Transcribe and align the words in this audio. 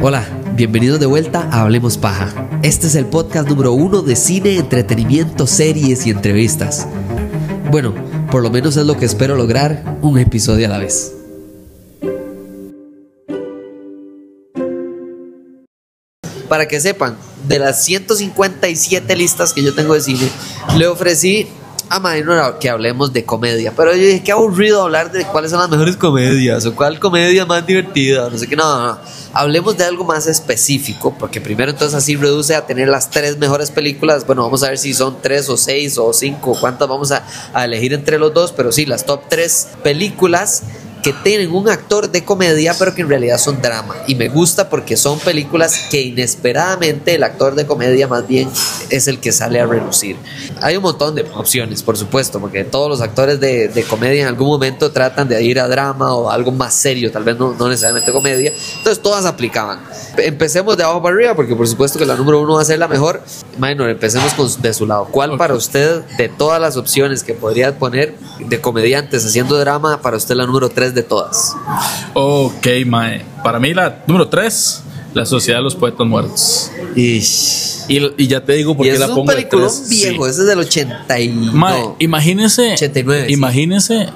Hola, 0.00 0.26
bienvenidos 0.54 1.00
de 1.00 1.06
vuelta 1.06 1.48
a 1.50 1.62
Hablemos 1.62 1.98
Paja. 1.98 2.48
Este 2.62 2.86
es 2.86 2.94
el 2.94 3.06
podcast 3.06 3.48
número 3.48 3.72
uno 3.72 4.02
de 4.02 4.16
cine, 4.16 4.56
entretenimiento, 4.56 5.46
series 5.46 6.06
y 6.06 6.10
entrevistas. 6.10 6.86
Bueno, 7.70 7.94
por 8.30 8.42
lo 8.42 8.50
menos 8.50 8.76
es 8.76 8.86
lo 8.86 8.96
que 8.96 9.04
espero 9.04 9.36
lograr, 9.36 9.98
un 10.02 10.18
episodio 10.18 10.66
a 10.66 10.70
la 10.70 10.78
vez. 10.78 11.14
Para 16.48 16.66
que 16.68 16.80
sepan, 16.80 17.16
de 17.46 17.58
las 17.58 17.84
157 17.84 19.16
listas 19.16 19.52
que 19.52 19.62
yo 19.62 19.74
tengo 19.74 19.94
de 19.94 20.00
cine, 20.00 20.28
le 20.76 20.86
ofrecí 20.86 21.48
a 21.88 22.00
Maynor 22.00 22.58
que 22.58 22.70
hablemos 22.70 23.12
de 23.12 23.24
comedia. 23.24 23.72
Pero 23.76 23.92
yo 23.94 23.98
dije, 23.98 24.22
qué 24.22 24.32
aburrido 24.32 24.82
hablar 24.82 25.12
de 25.12 25.24
cuáles 25.26 25.50
son 25.50 25.60
las 25.60 25.68
mejores 25.68 25.96
comedias 25.96 26.64
o 26.64 26.74
cuál 26.74 26.98
comedia 26.98 27.44
más 27.44 27.66
divertida. 27.66 28.30
No 28.30 28.38
sé 28.38 28.46
qué, 28.46 28.56
no, 28.56 28.86
no, 28.86 28.98
Hablemos 29.34 29.78
de 29.78 29.84
algo 29.84 30.04
más 30.04 30.26
específico, 30.26 31.14
porque 31.18 31.40
primero 31.40 31.70
entonces 31.70 31.94
así 31.94 32.16
reduce 32.16 32.54
a 32.54 32.66
tener 32.66 32.88
las 32.88 33.10
tres 33.10 33.38
mejores 33.38 33.70
películas. 33.70 34.26
Bueno, 34.26 34.42
vamos 34.42 34.62
a 34.62 34.68
ver 34.68 34.78
si 34.78 34.92
son 34.92 35.22
tres 35.22 35.48
o 35.48 35.56
seis 35.56 35.96
o 35.98 36.12
cinco, 36.12 36.56
cuántas 36.60 36.88
vamos 36.88 37.12
a, 37.12 37.24
a 37.54 37.64
elegir 37.64 37.94
entre 37.94 38.18
los 38.18 38.34
dos, 38.34 38.52
pero 38.52 38.72
sí, 38.72 38.84
las 38.84 39.06
top 39.06 39.22
tres 39.28 39.68
películas 39.82 40.62
que 41.02 41.12
tienen 41.12 41.52
un 41.52 41.68
actor 41.68 42.10
de 42.10 42.24
comedia, 42.24 42.74
pero 42.78 42.94
que 42.94 43.02
en 43.02 43.08
realidad 43.08 43.38
son 43.38 43.60
drama. 43.60 43.96
Y 44.06 44.14
me 44.14 44.28
gusta 44.28 44.68
porque 44.68 44.96
son 44.96 45.18
películas 45.18 45.86
que 45.90 46.00
inesperadamente 46.00 47.14
el 47.14 47.24
actor 47.24 47.54
de 47.54 47.66
comedia 47.66 48.06
más 48.08 48.26
bien 48.26 48.48
es 48.90 49.08
el 49.08 49.18
que 49.18 49.32
sale 49.32 49.60
a 49.60 49.66
relucir. 49.66 50.16
Hay 50.60 50.76
un 50.76 50.82
montón 50.82 51.14
de 51.14 51.22
opciones, 51.34 51.82
por 51.82 51.96
supuesto, 51.96 52.40
porque 52.40 52.64
todos 52.64 52.88
los 52.88 53.00
actores 53.00 53.40
de, 53.40 53.68
de 53.68 53.82
comedia 53.84 54.22
en 54.22 54.28
algún 54.28 54.48
momento 54.48 54.92
tratan 54.92 55.28
de 55.28 55.42
ir 55.42 55.58
a 55.58 55.68
drama 55.68 56.14
o 56.14 56.30
algo 56.30 56.52
más 56.52 56.74
serio, 56.74 57.10
tal 57.10 57.24
vez 57.24 57.36
no, 57.36 57.54
no 57.54 57.68
necesariamente 57.68 58.12
comedia. 58.12 58.52
Entonces 58.78 59.02
todas 59.02 59.24
aplicaban. 59.24 59.80
Empecemos 60.16 60.76
de 60.76 60.84
abajo 60.84 61.02
para 61.02 61.14
arriba, 61.14 61.34
porque 61.34 61.56
por 61.56 61.66
supuesto 61.66 61.98
que 61.98 62.06
la 62.06 62.14
número 62.14 62.40
uno 62.40 62.54
va 62.54 62.62
a 62.62 62.64
ser 62.64 62.78
la 62.78 62.88
mejor. 62.88 63.22
Minor, 63.58 63.90
empecemos 63.90 64.32
con, 64.34 64.62
de 64.62 64.72
su 64.72 64.86
lado. 64.86 65.08
¿Cuál 65.10 65.36
para 65.36 65.54
usted, 65.54 66.02
de 66.16 66.28
todas 66.28 66.60
las 66.60 66.76
opciones 66.76 67.24
que 67.24 67.34
podría 67.34 67.78
poner 67.78 68.14
de 68.38 68.60
comediantes 68.60 69.24
haciendo 69.24 69.58
drama, 69.58 70.00
para 70.02 70.16
usted 70.16 70.34
la 70.34 70.46
número 70.46 70.68
tres 70.68 70.91
de 70.94 71.02
todas? 71.02 71.54
Ok, 72.14 72.66
Mae. 72.86 73.24
Para 73.42 73.58
mí 73.58 73.74
la 73.74 74.02
número 74.06 74.28
3, 74.28 74.82
La 75.14 75.26
Sociedad 75.26 75.58
de 75.58 75.64
los 75.64 75.74
Poetas 75.74 76.06
Muertos. 76.06 76.70
Y, 76.96 77.18
Y, 77.88 77.98
y 78.16 78.26
ya 78.28 78.44
te 78.44 78.52
digo 78.52 78.76
por 78.76 78.86
qué 78.86 78.92
es 78.92 79.00
la 79.00 79.08
un 79.08 79.14
pongo 79.16 79.32
de 79.32 79.38
peliculón 79.38 79.68
tres. 79.68 79.88
viejo, 79.88 80.24
Sí. 80.24 80.30
ese 80.30 80.40
es 80.42 80.46
del 80.46 80.58
80 80.60 81.20
y... 81.20 81.28
Mae, 81.30 81.80
no, 81.80 81.96
imagínese, 81.98 82.72
89, 82.74 83.80
sí. 83.80 84.06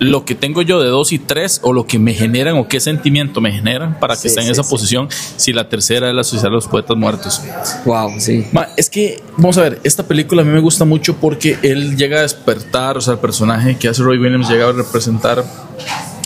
Lo 0.00 0.24
que 0.24 0.34
tengo 0.34 0.62
yo 0.62 0.80
de 0.82 0.88
2 0.88 1.12
y 1.12 1.18
3 1.18 1.60
o 1.62 1.72
lo 1.72 1.86
que 1.86 1.98
me 1.98 2.14
generan 2.14 2.56
o 2.56 2.66
qué 2.68 2.80
sentimiento 2.80 3.40
me 3.40 3.52
generan 3.52 3.98
para 4.00 4.14
que 4.14 4.22
Sí, 4.22 4.28
esté 4.28 4.40
en 4.40 4.46
sí, 4.46 4.52
esa 4.52 4.62
sí. 4.64 4.70
posición 4.70 5.08
si 5.36 5.52
la 5.52 5.68
tercera 5.68 6.08
es 6.08 6.14
La 6.14 6.24
Sociedad 6.24 6.44
de 6.48 6.54
los 6.54 6.66
Poetas 6.66 6.96
Muertos. 6.96 7.42
Wow, 7.84 8.12
sí. 8.18 8.46
Ma, 8.52 8.68
es 8.76 8.88
que, 8.90 9.22
vamos 9.36 9.58
a 9.58 9.62
ver, 9.62 9.78
esta 9.84 10.02
película 10.02 10.42
a 10.42 10.44
mí 10.44 10.50
me 10.50 10.60
gusta 10.60 10.84
mucho 10.84 11.16
porque 11.16 11.58
él 11.62 11.96
llega 11.96 12.18
a 12.18 12.22
despertar, 12.22 12.96
o 12.96 13.00
sea, 13.00 13.14
el 13.14 13.20
personaje 13.20 13.76
que 13.76 13.88
hace 13.88 14.02
Roy 14.02 14.18
Williams 14.18 14.48
llega 14.48 14.68
a 14.68 14.72
representar 14.72 15.44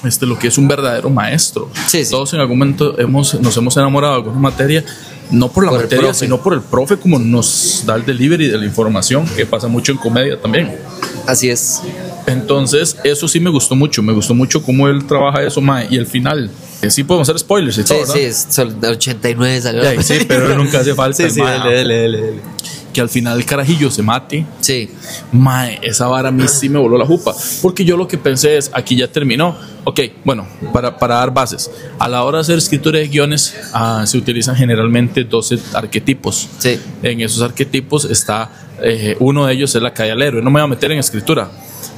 este, 0.04 0.26
lo 0.26 0.38
que 0.38 0.48
es 0.48 0.58
un 0.58 0.68
verdadero 0.68 1.10
maestro. 1.10 1.68
Todos 2.10 2.32
en 2.34 2.40
algún 2.40 2.58
momento 2.58 2.98
hemos, 3.00 3.40
nos 3.40 3.56
hemos 3.56 3.76
enamorado 3.76 4.14
de 4.14 4.18
alguna 4.20 4.38
materia, 4.38 4.84
no 5.30 5.50
por 5.50 5.64
la 5.64 5.70
Por 5.70 5.82
materia, 5.82 6.14
sino 6.14 6.42
por 6.42 6.54
el 6.54 6.60
profe, 6.60 6.96
como 6.96 7.18
nos 7.18 7.82
da 7.86 7.96
el 7.96 8.04
delivery 8.04 8.48
de 8.48 8.58
la 8.58 8.64
información, 8.64 9.26
que 9.36 9.46
pasa 9.46 9.68
mucho 9.68 9.92
en 9.92 9.98
comedia 9.98 10.40
también. 10.40 10.76
Así 11.26 11.48
es. 11.50 11.80
Entonces, 12.26 12.96
eso 13.04 13.28
sí 13.28 13.40
me 13.40 13.50
gustó 13.50 13.74
mucho, 13.74 14.02
me 14.02 14.12
gustó 14.12 14.34
mucho 14.34 14.62
cómo 14.62 14.88
él 14.88 15.04
trabaja 15.06 15.42
eso, 15.42 15.60
ma, 15.60 15.84
y 15.84 15.96
el 15.96 16.06
final. 16.06 16.50
que 16.80 16.90
sí 16.90 17.02
podemos 17.04 17.28
hacer 17.28 17.38
spoilers 17.38 17.78
y 17.78 17.82
Sí, 17.82 17.94
sí, 18.12 18.18
es 18.20 18.46
sol- 18.50 18.78
del 18.80 18.92
89 18.92 19.60
salió. 19.62 20.02
Sí, 20.02 20.18
pero 20.28 20.54
nunca 20.56 20.80
hace 20.80 20.94
falta. 20.94 21.16
Sí, 21.22 21.30
sí, 21.30 21.40
dale, 21.40 21.76
dale, 21.76 22.02
dale. 22.02 22.40
Que 22.94 23.00
al 23.00 23.10
final 23.10 23.36
el 23.36 23.44
carajillo 23.44 23.90
se 23.90 24.02
mate. 24.02 24.46
Sí, 24.60 24.88
Mae, 25.32 25.80
esa 25.82 26.06
vara 26.06 26.28
a 26.28 26.32
mí 26.32 26.46
sí 26.48 26.68
me 26.68 26.78
voló 26.78 26.96
la 26.96 27.04
jupa. 27.04 27.34
Porque 27.60 27.84
yo 27.84 27.96
lo 27.96 28.08
que 28.08 28.16
pensé 28.16 28.56
es, 28.56 28.70
aquí 28.72 28.96
ya 28.96 29.08
terminó. 29.08 29.56
Ok, 29.82 30.00
bueno, 30.24 30.46
para, 30.72 30.96
para 30.96 31.16
dar 31.16 31.34
bases. 31.34 31.70
A 31.98 32.08
la 32.08 32.22
hora 32.24 32.38
de 32.38 32.42
hacer 32.42 32.56
escritura 32.56 32.98
de 33.00 33.08
guiones, 33.08 33.54
ah, 33.72 34.04
se 34.06 34.16
utilizan 34.16 34.56
generalmente 34.56 35.24
12 35.24 35.58
arquetipos. 35.74 36.48
sí. 36.58 36.78
En 37.02 37.20
esos 37.20 37.42
arquetipos 37.42 38.04
está, 38.06 38.50
eh, 38.80 39.16
uno 39.20 39.44
de 39.46 39.54
ellos 39.54 39.74
es 39.74 39.82
la 39.82 39.92
calle 39.92 40.12
al 40.12 40.22
héroe. 40.22 40.40
No 40.40 40.50
me 40.50 40.60
voy 40.60 40.64
a 40.64 40.68
meter 40.68 40.90
en 40.92 41.00
escritura, 41.00 41.50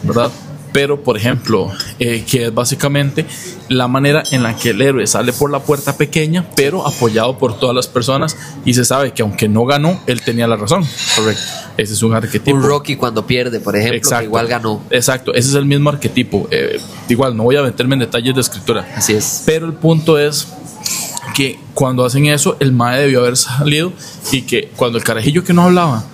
¿verdad? 0.03 0.31
Pero, 0.77 1.03
por 1.03 1.17
ejemplo, 1.17 1.73
eh, 1.99 2.23
que 2.31 2.45
es 2.45 2.55
básicamente 2.55 3.25
la 3.71 3.89
manera 3.89 4.23
en 4.31 4.43
la 4.43 4.55
que 4.55 4.71
el 4.71 4.83
héroe 4.83 5.07
sale 5.07 5.33
por 5.33 5.51
la 5.51 5.61
puerta 5.61 5.97
pequeña, 5.97 6.51
pero 6.55 6.87
apoyado 6.87 7.39
por 7.39 7.59
todas 7.59 7.75
las 7.75 7.87
personas 7.87 8.37
y 8.67 8.75
se 8.75 8.85
sabe 8.85 9.15
que 9.15 9.23
aunque 9.23 9.49
no 9.49 9.65
ganó, 9.65 9.99
él 10.07 10.21
tenía 10.21 10.47
la 10.47 10.57
razón. 10.57 10.85
Correcto. 11.17 11.43
Ese 11.79 11.95
es 11.95 12.03
un 12.03 12.13
arquetipo. 12.13 12.55
Un 12.55 12.63
Rocky 12.63 12.97
cuando 12.97 13.27
pierde, 13.27 13.59
por 13.59 13.75
ejemplo, 13.75 14.19
que 14.19 14.25
igual 14.25 14.49
ganó. 14.49 14.83
Exacto, 14.91 15.33
ese 15.33 15.49
es 15.49 15.55
el 15.55 15.65
mismo 15.65 15.89
arquetipo. 15.89 16.47
Eh, 16.51 16.79
igual, 17.09 17.35
no 17.35 17.45
voy 17.45 17.57
a 17.57 17.63
meterme 17.63 17.95
en 17.95 18.01
detalles 18.01 18.35
de 18.35 18.43
escritura. 18.43 18.87
Así 18.95 19.15
es. 19.15 19.45
Pero 19.47 19.65
el 19.65 19.73
punto 19.73 20.19
es 20.19 20.47
que 21.35 21.59
cuando 21.73 22.05
hacen 22.05 22.27
eso, 22.27 22.59
el 22.61 22.73
MAE 22.73 23.01
debió 23.01 23.21
haber 23.21 23.39
salido 23.39 23.95
y 24.31 24.43
que 24.43 24.69
cuando 24.77 24.99
el 24.99 25.05
carajillo 25.05 25.43
que 25.43 25.55
no 25.55 25.63
hablaba, 25.63 26.05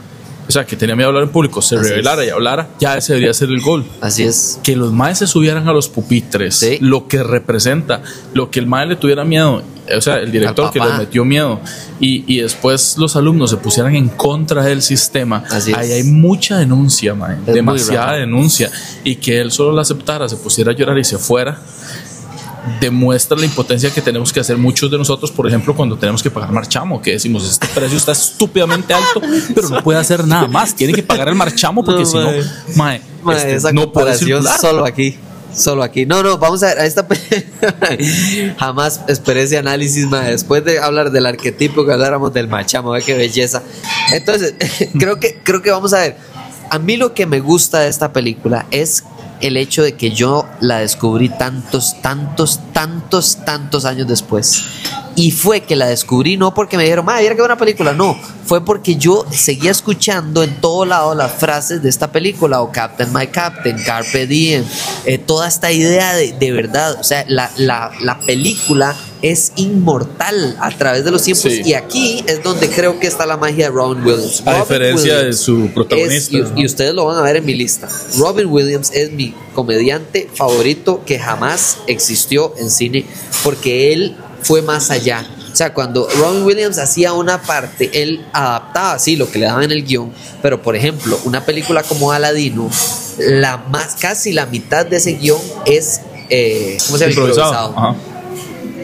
o 0.48 0.50
sea, 0.53 0.64
que 0.66 0.76
tenía 0.76 0.94
miedo 0.97 1.08
a 1.08 1.10
hablar 1.10 1.25
en 1.25 1.30
público, 1.30 1.62
se 1.62 1.76
Así 1.76 1.88
revelara 1.91 2.22
es. 2.22 2.28
y 2.28 2.30
hablara, 2.30 2.69
ya 2.80 2.97
ese 2.97 3.12
debería 3.14 3.32
ser 3.34 3.48
el 3.48 3.60
gol. 3.60 3.84
Así 4.00 4.25
es. 4.25 4.58
Que 4.62 4.76
los 4.76 4.92
maes 4.92 5.19
se 5.19 5.26
subieran 5.26 5.69
a 5.69 5.72
los 5.72 5.88
pupitres, 5.88 6.56
Sí. 6.56 6.78
lo 6.80 7.08
que 7.08 7.22
representa, 7.22 8.03
lo 8.34 8.50
que 8.50 8.58
el 8.60 8.66
mae 8.66 8.86
le 8.86 8.97
tuviera 8.97 9.25
miedo, 9.25 9.62
o 9.97 10.00
sea, 10.00 10.16
el 10.19 10.30
director 10.32 10.70
que 10.72 10.78
le 10.80 10.92
metió 10.98 11.25
miedo, 11.25 11.60
y, 12.00 12.25
y 12.32 12.41
después 12.41 12.97
los 12.98 13.16
alumnos 13.16 13.50
se 13.50 13.56
pusieran 13.56 13.94
en 13.97 14.08
contra 14.08 14.62
del 14.64 14.82
sistema. 14.82 15.44
Así 15.50 15.72
es. 15.72 15.76
Ahí 15.78 15.92
hay 15.92 16.04
mucha 16.04 16.59
denuncia, 16.59 17.14
mae, 17.14 17.36
demasiada 17.47 18.14
denuncia, 18.14 18.70
y 19.04 19.16
que 19.16 19.41
él 19.41 19.50
solo 19.53 19.72
la 19.72 19.82
aceptara, 19.82 20.28
se 20.28 20.36
pusiera 20.36 20.72
a 20.72 20.74
llorar 20.74 20.98
y 20.98 21.04
se 21.04 21.19
fuera. 21.19 21.59
Demuestra 22.80 23.36
la 23.36 23.44
impotencia 23.44 23.90
que 23.90 24.00
tenemos 24.00 24.32
que 24.32 24.38
hacer 24.40 24.56
muchos 24.56 24.90
de 24.90 24.96
nosotros, 24.96 25.32
por 25.32 25.48
ejemplo, 25.48 25.74
cuando 25.74 25.96
tenemos 25.96 26.22
que 26.22 26.30
pagar 26.30 26.52
marchamo, 26.52 27.02
que 27.02 27.12
decimos 27.12 27.48
este 27.48 27.66
precio 27.68 27.96
está 27.98 28.12
estúpidamente 28.12 28.94
alto, 28.94 29.20
pero 29.54 29.68
no 29.68 29.82
puede 29.82 29.98
hacer 29.98 30.26
nada 30.26 30.46
más. 30.46 30.74
Tiene 30.74 30.92
que 30.92 31.02
pagar 31.02 31.28
el 31.28 31.34
marchamo 31.34 31.84
porque 31.84 32.02
No, 32.02 32.06
si 32.06 32.16
no, 32.16 32.24
mae. 32.24 32.42
mae, 32.76 33.02
Mae, 33.22 33.36
este, 33.36 33.54
esa 33.54 33.72
no 33.72 33.90
puede 33.92 34.16
circular. 34.16 34.60
solo 34.60 34.84
aquí. 34.84 35.16
Solo 35.54 35.82
aquí. 35.82 36.06
No, 36.06 36.22
no, 36.22 36.38
vamos 36.38 36.62
a 36.62 36.68
ver. 36.68 36.78
A 36.78 36.86
esta 36.86 37.06
Jamás 38.58 39.00
esperé 39.08 39.42
ese 39.42 39.58
análisis, 39.58 40.06
mae. 40.06 40.30
Después 40.30 40.64
de 40.64 40.78
hablar 40.78 41.10
del 41.10 41.26
arquetipo, 41.26 41.84
que 41.84 41.92
habláramos 41.92 42.32
del 42.32 42.48
machamo, 42.48 42.92
ve 42.92 43.02
qué 43.02 43.14
belleza. 43.14 43.62
Entonces, 44.12 44.54
creo 44.98 45.18
que, 45.18 45.40
creo 45.42 45.62
que 45.62 45.70
vamos 45.70 45.92
a 45.92 45.98
ver. 46.00 46.16
A 46.70 46.78
mí 46.78 46.96
lo 46.96 47.12
que 47.12 47.26
me 47.26 47.40
gusta 47.40 47.80
de 47.80 47.88
esta 47.88 48.12
película 48.14 48.66
es 48.70 49.04
el 49.42 49.56
hecho 49.56 49.82
de 49.82 49.94
que 49.94 50.12
yo 50.12 50.47
la 50.60 50.78
descubrí 50.78 51.28
tantos, 51.28 52.00
tantos, 52.00 52.60
tantos, 52.72 53.44
tantos 53.44 53.84
años 53.84 54.06
después. 54.06 54.64
Y 55.14 55.30
fue 55.30 55.60
que 55.60 55.76
la 55.76 55.86
descubrí 55.86 56.38
no 56.38 56.54
porque 56.54 56.78
me 56.78 56.84
dijeron, 56.84 57.04
madre, 57.04 57.28
mira 57.28 57.36
qué 57.36 57.56
película. 57.56 57.92
No, 57.92 58.16
fue 58.47 58.64
porque 58.64 58.97
yo 58.97 59.26
seguía 59.30 59.70
escuchando 59.70 60.42
en 60.42 60.60
todo 60.60 60.86
lado 60.86 61.14
las 61.14 61.32
frases 61.32 61.82
de 61.82 61.91
esta 61.91 62.10
película, 62.10 62.62
o 62.62 62.72
Captain 62.72 63.12
My 63.12 63.26
Captain, 63.26 63.76
Carpe 63.82 64.26
Diem, 64.26 64.64
eh, 65.04 65.19
toda 65.19 65.48
esta 65.48 65.70
idea 65.70 66.14
de, 66.14 66.32
de 66.32 66.53
verdad. 66.53 66.97
O 66.98 67.04
sea, 67.04 67.24
la, 67.28 67.50
la, 67.56 67.91
la 68.00 68.19
película 68.20 68.97
es 69.22 69.53
inmortal 69.56 70.56
a 70.60 70.71
través 70.77 71.05
de 71.05 71.10
los 71.12 71.22
tiempos. 71.22 71.50
Sí. 71.53 71.62
Y 71.65 71.75
aquí 71.75 72.25
es 72.27 72.43
donde 72.43 72.69
creo 72.69 72.99
que 72.99 73.06
está 73.06 73.25
la 73.25 73.37
magia 73.37 73.66
de 73.66 73.71
Robin 73.71 74.05
Williams. 74.05 74.43
A 74.47 74.56
diferencia 74.59 75.19
de 75.19 75.33
su 75.33 75.66
es- 75.66 75.72
protagonista. 75.72 76.37
y, 76.37 76.62
y 76.62 76.66
ustedes 76.66 76.93
lo 76.94 77.05
van 77.06 77.19
a 77.19 77.22
ver 77.22 77.37
en 77.37 77.44
mi 77.47 77.55
lista. 77.55 77.88
Robin 78.19 78.47
Williams 78.49 78.91
es 78.93 79.12
mi 79.12 79.34
comediante 79.55 80.28
favorito 80.34 81.03
que 81.06 81.19
jamás 81.19 81.78
existió 81.87 82.55
en 82.59 82.71
cine 82.71 83.06
porque 83.44 83.93
él 83.93 84.16
fue 84.43 84.60
más 84.62 84.91
allá. 84.91 85.25
O 85.53 85.54
sea, 85.54 85.75
cuando 85.75 86.09
Robin 86.18 86.42
Williams 86.45 86.78
hacía 86.78 87.13
una 87.13 87.42
parte, 87.42 88.03
él 88.03 88.25
adaptaba 88.33 88.95
así 88.95 89.16
lo 89.16 89.30
que 89.30 89.39
le 89.39 89.47
daban 89.47 89.65
en 89.65 89.72
el 89.72 89.84
guion, 89.84 90.10
pero 90.41 90.63
por 90.63 90.75
ejemplo, 90.77 91.18
una 91.25 91.45
película 91.45 91.83
como 91.83 92.10
Aladino, 92.10 92.71
la 93.18 93.59
más, 93.59 93.97
casi 94.01 94.33
la 94.33 94.47
mitad 94.47 94.86
de 94.86 94.97
ese 94.97 95.13
guion 95.13 95.39
es, 95.66 96.01
eh, 96.30 96.78
¿cómo 96.86 96.97
se 96.97 97.04
llama? 97.04 97.10
improvisado. 97.13 97.75
Ajá. 97.77 97.97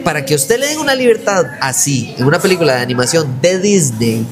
Para 0.03 0.25
que 0.25 0.35
usted 0.35 0.59
le 0.59 0.67
den 0.67 0.79
una 0.79 0.95
libertad 0.95 1.45
así 1.61 2.13
en 2.17 2.25
una 2.25 2.39
película 2.39 2.75
de 2.75 2.81
animación 2.81 3.41
de 3.41 3.59
Disney, 3.59 4.25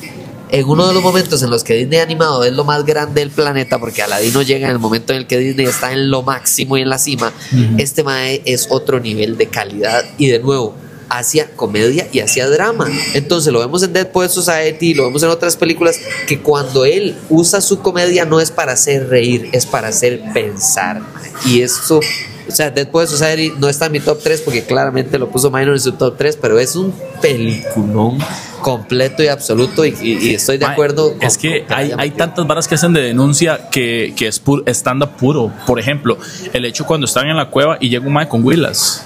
en 0.49 0.67
uno 0.67 0.87
de 0.87 0.93
los 0.93 1.03
momentos 1.03 1.43
en 1.43 1.49
los 1.49 1.63
que 1.63 1.73
Disney 1.75 1.99
animado 1.99 2.43
es 2.43 2.53
lo 2.53 2.63
más 2.63 2.85
grande 2.85 3.21
del 3.21 3.31
planeta, 3.31 3.79
porque 3.79 4.01
Aladino 4.01 4.41
llega 4.41 4.67
en 4.67 4.73
el 4.73 4.79
momento 4.79 5.13
en 5.13 5.19
el 5.19 5.27
que 5.27 5.37
Disney 5.37 5.65
está 5.65 5.91
en 5.91 6.09
lo 6.09 6.23
máximo 6.23 6.77
y 6.77 6.81
en 6.81 6.89
la 6.89 6.97
cima, 6.97 7.33
este 7.77 8.03
mae 8.03 8.41
es 8.45 8.67
otro 8.69 8.99
nivel 8.99 9.37
de 9.37 9.47
calidad 9.47 10.05
y 10.17 10.27
de 10.27 10.39
nuevo 10.39 10.75
hacía 11.09 11.49
comedia 11.55 12.07
y 12.11 12.19
hacía 12.19 12.49
drama. 12.49 12.87
Entonces 13.13 13.51
lo 13.53 13.59
vemos 13.59 13.83
en 13.83 13.93
Dead 13.93 14.07
Poets 14.07 14.33
Society, 14.33 14.93
lo 14.93 15.05
vemos 15.05 15.23
en 15.23 15.29
otras 15.29 15.55
películas, 15.55 15.99
que 16.27 16.39
cuando 16.39 16.85
él 16.85 17.15
usa 17.29 17.61
su 17.61 17.79
comedia 17.79 18.25
no 18.25 18.39
es 18.39 18.51
para 18.51 18.73
hacer 18.73 19.07
reír, 19.09 19.49
es 19.51 19.65
para 19.65 19.89
hacer 19.89 20.21
pensar. 20.33 21.01
Y 21.45 21.61
esto 21.61 21.99
o 22.47 22.51
sea, 22.51 22.69
Dead 22.71 22.87
Poets 22.87 23.11
Society 23.11 23.53
no 23.59 23.69
está 23.69 23.87
en 23.87 23.91
mi 23.93 23.99
top 23.99 24.19
3 24.23 24.41
porque 24.41 24.63
claramente 24.63 25.17
lo 25.19 25.29
puso 25.29 25.49
Minor 25.51 25.73
en 25.73 25.79
su 25.79 25.91
top 25.93 26.15
3, 26.17 26.37
pero 26.41 26.59
es 26.59 26.75
un 26.75 26.93
peliculón 27.21 28.17
completo 28.61 29.23
y 29.23 29.27
absoluto 29.27 29.85
y, 29.85 29.95
y- 30.01 30.17
y 30.29 30.35
estoy 30.35 30.57
de 30.57 30.65
acuerdo. 30.65 31.13
con- 31.13 31.23
Es 31.23 31.37
que 31.37 31.63
con 31.65 31.77
hay, 31.77 31.85
ella, 31.87 31.95
hay 31.99 32.09
porque- 32.09 32.17
tantas 32.23 32.47
varas 32.47 32.67
que 32.67 32.75
hacen 32.75 32.93
de 32.93 33.01
denuncia 33.01 33.69
que, 33.71 34.13
que 34.15 34.27
es 34.27 34.43
pu- 34.43 34.63
stand-up 34.69 35.11
puro. 35.17 35.51
Por 35.65 35.79
ejemplo, 35.79 36.17
el 36.53 36.65
hecho 36.65 36.85
cuando 36.85 37.05
están 37.05 37.27
en 37.27 37.37
la 37.37 37.49
cueva 37.49 37.77
y 37.79 37.89
llega 37.89 38.05
un 38.05 38.13
mae 38.13 38.27
con 38.27 38.43
huilas. 38.43 39.05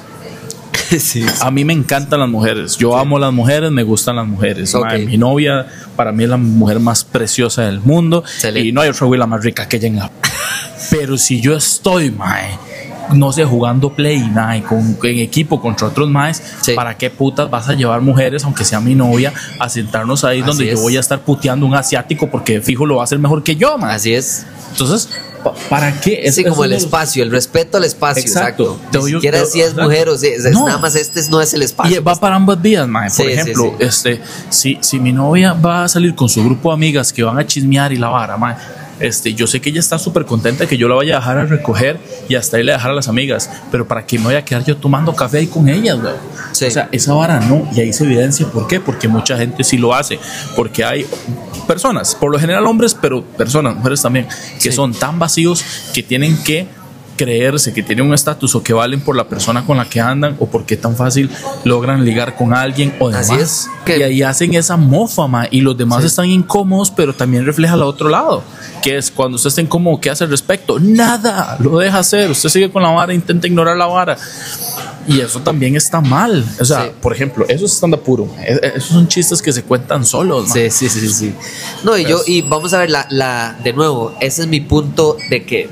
sí, 0.99 1.25
A 1.41 1.51
mí 1.51 1.63
me 1.65 1.73
encantan 1.73 2.19
las 2.19 2.29
mujeres. 2.29 2.77
Yo 2.77 2.97
amo 2.97 3.19
las 3.19 3.31
mujeres, 3.33 3.71
me 3.71 3.83
gustan 3.83 4.15
las 4.15 4.25
mujeres. 4.27 4.73
Ok. 4.73 4.85
Mae, 4.85 5.05
mi 5.05 5.17
novia, 5.17 5.67
para 5.95 6.11
mí, 6.11 6.23
es 6.23 6.29
la 6.29 6.37
mujer 6.37 6.79
más 6.79 7.03
preciosa 7.03 7.63
del 7.63 7.79
mundo. 7.81 8.23
Excelente. 8.25 8.67
Y 8.67 8.71
no 8.71 8.81
hay 8.81 8.89
otra 8.89 9.05
huila 9.07 9.27
más 9.27 9.43
rica 9.43 9.67
que 9.67 9.77
ella 9.77 9.87
en 9.87 9.95
la. 9.97 10.11
Pero 10.89 11.17
si 11.17 11.39
yo 11.39 11.55
estoy, 11.55 12.11
mae, 12.11 12.57
no 13.13 13.31
sé, 13.31 13.45
jugando 13.45 13.93
play, 13.93 14.19
mae, 14.29 14.63
con, 14.63 14.97
en 15.03 15.19
equipo 15.19 15.61
contra 15.61 15.87
otros 15.87 16.09
maes, 16.09 16.41
Sí. 16.61 16.73
¿para 16.73 16.97
qué 16.97 17.09
putas 17.09 17.49
vas 17.49 17.69
a 17.69 17.73
llevar 17.73 18.01
mujeres, 18.01 18.43
aunque 18.43 18.63
sea 18.65 18.79
mi 18.79 18.95
novia, 18.95 19.33
a 19.59 19.69
sentarnos 19.69 20.23
ahí 20.23 20.39
Así 20.39 20.47
donde 20.47 20.69
es. 20.71 20.75
yo 20.75 20.81
voy 20.81 20.97
a 20.97 20.99
estar 20.99 21.19
puteando 21.21 21.65
un 21.65 21.75
asiático 21.75 22.29
porque 22.29 22.61
fijo 22.61 22.85
lo 22.85 22.95
va 22.97 23.01
a 23.01 23.05
hacer 23.05 23.19
mejor 23.19 23.43
que 23.43 23.55
yo, 23.55 23.77
mae? 23.77 23.95
Así 23.95 24.13
es. 24.13 24.45
Entonces, 24.71 25.09
pa- 25.43 25.53
¿para 25.69 25.99
qué? 25.99 26.31
Sí, 26.31 26.41
Es- 26.41 26.49
como 26.49 26.63
es 26.63 26.71
el 26.71 26.77
espacio, 26.77 27.23
el 27.23 27.31
respeto 27.31 27.77
al 27.77 27.83
espacio. 27.83 28.21
Exacto. 28.21 28.77
Exacto. 28.77 29.05
Ni 29.05 29.11
siquiera 29.13 29.45
si 29.45 29.59
es 29.59 29.67
exacto. 29.69 29.83
mujer 29.83 30.09
o 30.09 30.17
si 30.17 30.27
es, 30.27 30.43
No. 30.51 30.65
nada 30.65 30.77
más 30.79 30.95
este 30.95 31.21
no 31.29 31.41
es 31.41 31.53
el 31.53 31.61
espacio. 31.63 31.97
Y 31.97 31.99
va 32.03 32.15
para 32.15 32.35
ambas 32.35 32.61
vías, 32.61 32.87
mae. 32.87 33.09
Por 33.09 33.15
Sí, 33.17 33.23
sí, 33.23 33.29
ejemplo, 33.29 33.75
sí. 33.79 33.85
este, 33.85 34.21
si, 34.49 34.77
si 34.81 34.99
mi 34.99 35.11
novia 35.11 35.53
va 35.53 35.83
a 35.83 35.87
salir 35.89 36.15
con 36.15 36.29
su 36.29 36.43
grupo 36.43 36.69
de 36.69 36.75
amigas 36.75 37.11
que 37.11 37.21
van 37.23 37.37
a 37.37 37.45
chismear 37.45 37.91
y 37.91 37.97
la 37.97 38.07
vara, 38.07 38.37
mae, 38.37 38.55
este, 39.01 39.33
yo 39.33 39.47
sé 39.47 39.59
que 39.61 39.69
ella 39.69 39.79
está 39.79 39.99
súper 39.99 40.25
contenta 40.25 40.63
de 40.63 40.67
que 40.69 40.77
yo 40.77 40.87
la 40.87 40.95
vaya 40.95 41.17
a 41.17 41.19
dejar 41.19 41.37
a 41.39 41.45
recoger 41.45 41.99
y 42.29 42.35
hasta 42.35 42.57
ahí 42.57 42.63
le 42.63 42.71
dejar 42.71 42.91
a 42.91 42.93
las 42.93 43.07
amigas, 43.07 43.49
pero 43.71 43.87
para 43.87 44.05
que 44.05 44.17
me 44.17 44.25
voy 44.25 44.35
a 44.35 44.45
quedar 44.45 44.63
yo 44.63 44.77
tomando 44.77 45.13
café 45.15 45.39
ahí 45.39 45.47
con 45.47 45.67
ellas, 45.69 45.99
güey. 45.99 46.13
Sí. 46.51 46.65
O 46.65 46.71
sea, 46.71 46.89
esa 46.91 47.13
vara 47.13 47.39
no, 47.41 47.67
y 47.75 47.79
ahí 47.81 47.93
se 47.93 48.03
evidencia 48.03 48.47
por 48.47 48.67
qué, 48.67 48.79
porque 48.79 49.07
mucha 49.07 49.37
gente 49.37 49.63
sí 49.63 49.77
lo 49.77 49.93
hace, 49.93 50.19
porque 50.55 50.83
hay 50.83 51.05
personas, 51.67 52.15
por 52.15 52.31
lo 52.31 52.39
general 52.39 52.65
hombres, 52.67 52.95
pero 52.99 53.23
personas, 53.23 53.75
mujeres 53.75 54.01
también, 54.01 54.27
que 54.61 54.69
Sí. 54.69 54.71
son 54.71 54.93
tan 54.93 55.19
vacíos 55.19 55.63
que 55.93 56.03
tienen 56.03 56.41
que 56.43 56.67
creerse 57.23 57.71
que 57.73 57.83
tienen 57.83 58.05
un 58.07 58.13
estatus 58.13 58.55
o 58.55 58.63
que 58.63 58.73
valen 58.73 58.99
por 59.01 59.15
la 59.15 59.27
persona 59.27 59.63
con 59.65 59.77
la 59.77 59.85
que 59.85 59.99
andan 59.99 60.35
o 60.39 60.47
porque 60.47 60.75
tan 60.77 60.95
fácil 60.95 61.29
logran 61.63 62.03
ligar 62.03 62.35
con 62.35 62.53
alguien 62.53 62.93
o 62.99 63.09
demás. 63.09 63.29
Así 63.29 63.39
es. 63.41 63.67
Que- 63.85 63.99
Y 63.99 64.03
ahí 64.03 64.21
hacen 64.23 64.53
esa 64.55 64.77
mofa, 64.77 65.27
ma, 65.27 65.47
y 65.51 65.61
los 65.61 65.77
demás 65.77 66.01
Sí. 66.01 66.07
están 66.07 66.25
incómodos, 66.25 66.89
pero 66.91 67.13
también 67.13 67.45
refleja 67.45 67.73
al 67.75 67.83
otro 67.83 68.09
lado, 68.09 68.43
que 68.81 68.97
es 68.97 69.11
cuando 69.11 69.35
usted 69.35 69.49
está 69.49 69.61
incómodo, 69.61 69.99
¿qué 70.01 70.09
hace 70.09 70.23
al 70.23 70.29
respecto? 70.31 70.79
Nada, 70.79 71.57
lo 71.59 71.77
deja 71.77 71.99
hacer, 71.99 72.31
usted 72.31 72.49
sigue 72.49 72.71
con 72.71 72.81
la 72.81 72.89
vara, 72.89 73.13
intenta 73.13 73.45
ignorar 73.47 73.77
la 73.77 73.85
vara. 73.85 74.17
Y 75.07 75.19
eso 75.19 75.39
también 75.41 75.75
está 75.75 75.99
mal. 75.99 76.45
O 76.59 76.65
sea, 76.65 76.85
Sí. 76.85 76.91
por 77.01 77.11
ejemplo, 77.13 77.45
eso 77.49 77.65
es 77.65 77.71
stand 77.73 77.97
puro. 77.97 78.27
E- 78.39 78.53
e- 78.53 78.71
Esos 78.75 78.91
son 78.91 79.07
chistes 79.07 79.41
que 79.41 79.51
se 79.51 79.63
cuentan 79.63 80.05
solos. 80.05 80.47
ma. 80.47 80.53
Sí, 80.53 80.69
sí, 80.69 80.89
sí, 80.89 80.99
sí, 81.01 81.09
sí. 81.09 81.33
No, 81.83 81.97
y 81.97 82.03
yo, 82.05 82.17
Pues- 82.17 82.29
y 82.29 82.41
vamos 82.43 82.73
a 82.73 82.79
ver, 82.79 82.89
la, 82.91 83.07
la, 83.09 83.55
de 83.63 83.73
nuevo, 83.73 84.13
ese 84.21 84.43
es 84.43 84.47
mi 84.47 84.59
punto 84.61 85.17
de 85.29 85.43
que 85.43 85.69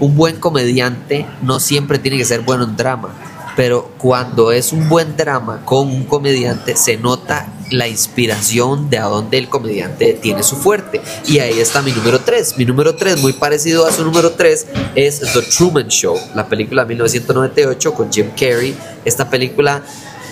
un 0.00 0.16
buen 0.16 0.36
comediante 0.36 1.26
no 1.42 1.60
siempre 1.60 1.98
tiene 1.98 2.18
que 2.18 2.24
ser 2.24 2.40
bueno 2.40 2.64
en 2.64 2.76
drama, 2.76 3.10
pero 3.56 3.90
cuando 3.98 4.52
es 4.52 4.72
un 4.72 4.88
buen 4.88 5.16
drama 5.16 5.62
con 5.64 5.88
un 5.88 6.04
comediante, 6.04 6.76
se 6.76 6.98
nota 6.98 7.48
la 7.70 7.88
inspiración 7.88 8.90
de 8.90 8.98
a 8.98 9.04
dónde 9.04 9.38
el 9.38 9.48
comediante 9.48 10.12
tiene 10.12 10.42
su 10.42 10.56
fuerte. 10.56 11.00
Y 11.26 11.38
ahí 11.38 11.58
está 11.58 11.82
mi 11.82 11.90
número 11.92 12.20
3. 12.20 12.58
Mi 12.58 12.64
número 12.64 12.94
3, 12.94 13.20
muy 13.22 13.32
parecido 13.32 13.86
a 13.86 13.92
su 13.92 14.04
número 14.04 14.32
3, 14.32 14.66
es 14.94 15.20
The 15.20 15.42
Truman 15.42 15.88
Show, 15.88 16.16
la 16.34 16.46
película 16.46 16.82
de 16.84 16.88
1998 16.88 17.94
con 17.94 18.12
Jim 18.12 18.30
Carrey. 18.38 18.76
Esta 19.04 19.30
película 19.30 19.82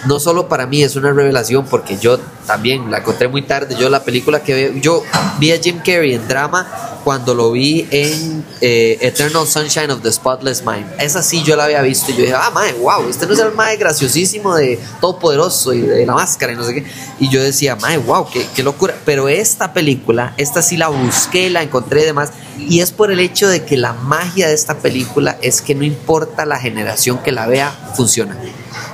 no 0.06 0.20
solo 0.20 0.48
para 0.48 0.66
mí 0.66 0.82
es 0.82 0.96
una 0.96 1.12
revelación 1.12 1.66
porque 1.66 1.96
yo 1.98 2.18
también 2.46 2.90
la 2.90 2.98
encontré 2.98 3.28
muy 3.28 3.42
tarde. 3.42 3.74
Yo 3.78 3.88
la 3.88 4.04
película 4.04 4.42
que 4.42 4.54
veo, 4.54 4.72
yo 4.74 5.02
vi 5.38 5.52
a 5.52 5.58
Jim 5.58 5.78
Carrey 5.78 6.14
en 6.14 6.26
drama 6.28 7.00
cuando 7.04 7.34
lo 7.34 7.52
vi 7.52 7.86
en 7.90 8.44
eh, 8.60 8.98
Eternal 9.00 9.46
Sunshine 9.46 9.90
of 9.90 10.02
the 10.02 10.12
Spotless 10.12 10.64
Mind. 10.64 10.86
Esa 10.98 11.22
sí 11.22 11.42
yo 11.42 11.56
la 11.56 11.64
había 11.64 11.82
visto 11.82 12.10
y 12.10 12.16
yo 12.16 12.22
dije, 12.22 12.34
ah, 12.34 12.50
mae, 12.54 12.72
wow, 12.74 13.08
este 13.08 13.26
no 13.26 13.34
es 13.34 13.38
el 13.40 13.52
mae 13.52 13.76
graciosísimo 13.76 14.54
de 14.54 14.78
Todopoderoso 15.00 15.72
y 15.72 15.82
de 15.82 16.06
la 16.06 16.14
máscara 16.14 16.52
y 16.52 16.56
no 16.56 16.64
sé 16.64 16.74
qué. 16.74 16.84
Y 17.20 17.28
yo 17.30 17.42
decía, 17.42 17.76
mae, 17.76 17.98
wow, 17.98 18.26
qué, 18.30 18.46
qué 18.54 18.62
locura. 18.62 18.94
Pero 19.04 19.28
esta 19.28 19.72
película, 19.72 20.34
esta 20.36 20.62
sí 20.62 20.76
la 20.76 20.88
busqué, 20.88 21.50
la 21.50 21.62
encontré 21.62 22.02
y 22.02 22.04
demás. 22.06 22.30
Y 22.58 22.80
es 22.80 22.92
por 22.92 23.10
el 23.10 23.20
hecho 23.20 23.48
de 23.48 23.64
que 23.64 23.76
la 23.76 23.92
magia 23.92 24.48
de 24.48 24.54
esta 24.54 24.78
película 24.78 25.38
es 25.42 25.60
que 25.60 25.74
no 25.74 25.84
importa 25.84 26.46
la 26.46 26.58
generación 26.58 27.18
que 27.18 27.32
la 27.32 27.46
vea, 27.46 27.70
funciona. 27.96 28.38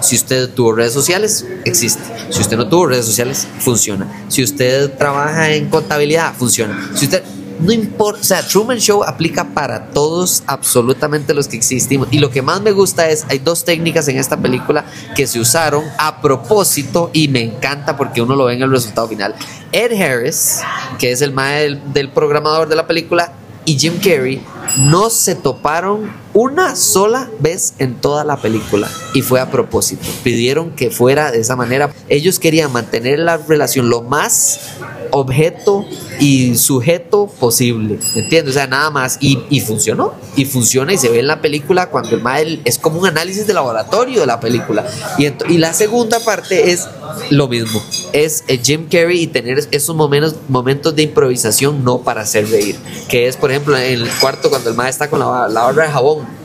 Si 0.00 0.16
usted 0.16 0.50
tuvo 0.50 0.72
redes 0.72 0.92
sociales, 0.92 1.44
existe. 1.64 2.02
Si 2.30 2.40
usted 2.40 2.56
no 2.56 2.68
tuvo 2.68 2.86
redes 2.86 3.06
sociales, 3.06 3.46
funciona. 3.58 4.26
Si 4.28 4.42
usted 4.42 4.90
trabaja 4.96 5.50
en 5.50 5.68
contabilidad, 5.68 6.34
funciona. 6.34 6.90
Si 6.94 7.04
usted 7.06 7.22
no 7.60 7.72
importa, 7.72 8.20
o 8.20 8.24
sea, 8.24 8.46
Truman 8.46 8.78
Show 8.78 9.04
aplica 9.04 9.52
para 9.52 9.90
todos, 9.90 10.42
absolutamente 10.46 11.34
los 11.34 11.46
que 11.46 11.56
existimos. 11.56 12.08
Y 12.10 12.18
lo 12.18 12.30
que 12.30 12.42
más 12.42 12.62
me 12.62 12.72
gusta 12.72 13.10
es, 13.10 13.26
hay 13.28 13.38
dos 13.38 13.64
técnicas 13.64 14.08
en 14.08 14.16
esta 14.16 14.38
película 14.38 14.84
que 15.14 15.26
se 15.26 15.38
usaron 15.38 15.84
a 15.98 16.22
propósito 16.22 17.10
y 17.12 17.28
me 17.28 17.42
encanta 17.42 17.96
porque 17.96 18.22
uno 18.22 18.34
lo 18.34 18.46
ve 18.46 18.54
en 18.54 18.62
el 18.62 18.70
resultado 18.70 19.08
final. 19.08 19.34
Ed 19.72 19.92
Harris, 20.00 20.60
que 20.98 21.12
es 21.12 21.20
el 21.20 21.32
mae 21.32 21.64
del, 21.64 21.92
del 21.92 22.08
programador 22.08 22.68
de 22.68 22.76
la 22.76 22.86
película, 22.86 23.32
y 23.70 23.78
Jim 23.78 24.00
Carrey 24.02 24.42
no 24.78 25.10
se 25.10 25.36
toparon 25.36 26.10
una 26.34 26.74
sola 26.74 27.30
vez 27.38 27.74
en 27.78 27.94
toda 27.94 28.24
la 28.24 28.36
película 28.36 28.90
y 29.14 29.22
fue 29.22 29.38
a 29.38 29.48
propósito. 29.48 30.02
Pidieron 30.24 30.72
que 30.72 30.90
fuera 30.90 31.30
de 31.30 31.38
esa 31.38 31.54
manera. 31.54 31.92
Ellos 32.08 32.40
querían 32.40 32.72
mantener 32.72 33.20
la 33.20 33.36
relación 33.36 33.88
lo 33.88 34.02
más 34.02 34.58
objeto 35.12 35.86
y 36.20 36.56
sujeto 36.56 37.26
posible, 37.26 37.98
¿me 38.14 38.20
entiendes? 38.22 38.54
O 38.54 38.58
sea, 38.58 38.66
nada 38.66 38.90
más 38.90 39.16
y, 39.20 39.42
y 39.48 39.60
funcionó 39.60 40.14
y 40.36 40.44
funciona 40.44 40.92
y 40.92 40.98
se 40.98 41.08
ve 41.08 41.20
en 41.20 41.26
la 41.26 41.40
película 41.40 41.88
cuando 41.90 42.14
el 42.14 42.22
mael 42.22 42.60
es 42.64 42.78
como 42.78 43.00
un 43.00 43.06
análisis 43.06 43.46
de 43.46 43.54
laboratorio 43.54 44.20
de 44.20 44.26
la 44.26 44.38
película 44.38 44.86
y, 45.18 45.26
y 45.52 45.58
la 45.58 45.72
segunda 45.72 46.20
parte 46.20 46.72
es 46.72 46.86
lo 47.30 47.48
mismo, 47.48 47.82
es 48.12 48.44
eh, 48.48 48.60
Jim 48.62 48.86
Carrey 48.88 49.22
y 49.22 49.26
tener 49.26 49.66
esos 49.70 49.96
momentos, 49.96 50.36
momentos 50.48 50.94
de 50.94 51.02
improvisación 51.02 51.82
no 51.82 52.02
para 52.02 52.20
hacer 52.20 52.48
reír, 52.48 52.76
que 53.08 53.26
es 53.26 53.36
por 53.36 53.50
ejemplo 53.50 53.76
en 53.76 54.02
el 54.02 54.08
cuarto 54.20 54.50
cuando 54.50 54.70
el 54.70 54.76
maestro 54.76 55.06
está 55.06 55.10
con 55.10 55.20
la, 55.20 55.48
la 55.48 55.62
barra 55.62 55.86
de 55.86 55.90
jabón 55.90 56.40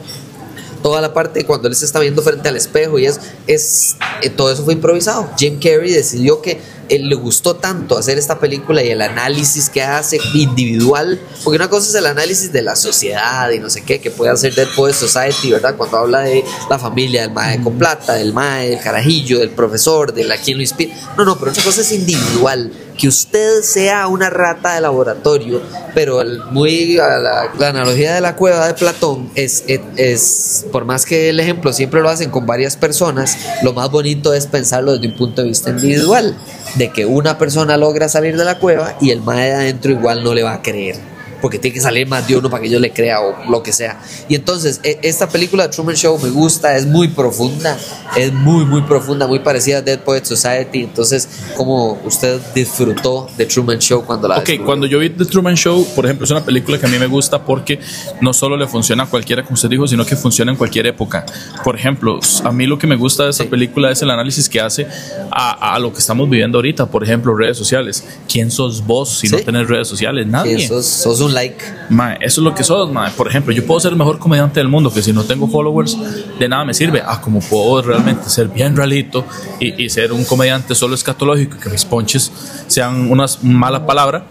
toda 0.85 1.01
la 1.01 1.15
parte 1.15 1.45
cuando 1.45 1.67
él 1.67 1.75
se 1.75 1.83
está 1.83 1.99
viendo 1.99 2.21
frente 2.21 2.47
al 2.47 2.55
espejo 2.55 2.99
y 2.99 3.07
es, 3.07 3.19
es 3.47 3.97
eh, 4.21 4.29
todo 4.29 4.51
eso 4.51 4.63
fue 4.63 4.75
improvisado. 4.75 5.27
Jim 5.35 5.59
Carrey 5.59 5.91
decidió 5.91 6.43
que 6.43 6.59
él 6.89 7.09
le 7.09 7.15
gustó 7.15 7.55
tanto 7.55 7.97
hacer 7.97 8.17
esta 8.17 8.39
película 8.39 8.83
y 8.83 8.89
el 8.89 9.01
análisis 9.01 9.69
que 9.69 9.81
hace 9.83 10.17
individual, 10.33 11.19
porque 11.43 11.55
una 11.57 11.69
cosa 11.69 11.89
es 11.89 11.95
el 11.95 12.05
análisis 12.05 12.51
de 12.51 12.61
la 12.61 12.75
sociedad 12.75 13.49
y 13.51 13.59
no 13.59 13.69
sé 13.69 13.83
qué, 13.83 13.99
que 13.99 14.11
puede 14.11 14.31
hacer 14.31 14.53
Dead 14.55 14.67
Poets 14.75 14.97
Society, 14.97 15.51
¿verdad? 15.51 15.75
Cuando 15.75 15.97
habla 15.97 16.21
de 16.21 16.43
la 16.69 16.79
familia, 16.79 17.21
del 17.23 17.31
mae 17.31 17.61
con 17.61 17.77
plata, 17.77 18.13
del 18.13 18.33
mae, 18.33 18.69
del 18.71 18.79
carajillo, 18.79 19.39
del 19.39 19.49
profesor, 19.51 20.13
de 20.13 20.23
la 20.23 20.37
quien 20.37 20.57
lo 20.57 20.63
inspira. 20.63 20.95
No, 21.17 21.25
no, 21.25 21.37
pero 21.37 21.51
otra 21.51 21.63
cosa 21.63 21.81
es 21.81 21.91
individual, 21.91 22.71
que 22.97 23.07
usted 23.09 23.61
sea 23.61 24.07
una 24.07 24.29
rata 24.29 24.75
de 24.75 24.81
laboratorio, 24.81 25.61
pero 25.93 26.21
el- 26.21 26.39
muy 26.51 26.97
a 26.97 27.17
la, 27.17 27.51
la 27.59 27.69
analogía 27.69 28.13
de 28.15 28.21
la 28.21 28.35
cueva 28.37 28.67
de 28.67 28.73
Platón 28.73 29.29
es, 29.35 29.63
es, 29.67 29.81
es, 29.97 30.65
por 30.71 30.85
más 30.85 31.05
que 31.05 31.29
el 31.29 31.39
ejemplo 31.41 31.73
siempre 31.73 32.01
lo 32.01 32.09
hacen 32.09 32.29
con 32.29 32.45
varias 32.45 32.77
personas, 32.77 33.37
lo 33.63 33.73
más 33.73 33.91
bonito 33.91 34.33
es 34.33 34.47
pensarlo 34.47 34.93
desde 34.93 35.07
un 35.07 35.17
punto 35.17 35.41
de 35.41 35.49
vista 35.49 35.71
individual, 35.71 36.37
de 36.75 36.91
que 36.91 37.05
una 37.05 37.37
persona 37.37 37.77
logra 37.77 38.09
salir 38.09 38.37
de 38.37 38.45
la 38.45 38.59
cueva 38.59 38.95
y 39.01 39.11
el 39.11 39.21
mae 39.21 39.47
de 39.47 39.55
adentro 39.55 39.91
igual 39.91 40.23
no 40.23 40.33
le 40.33 40.43
va 40.43 40.53
a 40.53 40.61
creer. 40.61 41.14
Porque 41.45 41.59
tiene 41.59 41.75
que 41.75 41.81
salir 41.81 42.07
más 42.07 42.27
de 42.27 42.35
uno 42.37 42.49
para 42.49 42.63
que 42.63 42.69
yo 42.71 42.79
le 42.79 42.91
crea 42.91 43.21
o 43.21 43.35
lo 43.51 43.61
que 43.61 43.71
sea. 43.71 43.99
Y 44.27 44.33
entonces, 44.33 44.79
e- 44.81 44.97
esta 45.03 45.29
película 45.29 45.67
de 45.67 45.69
Truman 45.69 45.95
Show 45.95 46.17
me 46.23 46.31
gusta, 46.31 46.75
es 46.75 46.87
muy 46.87 47.09
profunda, 47.09 47.77
es 48.17 48.33
muy, 48.33 48.65
muy 48.65 48.81
profunda, 48.81 49.27
muy 49.27 49.37
parecida 49.41 49.77
a 49.77 49.81
Dead 49.83 49.99
Poets 49.99 50.27
Society. 50.27 50.79
Entonces, 50.79 51.29
como 51.55 52.01
usted 52.03 52.41
disfrutó 52.55 53.27
de 53.37 53.45
Truman 53.45 53.77
Show 53.77 54.03
cuando 54.05 54.27
la 54.27 54.37
Ok, 54.37 54.39
descubrió? 54.47 54.65
cuando 54.65 54.87
yo 54.87 54.97
vi 54.97 55.11
The 55.11 55.25
Truman 55.25 55.53
Show, 55.55 55.85
por 55.95 56.05
ejemplo, 56.05 56.25
es 56.25 56.31
una 56.31 56.43
película 56.43 56.79
que 56.79 56.87
a 56.87 56.89
mí 56.89 56.97
me 56.97 57.05
gusta 57.05 57.43
porque 57.45 57.79
no 58.21 58.33
solo 58.33 58.57
le 58.57 58.65
funciona 58.65 59.03
a 59.03 59.05
cualquiera, 59.05 59.43
como 59.43 59.53
usted 59.53 59.69
dijo, 59.69 59.87
sino 59.87 60.03
que 60.03 60.15
funciona 60.15 60.51
en 60.51 60.57
cualquier 60.57 60.87
época. 60.87 61.27
Por 61.63 61.75
ejemplo, 61.75 62.19
a 62.43 62.51
mí 62.51 62.65
lo 62.65 62.79
que 62.79 62.87
me 62.87 62.95
gusta 62.95 63.25
de 63.25 63.29
esa 63.29 63.43
Sí. 63.43 63.49
película 63.49 63.91
es 63.91 64.01
el 64.01 64.09
análisis 64.09 64.49
que 64.49 64.59
hace 64.61 64.87
a, 65.29 65.75
a 65.75 65.77
lo 65.77 65.93
que 65.93 65.99
estamos 65.99 66.27
viviendo 66.27 66.57
ahorita. 66.57 66.87
Por 66.87 67.03
ejemplo, 67.03 67.35
redes 67.35 67.55
sociales. 67.55 68.03
¿Quién 68.27 68.49
sos 68.49 68.83
vos 68.83 69.19
si 69.19 69.27
no 69.29 69.37
Sí. 69.37 69.43
tenés 69.43 69.67
redes 69.67 69.87
sociales? 69.87 70.25
Nadie. 70.25 70.67
sos, 70.67 70.85
sos 70.87 71.19
un 71.21 71.34
like. 71.35 71.63
Mae, 71.89 72.15
eso 72.21 72.41
es 72.41 72.43
lo 72.45 72.55
que 72.55 72.63
sos, 72.63 72.91
mae. 72.91 73.11
Por 73.11 73.27
ejemplo, 73.27 73.53
yo 73.53 73.63
puedo 73.65 73.79
ser 73.79 73.91
el 73.91 73.97
mejor 73.97 74.17
comediante 74.17 74.59
del 74.59 74.69
mundo, 74.69 74.91
que 74.91 75.03
si 75.03 75.13
no 75.13 75.23
tengo 75.23 75.47
followers, 75.47 75.95
de 76.39 76.49
nada 76.49 76.65
me 76.65 76.73
sirve. 76.73 77.03
Ah, 77.05 77.21
como 77.21 77.39
puedo 77.41 77.81
realmente 77.83 78.27
ser 78.29 78.47
bien 78.47 78.75
realito 78.75 79.23
y, 79.59 79.83
y 79.83 79.89
ser 79.89 80.11
un 80.13 80.25
comediante 80.25 80.73
solo 80.73 80.95
escatológico, 80.95 81.59
que 81.59 81.69
mis 81.69 81.85
ponches 81.85 82.31
sean 82.67 83.11
una 83.11 83.25
mala 83.43 83.85
palabra, 83.85 84.25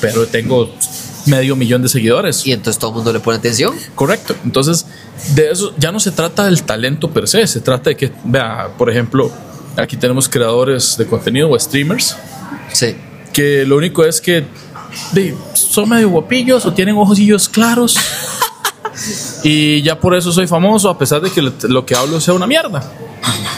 pero 0.00 0.26
tengo 0.26 0.70
medio 1.26 1.56
millón 1.56 1.82
de 1.82 1.88
seguidores. 1.88 2.46
Y 2.46 2.52
entonces 2.52 2.78
todo 2.78 2.92
el 2.92 2.96
mundo 2.96 3.12
le 3.12 3.20
pone 3.20 3.36
atención. 3.38 3.74
Correcto. 3.94 4.34
Entonces, 4.44 4.86
de 5.34 5.50
eso 5.50 5.74
ya 5.76 5.92
no 5.92 6.00
se 6.00 6.12
trata 6.12 6.44
del 6.44 6.62
talento 6.62 7.10
per 7.10 7.28
se, 7.28 7.46
se 7.46 7.60
trata 7.60 7.90
de 7.90 7.96
que, 7.96 8.12
vea, 8.24 8.68
por 8.78 8.88
ejemplo, 8.90 9.30
aquí 9.76 9.96
tenemos 9.96 10.28
creadores 10.28 10.96
de 10.96 11.06
contenido 11.06 11.50
o 11.50 11.58
streamers 11.58 12.16
Sí. 12.72 12.94
que 13.32 13.64
lo 13.66 13.76
único 13.76 14.04
es 14.04 14.20
que 14.20 14.44
de, 15.12 15.34
son 15.54 15.88
medio 15.88 16.10
guapillos 16.10 16.64
o 16.66 16.72
tienen 16.72 16.96
ojillos 16.96 17.48
claros. 17.48 17.96
y 19.42 19.82
ya 19.82 19.98
por 20.00 20.14
eso 20.16 20.32
soy 20.32 20.46
famoso, 20.46 20.88
a 20.88 20.98
pesar 20.98 21.20
de 21.20 21.30
que 21.30 21.42
lo- 21.42 21.84
que 21.86 21.94
hablo 21.94 22.20
sea 22.20 22.34
una 22.34 22.46
mierda. 22.46 22.82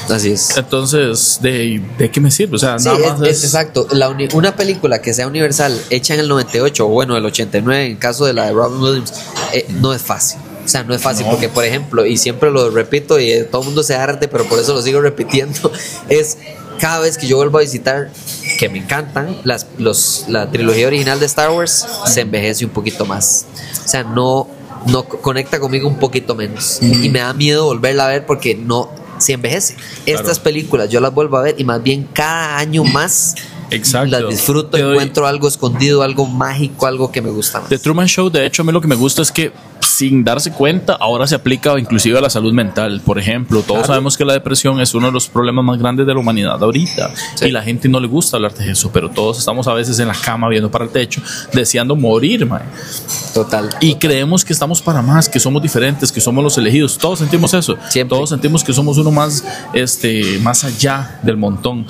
Así 0.09 0.31
es. 0.31 0.57
Entonces, 0.57 1.39
¿de, 1.43 1.83
de 1.99 2.11
qué 2.11 2.21
me 2.21 2.31
sirve? 2.31 2.57
O 2.57 2.59
sea, 2.59 2.79
Sí, 2.79 2.87
nada 2.89 2.99
más 3.17 3.23
es 3.23 3.39
es- 3.39 3.45
exacto. 3.45 3.87
La 3.91 4.09
uni- 4.09 4.29
una 4.33 4.57
película 4.57 5.01
que 5.03 5.13
sea 5.13 5.27
universal, 5.27 5.79
hecha 5.91 6.15
en 6.15 6.21
el 6.21 6.29
98 6.29 6.87
o 6.87 6.89
bueno, 6.89 7.17
el 7.17 7.25
89, 7.27 7.87
en 7.87 7.97
caso 7.97 8.25
de 8.25 8.33
la 8.33 8.47
de 8.47 8.53
Robin 8.53 8.81
Williams, 8.81 9.13
eh, 9.53 9.67
no 9.81 9.93
es 9.93 10.03
fácil. 10.03 10.41
O 10.65 10.69
sea, 10.69 10.83
no 10.85 10.95
es 10.95 11.01
fácil 11.03 11.25
No. 11.27 11.33
porque, 11.33 11.49
por 11.49 11.65
ejemplo, 11.65 12.05
y 12.05 12.17
siempre 12.19 12.51
lo 12.51 12.71
repito 12.71 13.19
y 13.21 13.31
eh, 13.31 13.45
todo 13.45 13.63
el 13.63 13.67
mundo 13.67 13.83
se 13.83 13.95
arde, 13.97 14.29
pero 14.29 14.45
por 14.45 14.59
eso 14.59 14.75
lo 14.75 14.83
sigo 14.83 15.01
repitiendo, 15.01 15.71
es 16.09 16.39
cada 16.79 17.01
vez 17.01 17.19
que 17.19 17.27
yo 17.27 17.37
vuelvo 17.37 17.59
a 17.59 17.61
visitar, 17.63 18.11
que 18.59 18.69
me 18.69 18.79
encantan, 18.79 19.37
las, 19.45 19.67
los, 19.79 20.25
la 20.29 20.51
trilogía 20.51 20.87
original 20.87 21.21
de 21.21 21.27
Star 21.27 21.51
Wars 21.51 21.87
se 22.07 22.21
envejece 22.23 22.65
un 22.65 22.71
poquito 22.71 23.05
más. 23.07 23.47
O 23.85 23.89
sea, 23.89 24.03
no, 24.05 24.49
no 24.87 25.05
co- 25.05 25.19
conecta 25.21 25.61
conmigo 25.61 25.89
un 25.89 25.99
poquito 25.99 26.35
menos. 26.35 26.79
Y 26.83 27.09
me 27.09 27.19
da 27.21 27.33
miedo 27.35 27.65
volverla 27.67 28.07
a 28.07 28.09
ver 28.09 28.27
porque 28.27 28.55
no 28.55 28.91
se 29.19 29.33
envejece. 29.33 29.77
Estas 30.07 30.39
películas 30.39 30.89
yo 30.91 31.01
las 31.01 31.13
vuelvo 31.13 31.37
a 31.37 31.43
ver 31.43 31.55
y 31.59 31.65
más 31.65 31.83
bien 31.83 32.09
cada 32.13 32.59
año 32.59 32.85
más 32.85 33.35
Exacto. 33.71 34.09
las 34.19 34.29
disfruto, 34.31 34.71
Te 34.71 34.83
doy- 34.83 34.93
encuentro 34.95 35.27
algo 35.27 35.49
escondido, 35.49 36.03
algo 36.03 36.27
mágico, 36.27 36.87
algo 36.87 37.11
que 37.13 37.21
me 37.21 37.31
gusta 37.31 37.61
más. 37.61 37.69
The 37.69 37.79
Truman 37.79 38.07
Show, 38.07 38.31
de 38.31 38.47
hecho, 38.47 38.63
a 38.63 38.65
mí 38.65 38.73
lo 38.73 38.81
que 38.81 38.87
me 38.89 38.95
gusta 38.95 39.21
es 39.23 39.33
que 39.33 39.53
sin 39.99 40.23
darse 40.23 40.53
cuenta, 40.53 40.95
ahora 40.95 41.27
se 41.27 41.35
aplica 41.35 41.77
inclusive 41.77 42.17
a 42.19 42.21
la 42.21 42.31
salud 42.31 42.53
mental. 42.53 43.01
Por 43.05 43.19
ejemplo, 43.19 43.63
todos 43.63 43.81
Claro. 43.81 43.87
sabemos 43.95 44.17
que 44.17 44.25
la 44.25 44.33
depresión 44.33 44.81
es 44.81 44.95
uno 44.95 45.09
de 45.09 45.13
los 45.13 45.27
problemas 45.27 45.65
más 45.65 45.77
grandes 45.77 46.07
de 46.07 46.15
la 46.15 46.21
humanidad 46.21 46.63
ahorita. 46.63 47.11
Sí. 47.35 47.47
Y 47.47 47.51
la 47.51 47.63
gente 47.63 47.89
no 47.89 47.99
le 47.99 48.07
gusta 48.07 48.37
hablar 48.37 48.55
de 48.55 48.71
eso, 48.71 48.91
pero 48.93 49.11
todos 49.11 49.39
estamos 49.41 49.67
a 49.67 49.75
veces 49.75 49.99
en 49.99 50.07
la 50.07 50.15
cama 50.15 50.49
viendo 50.49 50.71
para 50.71 50.85
el 50.85 50.91
techo, 50.91 51.21
deseando 51.53 51.97
morir, 51.97 52.47
mae. 52.47 52.63
Total. 53.35 53.69
Y 53.81 53.97
creemos 53.97 54.45
que 54.45 54.53
estamos 54.53 54.81
para 54.81 55.03
más, 55.03 55.29
que 55.29 55.41
somos 55.41 55.61
diferentes, 55.63 56.13
que 56.13 56.21
somos 56.21 56.45
los 56.45 56.57
elegidos. 56.59 56.97
Todos 56.97 57.19
sentimos 57.19 57.53
eso. 57.55 57.77
Siempre. 57.89 58.17
Todos 58.17 58.31
sentimos 58.31 58.63
que 58.63 58.73
somos 58.73 58.99
uno 58.99 59.11
más, 59.11 59.45
este, 59.73 60.39
más 60.43 60.63
allá 60.63 61.19
del 61.25 61.37
montón. 61.37 61.87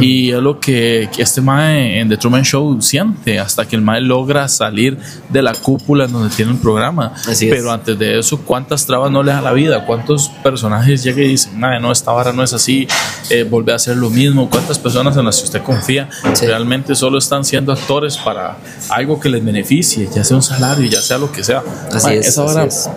Y 0.00 0.30
es 0.32 0.40
lo 0.42 0.58
que, 0.58 1.08
que 1.14 1.22
este 1.22 1.40
Mae 1.40 2.00
en 2.00 2.08
The 2.08 2.16
Truman 2.16 2.42
Show 2.44 2.82
siente 2.82 3.38
hasta 3.38 3.66
que 3.68 3.76
el 3.76 3.82
Mae 3.82 4.00
logra 4.00 4.48
salir 4.48 4.98
de 5.28 5.42
la 5.42 5.54
cúpula 5.54 6.06
en 6.06 6.12
donde 6.12 6.34
tiene 6.34 6.50
el 6.52 6.58
programa. 6.58 7.12
Así 7.28 7.46
es. 7.46 7.51
Pero 7.54 7.70
antes 7.70 7.98
de 7.98 8.18
eso, 8.18 8.38
¿cuántas 8.44 8.86
trabas 8.86 9.10
no 9.10 9.22
le 9.22 9.32
da 9.32 9.40
la 9.42 9.52
vida? 9.52 9.84
¿Cuántos 9.84 10.28
personajes 10.42 11.02
llegan 11.02 11.24
y 11.24 11.28
dicen, 11.28 11.60
no, 11.60 11.92
esta 11.92 12.10
vara 12.12 12.32
no 12.32 12.42
es 12.42 12.52
así, 12.52 12.88
eh, 13.30 13.44
vuelve 13.44 13.72
a 13.72 13.76
hacer 13.76 13.96
lo 13.96 14.08
mismo? 14.10 14.48
¿Cuántas 14.48 14.78
personas 14.78 15.16
en 15.16 15.24
las 15.24 15.38
que 15.38 15.44
usted 15.44 15.62
confía 15.62 16.08
Sí. 16.34 16.46
realmente 16.46 16.94
solo 16.94 17.18
están 17.18 17.44
siendo 17.44 17.72
actores 17.72 18.16
para 18.16 18.56
algo 18.88 19.20
que 19.20 19.28
les 19.28 19.44
beneficie, 19.44 20.08
ya 20.14 20.24
sea 20.24 20.36
un 20.36 20.42
salario, 20.42 20.88
ya 20.90 21.02
sea 21.02 21.18
lo 21.18 21.30
que 21.30 21.44
sea? 21.44 21.62
Así 21.92 22.14
es, 22.14 22.28
esa 22.28 22.44
así 22.44 22.54
vara- 22.54 22.66
es. 22.66 22.88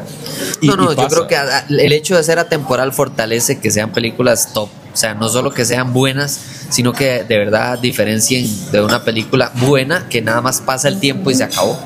y- 0.62 0.68
no, 0.68 0.76
no, 0.78 0.94
y 0.94 0.96
yo 0.96 1.08
creo 1.08 1.28
que 1.28 1.38
el 1.70 1.92
hecho 1.94 2.16
de 2.16 2.24
ser 2.24 2.40
atemporal 2.40 2.94
fortalece 2.94 3.60
que 3.60 3.72
sean 3.72 3.92
películas 3.92 4.54
top. 4.54 4.70
O 4.94 4.98
sea, 4.98 5.14
no 5.14 5.28
solo 5.28 5.52
que 5.52 5.66
sean 5.66 5.92
buenas, 5.92 6.40
sino 6.70 6.94
que 6.94 7.26
de 7.26 7.38
verdad 7.38 7.78
diferencien 7.80 8.48
de 8.72 8.82
una 8.82 9.04
película 9.04 9.52
buena 9.56 10.08
que 10.08 10.22
nada 10.22 10.40
más 10.40 10.62
pasa 10.62 10.88
el 10.88 11.02
tiempo 11.02 11.30
y 11.30 11.36
se 11.36 11.44
acabó. 11.44 11.78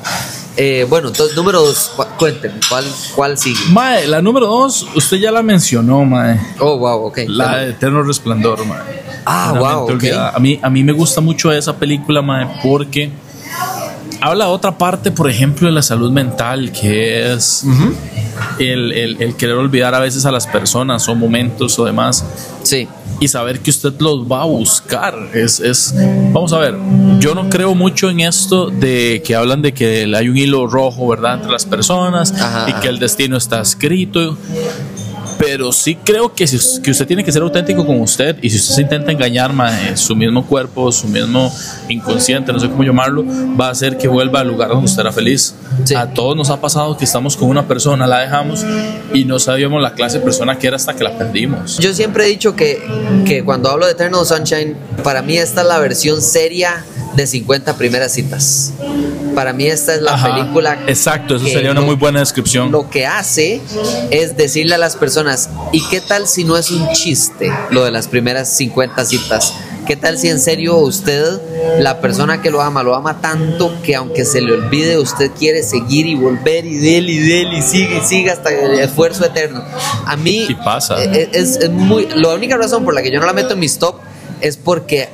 Eh, 0.56 0.84
bueno, 0.88 1.08
entonces, 1.08 1.34
número 1.36 1.60
dos, 1.62 1.90
cu- 2.20 2.24
cuéntenme, 2.26 2.60
¿cuál, 2.68 2.84
cuál 3.14 3.38
sigue? 3.38 3.58
Mae, 3.70 4.06
la 4.06 4.20
número 4.22 4.46
dos, 4.46 4.86
usted 4.94 5.16
ya 5.16 5.30
la 5.32 5.42
mencionó, 5.42 6.04
Mae. 6.04 6.38
Oh, 6.60 6.78
wow, 6.78 7.06
ok. 7.06 7.18
La 7.26 7.56
de 7.58 7.70
Eterno 7.70 8.02
Resplandor, 8.02 8.64
Mae. 8.66 8.78
Ah, 9.24 9.54
wow, 9.58 9.62
mente 9.62 9.82
ok. 9.82 9.90
olvidada. 9.92 10.30
A 10.30 10.38
mí, 10.38 10.58
a 10.62 10.70
mí 10.70 10.84
me 10.84 10.92
gusta 10.92 11.20
mucho 11.20 11.50
esa 11.52 11.76
película, 11.76 12.22
Mae, 12.22 12.46
porque 12.62 13.10
habla 14.20 14.44
de 14.46 14.50
otra 14.50 14.76
parte, 14.76 15.10
por 15.10 15.28
ejemplo, 15.30 15.66
de 15.66 15.72
la 15.72 15.82
salud 15.82 16.10
mental, 16.10 16.72
que 16.72 17.32
es 17.32 17.64
el, 18.58 18.92
el- 18.92 19.22
el 19.22 19.34
querer 19.36 19.56
olvidar 19.56 19.94
a 19.94 19.98
veces 20.00 20.24
a 20.26 20.30
las 20.30 20.46
personas 20.46 21.08
o 21.08 21.14
momentos 21.14 21.78
o 21.78 21.84
demás. 21.84 22.24
Sí, 22.62 22.86
y 23.20 23.28
saber 23.28 23.60
que 23.60 23.70
usted 23.70 23.92
los 24.00 24.20
va 24.20 24.42
a 24.42 24.46
buscar. 24.46 25.14
Es, 25.34 25.60
es, 25.60 25.94
vamos 26.32 26.52
a 26.52 26.58
ver, 26.58 26.74
yo 27.20 27.34
no 27.34 27.48
creo 27.50 27.74
mucho 27.74 28.08
en 28.10 28.20
esto 28.20 28.70
de 28.70 29.22
que 29.24 29.36
hablan 29.36 29.60
de 29.62 29.72
que 29.74 30.10
hay 30.14 30.28
un 30.28 30.36
hilo 30.36 30.66
rojo, 30.66 31.06
¿verdad?, 31.06 31.34
entre 31.34 31.52
las 31.52 31.66
personas 31.66 32.32
Ajá, 32.32 32.70
y 32.70 32.72
que 32.80 32.88
el 32.88 32.98
destino 32.98 33.36
está 33.36 33.60
escrito. 33.60 34.38
Pero 35.40 35.72
sí 35.72 35.96
creo 35.96 36.34
que, 36.34 36.46
si- 36.46 36.82
que 36.82 36.90
usted 36.90 37.06
tiene 37.06 37.24
que 37.24 37.32
ser 37.32 37.40
auténtico 37.40 37.84
con 37.86 37.98
usted 38.00 38.36
y 38.42 38.50
si 38.50 38.58
usted 38.58 38.74
se 38.74 38.82
intenta 38.82 39.10
engañar 39.10 39.52
mae, 39.54 39.96
su 39.96 40.14
mismo 40.14 40.46
cuerpo, 40.46 40.92
su 40.92 41.08
mismo 41.08 41.50
inconsciente, 41.88 42.52
no 42.52 42.60
sé 42.60 42.68
cómo 42.68 42.82
llamarlo, 42.84 43.24
va 43.58 43.68
a 43.68 43.70
hacer 43.70 43.96
que 43.96 44.06
vuelva 44.06 44.40
al 44.40 44.48
lugar 44.48 44.68
donde 44.68 44.84
usted 44.84 45.00
era 45.00 45.12
feliz. 45.12 45.54
Sí. 45.84 45.94
A 45.94 46.12
todos 46.12 46.36
nos 46.36 46.50
ha 46.50 46.60
pasado 46.60 46.94
que 46.96 47.06
estamos 47.06 47.38
con 47.38 47.48
una 47.48 47.66
persona, 47.66 48.06
la 48.06 48.18
dejamos 48.20 48.64
y 49.14 49.24
no 49.24 49.38
sabíamos 49.38 49.80
la 49.80 49.94
clase 49.94 50.18
de 50.18 50.24
persona 50.24 50.58
que 50.58 50.66
era 50.66 50.76
hasta 50.76 50.94
que 50.94 51.04
la 51.04 51.16
perdimos. 51.16 51.78
Yo 51.78 51.94
siempre 51.94 52.26
he 52.26 52.28
dicho 52.28 52.54
que, 52.54 52.78
que 53.24 53.42
cuando 53.42 53.70
hablo 53.70 53.86
de 53.86 53.92
Eternal 53.92 54.26
Sunshine, 54.26 54.76
para 55.02 55.22
mí 55.22 55.38
esta 55.38 55.62
es 55.62 55.66
la 55.68 55.78
versión 55.78 56.20
seria 56.20 56.84
de 57.16 57.26
50 57.26 57.76
primeras 57.78 58.12
citas. 58.12 58.72
Para 59.34 59.52
mí 59.52 59.66
esta 59.66 59.94
es 59.94 60.02
la 60.02 60.14
Ajá, 60.14 60.34
película. 60.34 60.78
Exacto, 60.86 61.36
eso 61.36 61.46
sería 61.46 61.70
una 61.70 61.80
lo- 61.80 61.86
muy 61.86 61.94
buena 61.96 62.20
descripción. 62.20 62.70
Lo 62.72 62.90
que 62.90 63.06
hace 63.06 63.60
es 64.10 64.36
decirle 64.36 64.74
a 64.74 64.78
las 64.78 64.96
personas, 64.96 65.48
¿y 65.72 65.82
qué 65.88 66.00
tal 66.00 66.26
si 66.26 66.44
no 66.44 66.56
es 66.56 66.70
un 66.70 66.88
chiste 66.92 67.52
lo 67.70 67.84
de 67.84 67.90
las 67.90 68.08
primeras 68.08 68.48
50 68.56 69.04
citas? 69.04 69.52
¿Qué 69.86 69.96
tal 69.96 70.18
si 70.18 70.28
en 70.28 70.38
serio 70.38 70.76
usted, 70.76 71.40
la 71.80 72.00
persona 72.00 72.42
que 72.42 72.50
lo 72.50 72.60
ama, 72.60 72.82
lo 72.82 72.94
ama 72.94 73.20
tanto 73.20 73.72
que 73.82 73.96
aunque 73.96 74.24
se 74.24 74.40
le 74.40 74.52
olvide, 74.52 74.98
usted 74.98 75.30
quiere 75.36 75.62
seguir 75.64 76.06
y 76.06 76.14
volver 76.14 76.64
y 76.64 76.76
del 76.76 77.08
y 77.10 77.18
del 77.18 77.52
y 77.54 77.62
sigue 77.62 77.98
y 77.98 78.06
sigue 78.06 78.30
hasta 78.30 78.50
el 78.50 78.78
esfuerzo 78.78 79.24
eterno? 79.24 79.64
A 80.06 80.16
mí 80.16 80.46
Y 80.48 80.54
pasa. 80.54 81.02
eh, 81.02 81.30
es, 81.32 81.56
es 81.56 81.70
muy. 81.70 82.06
La 82.14 82.28
única 82.34 82.56
razón 82.56 82.84
por 82.84 82.94
la 82.94 83.02
que 83.02 83.10
yo 83.10 83.18
no 83.18 83.26
la 83.26 83.32
meto 83.32 83.54
en 83.54 83.58
mis 83.60 83.78
top 83.78 83.96
es 84.40 84.56
porque 84.56 85.08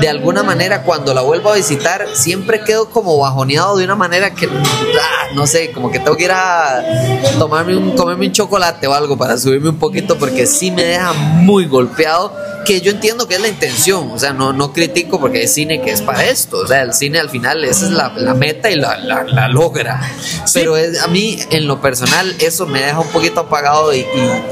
de 0.00 0.08
alguna 0.08 0.42
manera 0.42 0.82
cuando 0.82 1.14
la 1.14 1.22
vuelvo 1.22 1.50
a 1.50 1.56
visitar 1.56 2.06
siempre 2.14 2.62
quedo 2.64 2.90
como 2.90 3.18
bajoneado 3.18 3.76
de 3.76 3.84
una 3.84 3.96
manera 3.96 4.34
que 4.34 4.46
ah, 4.46 5.26
no 5.34 5.46
sé, 5.46 5.72
como 5.72 5.90
que 5.90 5.98
tengo 5.98 6.16
que 6.16 6.24
ir 6.24 6.32
a 6.32 6.84
tomarme 7.38 7.76
un 7.76 7.96
comerme 7.96 8.26
un 8.26 8.32
chocolate 8.32 8.86
o 8.86 8.94
algo 8.94 9.16
para 9.16 9.38
subirme 9.38 9.70
un 9.70 9.78
poquito 9.78 10.18
porque 10.18 10.46
sí 10.46 10.70
me 10.70 10.84
deja 10.84 11.12
muy 11.12 11.66
golpeado 11.66 12.32
que 12.68 12.80
yo 12.82 12.90
entiendo 12.90 13.26
que 13.26 13.36
es 13.36 13.40
la 13.40 13.48
intención, 13.48 14.10
o 14.10 14.18
sea, 14.18 14.34
no, 14.34 14.52
no 14.52 14.74
critico 14.74 15.18
porque 15.18 15.42
es 15.44 15.54
cine 15.54 15.80
que 15.80 15.90
es 15.90 16.02
para 16.02 16.26
esto, 16.26 16.58
o 16.58 16.66
sea, 16.66 16.82
el 16.82 16.92
cine 16.92 17.18
al 17.18 17.30
final 17.30 17.64
esa 17.64 17.86
es 17.86 17.92
la, 17.92 18.12
la 18.14 18.34
meta 18.34 18.70
y 18.70 18.74
la, 18.76 18.98
la- 18.98 19.24
la 19.24 19.48
logra, 19.48 19.98
pero 20.52 20.76
es, 20.76 21.00
a 21.00 21.08
mí 21.08 21.38
en 21.50 21.66
lo 21.66 21.80
personal 21.80 22.36
eso 22.40 22.66
me 22.66 22.82
deja 22.82 23.00
un 23.00 23.08
poquito 23.08 23.40
apagado 23.40 23.94
y, 23.94 24.00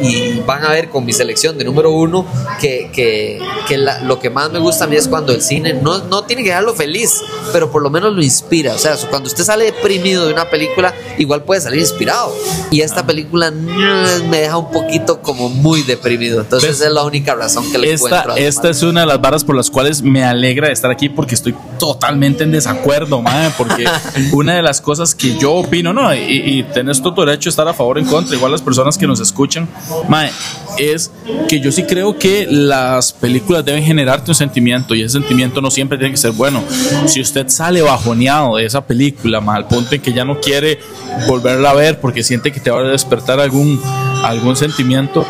y- 0.01 0.07
y 0.07 0.43
van 0.47 0.65
a 0.65 0.71
ver 0.71 0.89
con 0.89 1.05
mi 1.05 1.13
selección 1.13 1.59
de 1.59 1.65
número 1.65 1.91
uno 1.91 2.27
que, 2.59 2.91
que, 2.91 3.39
que 3.69 3.77
lo 3.77 4.19
que 4.19 4.31
más 4.31 4.51
me 4.51 4.61
gusta 4.61 4.85
a 4.85 4.87
mí 4.87 4.97
es 4.97 5.09
cuando 5.09 5.35
el 5.35 5.43
cine 5.43 5.75
no, 5.75 5.99
no 6.05 6.25
tiene 6.25 6.43
que 6.43 6.49
dejarlo 6.49 6.75
feliz, 6.75 7.21
pero 7.53 7.71
por 7.71 7.83
lo 7.83 7.91
menos 7.91 8.15
lo 8.15 8.23
inspira, 8.23 8.75
o 8.75 8.79
sea, 8.79 8.97
cuando 9.11 9.27
usted 9.29 9.45
sale 9.45 9.67
deprimido 9.67 10.27
de 10.27 10.33
una 10.33 10.49
película, 10.49 10.95
igual 11.19 11.43
puede 11.45 11.61
salir 11.61 11.81
inspirado, 11.81 12.35
y 12.71 12.81
esta 12.81 13.05
película 13.07 13.51
mm, 13.51 14.31
me 14.31 14.41
deja 14.41 14.57
un 14.57 14.71
poquito 14.71 15.21
como 15.21 15.51
muy 15.51 15.83
deprimido, 15.83 16.41
entonces 16.41 16.71
¿Ves? 16.71 16.77
esa 16.79 16.87
es 16.89 16.93
la 16.95 17.05
única 17.05 17.35
razón 17.35 17.71
que 17.71 17.77
le 17.79 17.89
Esta, 18.37 18.69
es 18.71 18.83
una 18.83 19.01
de 19.01 19.07
las 19.07 19.21
varas 19.21 19.45
por 19.45 19.57
las 19.57 19.71
cuales 19.71 20.03
me 20.03 20.25
alegra 20.25 20.69
de 20.69 20.73
estar 20.73 20.91
aquí 20.91 21.09
porque 21.09 21.35
estoy 21.35 21.55
totalmente 21.79 22.45
en 22.45 22.53
desacuerdo, 22.53 23.23
mae, 23.23 23.51
porque 23.57 23.85
una 24.33 24.55
de 24.55 24.63
las 24.63 24.81
cosas 24.81 25.15
que 25.15 25.37
yo 25.37 25.55
opino, 25.55 25.93
no, 25.93 26.15
y, 26.15 26.19
y 26.19 26.63
tenés 26.65 27.03
todo 27.03 27.25
derecho 27.25 27.49
a 27.49 27.51
estar 27.51 27.69
a 27.69 27.75
favor 27.75 27.97
o 27.97 28.01
en 28.01 28.07
contra, 28.07 28.35
igual 28.37 28.53
las 28.53 28.63
personas 28.63 28.99
que 28.99 29.07
nos 29.07 29.21
escuchan, 29.21 29.69
mae, 30.09 30.31
es 30.79 31.11
que 31.49 31.61
yo 31.61 31.73
sí 31.73 31.85
creo 31.85 32.19
que 32.19 32.47
las 32.51 33.13
películas 33.13 33.65
deben 33.65 33.83
generarte 33.83 34.31
un 34.31 34.35
sentimiento 34.35 34.95
y 34.95 35.03
ese 35.03 35.19
sentimiento 35.19 35.61
no 35.61 35.71
siempre 35.71 35.99
tiene 35.99 36.13
que 36.13 36.17
ser 36.19 36.33
bueno. 36.33 36.63
Si 37.07 37.21
usted 37.21 37.49
sale 37.49 37.83
bajoneado 37.83 38.57
de 38.57 38.67
esa 38.67 38.87
película, 38.87 39.41
mae, 39.41 39.59
al 39.59 39.69
punto 39.69 39.95
en 39.95 40.01
que 40.01 40.13
ya 40.13 40.25
no 40.25 40.41
quiere 40.41 40.79
volverla 41.27 41.71
a 41.71 41.75
ver 41.75 42.01
porque 42.01 42.23
siente 42.23 42.53
que 42.53 42.61
te 42.61 42.71
va 42.71 42.81
a 42.81 42.85
despertar 42.85 43.41
algún 43.41 43.81
algún 44.23 44.57
sentimiento, 44.57 45.27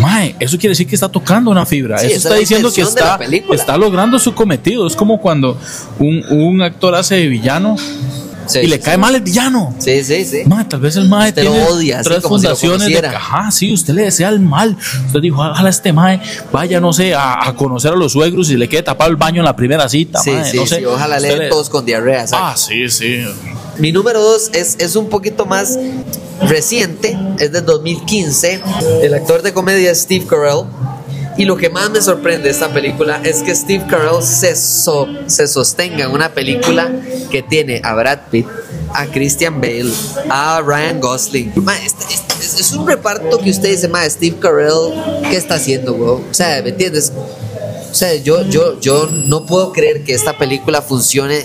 mae, 0.00 0.36
eso 0.38 0.56
quiere 0.58 0.70
decir 0.70 0.86
que 0.86 0.94
está 0.94 1.08
tocando 1.08 1.50
una 1.50 1.66
fibra. 1.66 1.98
Sí, 1.98 2.06
eso 2.08 2.16
está 2.16 2.34
diciendo 2.34 2.72
que 2.72 2.82
está, 2.82 3.18
está 3.52 3.76
logrando 3.76 4.18
su 4.18 4.34
cometido. 4.34 4.86
Es 4.86 4.94
como 4.94 5.20
cuando 5.20 5.58
un, 5.98 6.24
un 6.30 6.62
actor 6.62 6.94
hace 6.94 7.16
de 7.16 7.26
villano 7.26 7.76
Sí, 8.46 8.60
y 8.60 8.66
le 8.66 8.76
sí, 8.76 8.82
cae 8.82 8.96
mal 8.96 9.14
el 9.14 9.22
villano. 9.22 9.74
Sí, 9.78 10.02
sí, 10.04 10.24
sí. 10.24 10.42
Mae, 10.46 10.64
tal 10.64 10.80
vez 10.80 10.96
el 10.96 11.08
mae 11.08 11.30
Usted 11.30 11.44
lo 11.44 11.52
tiene 11.52 11.66
odia, 11.66 12.02
tres 12.02 12.22
como 12.22 12.38
si 12.38 12.46
lo 12.46 12.56
fundaciones 12.56 13.02
de 13.02 13.06
ajá, 13.08 13.50
sí, 13.50 13.72
usted 13.72 13.94
le 13.94 14.02
desea 14.02 14.28
el 14.28 14.40
mal. 14.40 14.76
Usted 15.06 15.20
dijo, 15.20 15.40
ojalá 15.40 15.68
este 15.68 15.92
mae 15.92 16.20
vaya, 16.52 16.80
no 16.80 16.92
sé, 16.92 17.14
a, 17.14 17.48
a 17.48 17.54
conocer 17.54 17.92
a 17.92 17.96
los 17.96 18.12
suegros 18.12 18.50
y 18.50 18.56
le 18.56 18.68
quede 18.68 18.82
tapado 18.82 19.10
el 19.10 19.16
baño 19.16 19.40
en 19.40 19.44
la 19.44 19.56
primera 19.56 19.88
cita. 19.88 20.20
Sí, 20.20 20.30
mae, 20.30 20.50
sí, 20.50 20.56
no 20.56 20.66
sé. 20.66 20.78
sí, 20.78 20.84
ojalá 20.84 21.18
le 21.20 21.36
den 21.36 21.48
todos 21.48 21.68
con 21.68 21.84
diarrea. 21.84 22.22
exacto. 22.22 22.46
Ah, 22.46 22.56
sí, 22.56 22.88
sí. 22.88 23.24
Mi 23.78 23.92
número 23.92 24.22
dos 24.22 24.50
es, 24.54 24.76
es 24.78 24.96
un 24.96 25.08
poquito 25.08 25.44
más. 25.46 25.78
reciente, 26.42 27.18
es 27.38 27.50
del 27.52 27.64
2015. 27.64 28.60
El 29.02 29.14
actor 29.14 29.42
de 29.42 29.52
comedia 29.52 29.94
Steve 29.94 30.26
Carell. 30.26 30.64
Y 31.38 31.44
lo 31.44 31.56
que 31.56 31.68
más 31.68 31.90
me 31.90 32.00
sorprende 32.00 32.44
de 32.44 32.50
esta 32.50 32.68
película 32.68 33.20
es 33.22 33.42
que 33.42 33.54
Steve 33.54 33.84
Carell 33.88 34.22
se, 34.22 34.56
so- 34.56 35.06
se 35.26 35.46
sostenga 35.46 36.04
en 36.04 36.10
una 36.10 36.30
película 36.30 36.90
que 37.30 37.42
tiene 37.42 37.80
a 37.84 37.94
Brad 37.94 38.20
Pitt, 38.30 38.46
a 38.94 39.04
Christian 39.06 39.60
Bale, 39.60 39.92
a 40.30 40.62
Ryan 40.64 40.98
Gosling. 41.00 41.52
Ma, 41.56 41.76
este- 41.76 42.04
este- 42.14 42.34
es, 42.42 42.60
es 42.60 42.72
un 42.72 42.86
reparto 42.86 43.38
que 43.38 43.50
usted 43.50 43.68
dice, 43.70 43.86
ma, 43.88 44.08
Steve 44.08 44.36
Carell, 44.40 44.94
¿qué 45.30 45.36
está 45.36 45.56
haciendo, 45.56 45.92
güey? 45.94 46.10
O 46.30 46.34
sea, 46.34 46.62
¿me 46.62 46.70
entiendes? 46.70 47.12
O 47.90 47.94
sea, 47.94 48.14
yo, 48.14 48.42
yo, 48.48 48.78
yo 48.80 49.06
no 49.26 49.44
puedo 49.46 49.72
creer 49.72 50.04
que 50.04 50.14
esta 50.14 50.36
película 50.38 50.80
funcione 50.82 51.44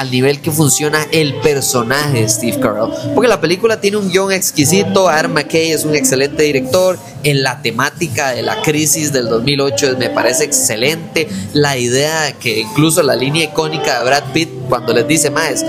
al 0.00 0.10
nivel 0.10 0.40
que 0.40 0.50
funciona 0.50 1.06
el 1.12 1.34
personaje 1.42 2.22
de 2.22 2.28
Steve 2.30 2.58
Carell. 2.58 2.88
Porque 3.14 3.28
la 3.28 3.38
película 3.38 3.82
tiene 3.82 3.98
un 3.98 4.10
guion 4.10 4.32
exquisito, 4.32 5.10
Aaron 5.10 5.34
McKay 5.34 5.72
es 5.72 5.84
un 5.84 5.94
excelente 5.94 6.42
director, 6.42 6.98
en 7.22 7.42
la 7.42 7.60
temática 7.60 8.30
de 8.30 8.40
la 8.40 8.62
crisis 8.62 9.12
del 9.12 9.28
2008 9.28 9.96
me 9.98 10.08
parece 10.08 10.44
excelente, 10.44 11.28
la 11.52 11.76
idea 11.76 12.22
de 12.22 12.32
que 12.32 12.60
incluso 12.60 13.02
la 13.02 13.14
línea 13.14 13.44
icónica 13.44 13.98
de 13.98 14.04
Brad 14.06 14.24
Pitt 14.32 14.48
cuando 14.70 14.94
les 14.94 15.06
dice, 15.06 15.30
más, 15.30 15.66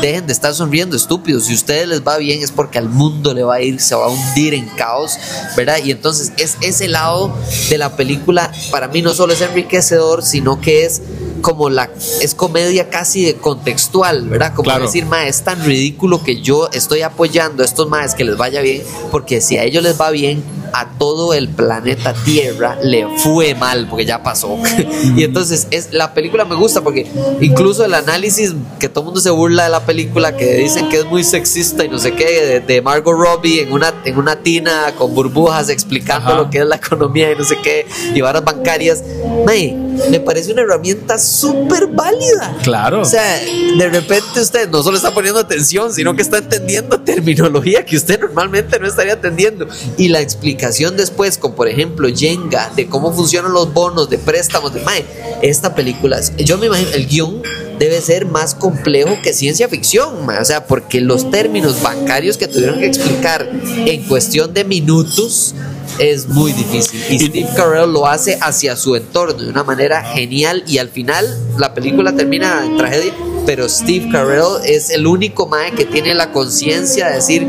dejen 0.00 0.26
de 0.26 0.32
estar 0.32 0.54
sonriendo 0.54 0.96
estúpidos, 0.96 1.46
si 1.46 1.52
a 1.52 1.56
ustedes 1.56 1.88
les 1.88 2.06
va 2.06 2.18
bien 2.18 2.40
es 2.40 2.52
porque 2.52 2.78
al 2.78 2.88
mundo 2.88 3.34
le 3.34 3.42
va 3.42 3.56
a 3.56 3.62
ir, 3.62 3.80
se 3.80 3.96
va 3.96 4.04
a 4.04 4.08
hundir 4.10 4.54
en 4.54 4.66
caos, 4.76 5.18
¿verdad? 5.56 5.78
Y 5.82 5.90
entonces 5.90 6.32
es 6.36 6.56
ese 6.60 6.86
lado 6.86 7.34
de 7.68 7.78
la 7.78 7.96
película, 7.96 8.52
para 8.70 8.86
mí 8.86 9.02
no 9.02 9.12
solo 9.12 9.32
es 9.32 9.40
enriquecedor, 9.40 10.22
sino 10.22 10.60
que 10.60 10.84
es 10.84 11.02
como 11.42 11.68
la 11.68 11.90
es 12.22 12.34
comedia 12.34 12.88
casi 12.88 13.24
de 13.24 13.34
contextual, 13.34 14.28
¿verdad? 14.28 14.54
Como 14.54 14.64
Claro. 14.64 14.86
decir, 14.86 15.04
ma, 15.04 15.26
es 15.26 15.42
tan 15.42 15.62
ridículo 15.64 16.22
que 16.22 16.40
yo 16.40 16.70
estoy 16.72 17.02
apoyando 17.02 17.62
a 17.62 17.66
estos 17.66 17.88
maes 17.88 18.14
que 18.14 18.24
les 18.24 18.36
vaya 18.36 18.62
bien, 18.62 18.82
porque 19.10 19.40
si 19.40 19.58
a 19.58 19.64
ellos 19.64 19.82
les 19.82 20.00
va 20.00 20.10
bien, 20.10 20.42
a 20.72 20.90
todo 20.98 21.34
el 21.34 21.48
planeta 21.48 22.14
Tierra 22.24 22.78
le 22.82 23.06
fue 23.18 23.54
mal, 23.54 23.86
porque 23.88 24.04
ya 24.04 24.22
pasó. 24.22 24.58
y 25.16 25.24
entonces 25.24 25.66
es 25.70 25.92
la 25.92 26.14
película 26.14 26.44
me 26.44 26.54
gusta 26.54 26.80
porque 26.80 27.06
incluso 27.40 27.84
el 27.84 27.94
análisis 27.94 28.54
que 28.78 28.88
todo 28.88 29.00
el 29.00 29.06
mundo 29.06 29.20
se 29.20 29.30
burla 29.30 29.64
de 29.64 29.70
la 29.70 29.84
película, 29.84 30.36
que 30.36 30.54
dicen 30.54 30.88
que 30.88 30.98
es 30.98 31.04
muy 31.06 31.24
sexista 31.24 31.84
y 31.84 31.88
no 31.88 31.98
sé 31.98 32.12
qué, 32.12 32.44
de, 32.44 32.60
de 32.60 32.82
Margot 32.82 33.14
Robbie 33.14 33.62
en 33.62 33.72
una, 33.72 33.94
en 34.04 34.16
una 34.18 34.36
tina 34.36 34.94
con 34.96 35.14
burbujas 35.14 35.68
explicando 35.68 36.30
Ajá. 36.30 36.38
lo 36.38 36.50
que 36.50 36.58
es 36.58 36.66
la 36.66 36.76
economía 36.76 37.32
y 37.32 37.36
no 37.36 37.44
sé 37.44 37.56
qué, 37.62 37.86
y 38.14 38.20
varas 38.20 38.44
bancarias, 38.44 39.02
mae, 39.46 39.76
me 40.10 40.20
parece 40.20 40.52
una 40.52 40.62
herramienta 40.62 41.18
súper 41.18 41.86
válida. 41.88 42.56
Claro. 42.62 43.02
O 43.02 43.04
sea, 43.04 43.40
de 43.76 43.88
repente 43.88 44.40
usted 44.40 44.68
no 44.68 44.82
solo 44.82 44.96
está 44.96 45.12
poniendo 45.12 45.40
atención, 45.40 45.92
sino 45.92 46.14
que 46.14 46.22
está 46.22 46.38
entendiendo 46.38 47.00
terminología 47.00 47.84
que 47.84 47.96
usted 47.96 48.20
normalmente 48.20 48.78
no 48.78 48.86
estaría 48.86 49.14
atendiendo. 49.14 49.68
Y 49.96 50.08
la 50.08 50.20
explicación 50.20 50.61
después, 50.96 51.38
con 51.38 51.54
por 51.54 51.68
ejemplo 51.68 52.08
Jenga, 52.14 52.70
de 52.76 52.86
cómo 52.86 53.12
funcionan 53.12 53.52
los 53.52 53.72
bonos 53.72 54.08
de 54.08 54.18
préstamos 54.18 54.72
de 54.72 54.80
Mae, 54.80 55.04
esta 55.42 55.74
película, 55.74 56.20
yo 56.38 56.56
me 56.58 56.66
imagino, 56.66 56.90
el 56.92 57.06
guion 57.08 57.42
debe 57.78 58.00
ser 58.00 58.26
más 58.26 58.54
complejo 58.54 59.16
que 59.22 59.32
ciencia 59.32 59.68
ficción, 59.68 60.24
mae. 60.24 60.38
o 60.40 60.44
sea, 60.44 60.66
porque 60.66 61.00
los 61.00 61.30
términos 61.32 61.82
bancarios 61.82 62.36
que 62.36 62.46
tuvieron 62.46 62.78
que 62.78 62.86
explicar 62.86 63.48
en 63.86 64.04
cuestión 64.04 64.54
de 64.54 64.64
minutos 64.64 65.54
es 65.98 66.28
muy 66.28 66.52
difícil. 66.52 67.02
Y 67.10 67.14
Y- 67.16 67.26
Steve 67.28 67.48
Carell 67.56 67.92
lo 67.92 68.06
hace 68.06 68.38
hacia 68.40 68.76
su 68.76 68.94
entorno 68.94 69.34
de 69.34 69.50
una 69.50 69.64
manera 69.64 70.02
genial 70.14 70.62
y 70.68 70.78
al 70.78 70.88
final 70.90 71.26
la 71.58 71.74
película 71.74 72.12
termina 72.14 72.64
en 72.64 72.76
tragedia, 72.76 73.12
pero 73.46 73.68
Steve 73.68 74.08
Carell 74.10 74.64
es 74.64 74.90
el 74.90 75.06
único 75.06 75.46
mae 75.46 75.72
que 75.72 75.84
tiene 75.84 76.14
la 76.14 76.30
conciencia 76.32 77.08
de 77.08 77.14
decir 77.16 77.48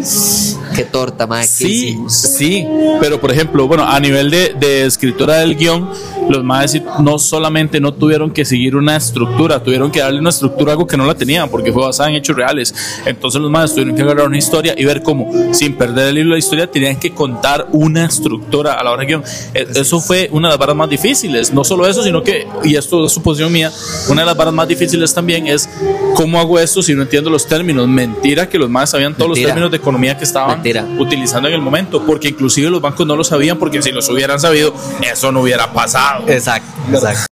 qué 0.76 0.84
torta 0.86 1.28
mae 1.28 1.44
que 1.44 1.48
Sí, 1.48 1.66
hicimos. 1.90 2.14
sí, 2.16 2.66
pero 3.00 3.20
por 3.22 3.32
ejemplo, 3.32 3.68
bueno, 3.68 3.84
a 3.88 4.00
nivel 4.00 4.30
de, 4.32 4.56
de 4.60 4.86
escritura 4.86 5.38
del 5.38 5.56
guion, 5.56 5.90
los 6.30 6.44
maes 6.44 6.82
no 7.00 7.20
solamente 7.20 7.80
no 7.80 7.94
tuvieron 7.94 8.32
que 8.32 8.46
seguir 8.46 8.76
una 8.76 8.96
estructura, 8.96 9.62
tuvieron 9.64 9.92
que 9.92 10.00
darle 10.00 10.20
una 10.20 10.30
estructura 10.30 10.72
a 10.72 10.74
algo 10.74 10.88
que 10.88 10.98
no 10.98 11.06
la 11.06 11.16
tenían, 11.16 11.50
porque 11.50 11.72
fue 11.72 11.84
basada 11.86 12.10
en 12.10 12.16
hechos 12.16 12.36
reales. 12.36 12.74
Entonces 13.06 13.42
los 13.42 13.50
maes 13.52 13.72
tuvieron 13.72 13.96
que 13.96 14.02
agarrar 14.02 14.28
una 14.28 14.38
historia 14.38 14.74
y 14.78 14.86
ver 14.86 15.04
cómo, 15.04 15.32
sin 15.54 15.74
perder 15.76 16.08
el 16.10 16.18
hilo 16.20 16.30
de 16.30 16.34
la 16.34 16.40
historia, 16.40 16.70
tenían 16.70 16.98
que 17.00 17.12
contar 17.14 17.68
una 17.72 18.06
estructura 18.06 18.74
a 18.74 18.84
la 18.84 18.92
hora 18.92 19.00
del 19.02 19.08
guion. 19.08 19.24
E- 19.54 19.68
Eso 19.76 20.00
fue 20.00 20.30
una 20.32 20.48
de 20.48 20.54
las 20.54 20.60
barras 20.60 20.76
más 20.76 20.90
difíciles. 20.90 21.54
No 21.54 21.64
solo 21.64 21.88
eso, 21.88 22.04
sino 22.04 22.24
que, 22.24 22.48
y 22.64 22.76
esto 22.76 23.06
es 23.06 23.12
suposición 23.12 23.52
mía, 23.52 23.72
una 24.10 24.22
de 24.22 24.26
las 24.26 24.38
barras 24.38 24.54
más 24.54 24.68
difíciles 24.68 25.14
también 25.14 25.48
es 25.48 25.70
cómo 26.16 26.40
hago 26.40 26.60
esto 26.60 26.82
si 26.82 26.94
no 26.96 27.02
entiendo 27.04 27.30
los 27.30 27.46
términos. 27.48 27.88
Mentira 27.88 28.48
que 28.50 28.58
los 28.58 28.70
maes 28.70 28.90
sabían 28.92 29.14
todos 29.14 29.30
Mentira. 29.30 29.48
los 29.48 29.52
términos 29.54 29.72
de 29.72 29.78
economía 29.78 30.18
que 30.18 30.24
estaban 30.24 30.52
Mentira. 30.58 30.86
utilizando 31.00 31.48
en 31.48 31.56
el 31.56 31.62
momento, 31.62 32.06
porque 32.06 32.30
inclusive 32.30 32.70
los 32.70 32.82
bancos 32.82 33.06
no 33.06 33.16
lo 33.16 33.24
sabían, 33.24 33.58
porque 33.58 33.82
si 33.82 33.92
los 33.92 34.08
hubieran 34.10 34.40
sabido, 34.40 34.74
eso 35.02 35.32
no 35.32 35.42
hubiera 35.42 35.72
pasado. 35.74 36.13
Exacto, 36.28 36.72
exacto. 36.92 37.26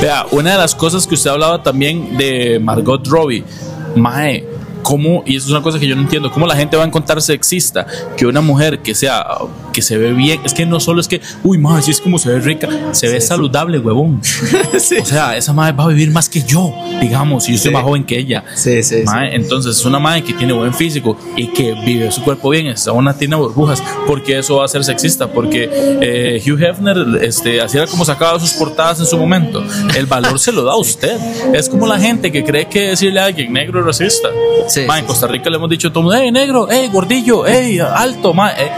Vea, 0.00 0.26
una 0.32 0.52
de 0.52 0.58
las 0.58 0.74
cosas 0.74 1.06
que 1.06 1.14
usted 1.14 1.30
hablaba 1.30 1.62
también 1.62 2.16
de 2.16 2.58
Margot 2.60 3.06
Robbie, 3.06 3.44
Mae, 3.94 4.44
¿cómo, 4.82 5.22
y 5.26 5.36
eso 5.36 5.46
es 5.46 5.50
una 5.52 5.62
cosa 5.62 5.78
que 5.78 5.86
yo 5.86 5.94
no 5.96 6.02
entiendo, 6.02 6.30
cómo 6.30 6.46
la 6.46 6.56
gente 6.56 6.76
va 6.76 6.84
a 6.84 6.86
encontrar 6.86 7.20
sexista 7.22 7.86
que 8.16 8.26
una 8.26 8.40
mujer 8.40 8.80
que 8.80 8.94
sea, 8.94 9.24
que 9.72 9.82
se 9.82 9.96
ve 9.98 10.12
bien, 10.12 10.40
es 10.44 10.52
que 10.54 10.66
no 10.66 10.80
solo 10.80 11.00
es 11.00 11.08
que, 11.08 11.20
uy, 11.42 11.58
Mae, 11.58 11.82
si 11.82 11.90
es 11.90 12.00
como 12.00 12.18
se 12.18 12.28
ve 12.30 12.40
rica, 12.40 12.68
se 12.92 13.08
ve 13.08 13.14
Sí, 13.14 13.20
sí. 13.22 13.26
saludable, 13.28 13.78
huevón. 13.78 14.20
O 15.02 15.04
sea, 15.04 15.36
esa 15.36 15.52
Mae 15.52 15.72
va 15.72 15.84
a 15.84 15.88
vivir 15.88 16.10
más 16.10 16.28
que 16.28 16.42
yo, 16.42 16.72
digamos, 17.00 17.48
y 17.48 17.52
yo 17.52 17.58
soy 17.58 17.68
Sí. 17.68 17.72
más 17.74 17.82
joven 17.84 18.04
que 18.04 18.18
ella. 18.18 18.44
Sí, 18.54 18.82
sí, 18.82 18.98
sí. 18.98 19.04
Mae, 19.04 19.34
entonces 19.34 19.76
es 19.76 19.84
una 19.84 19.98
madre 19.98 20.22
que 20.24 20.32
tiene 20.34 20.52
buen 20.52 20.74
físico 20.74 21.16
y 21.36 21.48
que 21.48 21.74
vive 21.84 22.10
su 22.10 22.22
cuerpo 22.22 22.50
bien, 22.50 22.66
está 22.66 22.92
una 22.92 23.16
tina 23.16 23.36
de 23.36 23.42
burbujas, 23.42 23.82
porque 24.06 24.38
eso 24.38 24.56
va 24.56 24.64
a 24.64 24.68
ser 24.68 24.84
sexista, 24.84 25.28
porque 25.28 25.68
eh, 25.72 26.42
Hugh 26.46 26.60
Hefner, 26.62 27.22
este, 27.22 27.60
así 27.60 27.76
era 27.78 27.86
como 27.86 28.04
sacaba 28.04 28.38
sus 28.40 28.52
portadas 28.54 28.98
en 29.00 29.06
su 29.06 29.16
momento, 29.16 29.62
el 29.96 30.06
valor 30.06 30.38
se 30.38 30.52
lo 30.52 30.64
da 30.64 30.72
a 30.72 30.76
usted. 30.76 31.16
Es 31.54 31.68
como 31.68 31.86
la 31.86 31.98
gente 31.98 32.30
que 32.32 32.44
cree 32.44 32.66
que 32.66 32.88
decirle 32.88 33.20
a 33.20 33.26
alguien 33.26 33.52
negro 33.52 33.80
es 33.80 33.86
racista. 33.86 34.28
Sí, 34.72 34.80
en 34.88 35.04
Costa 35.06 35.26
Rica 35.26 35.50
le 35.50 35.56
hemos 35.56 35.68
dicho 35.70 35.88
a 35.88 35.92
todo 35.92 36.02
mundo, 36.04 36.18
hey 36.18 36.30
negro, 36.32 36.66
hey 36.70 36.88
gordillo, 36.92 37.44
hey 37.46 37.78
alto, 37.80 38.32
mae". 38.32 38.52
Eh, 38.66 38.72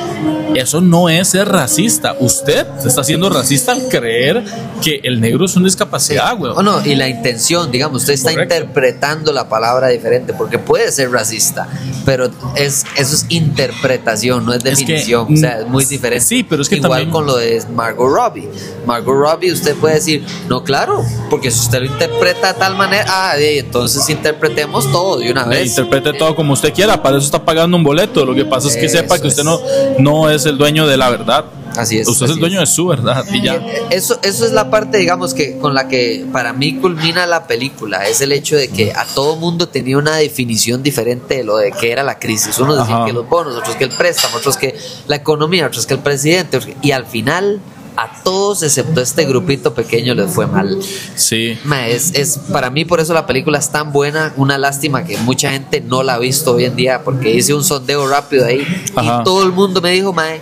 eso 0.57 0.80
no 0.80 1.09
es 1.09 1.28
ser 1.28 1.48
racista. 1.48 2.14
Usted 2.20 2.66
está 2.87 3.02
siendo 3.02 3.28
racista 3.28 3.72
al 3.72 3.88
creer 3.88 4.44
que 4.83 5.00
el 5.02 5.20
negro 5.20 5.46
es 5.46 5.57
una 5.57 5.64
discapacidad, 5.66 6.37
güey. 6.37 6.52
O 6.54 6.62
no, 6.62 6.85
y 6.85 6.94
la 6.94 7.09
intención, 7.09 7.70
digamos, 7.72 8.02
usted 8.02 8.14
está 8.14 8.30
Correcto. 8.30 8.54
interpretando 8.54 9.33
la 9.33 9.48
palabra 9.48 9.88
diferente, 9.88 10.33
porque 10.33 10.59
puede 10.59 10.92
ser 10.92 11.11
racista, 11.11 11.66
pero 12.04 12.30
es 12.54 12.85
eso 12.96 13.14
es 13.16 13.26
interpretación, 13.30 14.44
no 14.46 14.52
es 14.52 14.59
Es 14.64 14.78
que, 14.78 14.85
definición, 14.87 15.35
o 15.35 15.37
sea, 15.37 15.61
es 15.61 15.66
muy 15.66 15.85
diferente. 15.85 16.24
sí, 16.24 16.42
pero 16.44 16.62
es 16.62 16.68
que 16.68 16.76
Igual 16.76 16.90
también- 16.90 17.11
con 17.11 17.26
lo 17.26 17.37
de 17.37 17.62
Margot 17.74 18.09
Robbie. 18.12 18.48
Margot 18.87 19.14
Robbie, 19.14 19.52
usted 19.52 19.74
puede 19.76 19.96
decir, 19.96 20.24
no, 20.48 20.62
claro, 20.62 21.02
porque 21.30 21.50
si 21.50 21.61
usted 21.61 21.80
lo 21.80 21.87
interpreta 21.87 22.52
de 22.52 22.59
tal 22.59 22.76
manera, 22.76 23.04
ah, 23.09 23.35
entonces 23.38 24.09
interpretemos 24.09 24.90
todo 24.92 25.18
de 25.18 25.33
una 25.33 25.44
vez. 25.44 25.74
Interprete 25.85 26.18
todo 26.18 26.35
como 26.35 26.53
usted 26.53 26.73
quiera, 26.73 27.03
para 27.03 27.16
eso 27.18 27.27
está 27.27 27.44
pagando 27.44 27.77
un 27.77 27.85
boleto. 27.85 28.25
Lo 28.25 28.35
que 28.35 28.44
pasa 28.44 28.68
es 28.68 28.77
que 28.77 28.87
Eso 28.87 28.99
sepa 28.99 29.18
que 29.18 29.29
usted 29.29 29.40
es. 29.40 29.44
no, 29.44 29.61
no 29.99 30.31
es 30.31 30.47
el 30.47 30.59
dueño 30.59 30.87
de 30.87 30.97
la 30.97 31.11
verdad. 31.11 31.44
Así 31.77 31.99
es. 31.99 32.07
Usted 32.07 32.27
es 32.27 32.33
el 32.33 32.38
dueño 32.38 32.61
de 32.61 32.66
su 32.66 32.87
verdad 32.87 33.25
y 33.33 33.42
ya. 33.42 33.55
Eso, 33.90 34.18
eso 34.23 34.44
es 34.47 34.53
la 34.53 34.70
parte, 34.70 34.99
digamos, 34.99 35.35
que 35.35 35.59
con 35.59 35.75
la 35.75 35.88
que 35.88 36.25
para 36.33 36.53
mí 36.53 36.75
culmina 36.77 37.27
la 37.27 37.47
película. 37.49 38.07
Es 38.07 38.20
el 38.20 38.31
hecho 38.33 38.57
de 38.57 38.68
que 38.68 38.92
a 38.92 39.05
todo 39.07 39.37
mundo 39.37 39.68
tenía 39.68 39.99
una 39.99 40.14
definición 40.16 40.83
diferente 40.85 41.38
de 41.38 41.44
lo 41.44 41.57
de 41.57 41.73
que 41.73 41.90
era 41.90 42.03
la 42.05 42.18
crisis. 42.18 42.59
Unos 42.61 42.79
decían 42.79 42.99
Ajá. 42.99 43.07
que 43.07 43.12
los 43.12 43.29
bonos, 43.29 43.57
otros 43.57 43.75
que 43.77 43.85
el 43.85 43.90
préstamo, 43.90 44.37
otros 44.37 44.57
que 44.57 44.77
la 45.09 45.16
economía, 45.16 45.66
otros 45.66 45.85
que 45.87 45.94
el 45.94 46.01
presidente. 46.01 46.61
Y 46.81 46.92
al 46.92 47.07
final, 47.07 47.61
a 48.05 48.23
todos, 48.23 48.62
excepto 48.62 49.01
este 49.01 49.25
grupito 49.25 49.75
pequeño, 49.75 50.14
les 50.14 50.31
fue 50.31 50.47
mal. 50.47 50.79
Sí. 51.17 51.59
Ma, 51.64 51.87
es, 51.88 52.14
es, 52.14 52.38
para 52.53 52.71
mí, 52.71 52.85
por 52.85 53.01
eso 53.01 53.12
la 53.14 53.27
película 53.27 53.59
es 53.59 53.71
tan 53.71 53.93
buena. 53.93 54.33
Una 54.37 54.59
lástima 54.59 55.05
que 55.05 55.17
mucha 55.19 55.51
gente 55.51 55.81
no 55.81 56.03
la 56.03 56.14
ha 56.14 56.19
visto 56.19 56.53
hoy 56.55 56.64
en 56.64 56.77
día, 56.77 57.03
porque 57.05 57.35
hice 57.35 57.55
un 57.55 57.64
sondeo 57.64 58.07
rápido 58.09 58.47
ahí 58.47 58.62
Ajá. 58.95 59.21
y 59.21 59.25
todo 59.25 59.43
el 59.43 59.53
mundo 59.53 59.81
me 59.81 59.90
dijo, 59.90 60.12
Mae, 60.12 60.40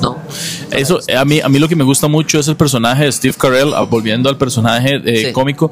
no. 0.00 0.18
Eso, 0.70 0.98
a 1.16 1.24
mí, 1.24 1.40
a 1.40 1.48
mí 1.48 1.58
lo 1.58 1.68
que 1.68 1.76
me 1.76 1.84
gusta 1.84 2.08
mucho 2.08 2.38
es 2.40 2.48
el 2.48 2.56
personaje 2.56 3.04
de 3.04 3.12
Steve 3.12 3.34
Carell, 3.38 3.74
ah, 3.74 3.82
volviendo 3.82 4.28
al 4.28 4.36
personaje 4.36 5.00
eh, 5.04 5.26
Sí. 5.26 5.32
cómico, 5.32 5.70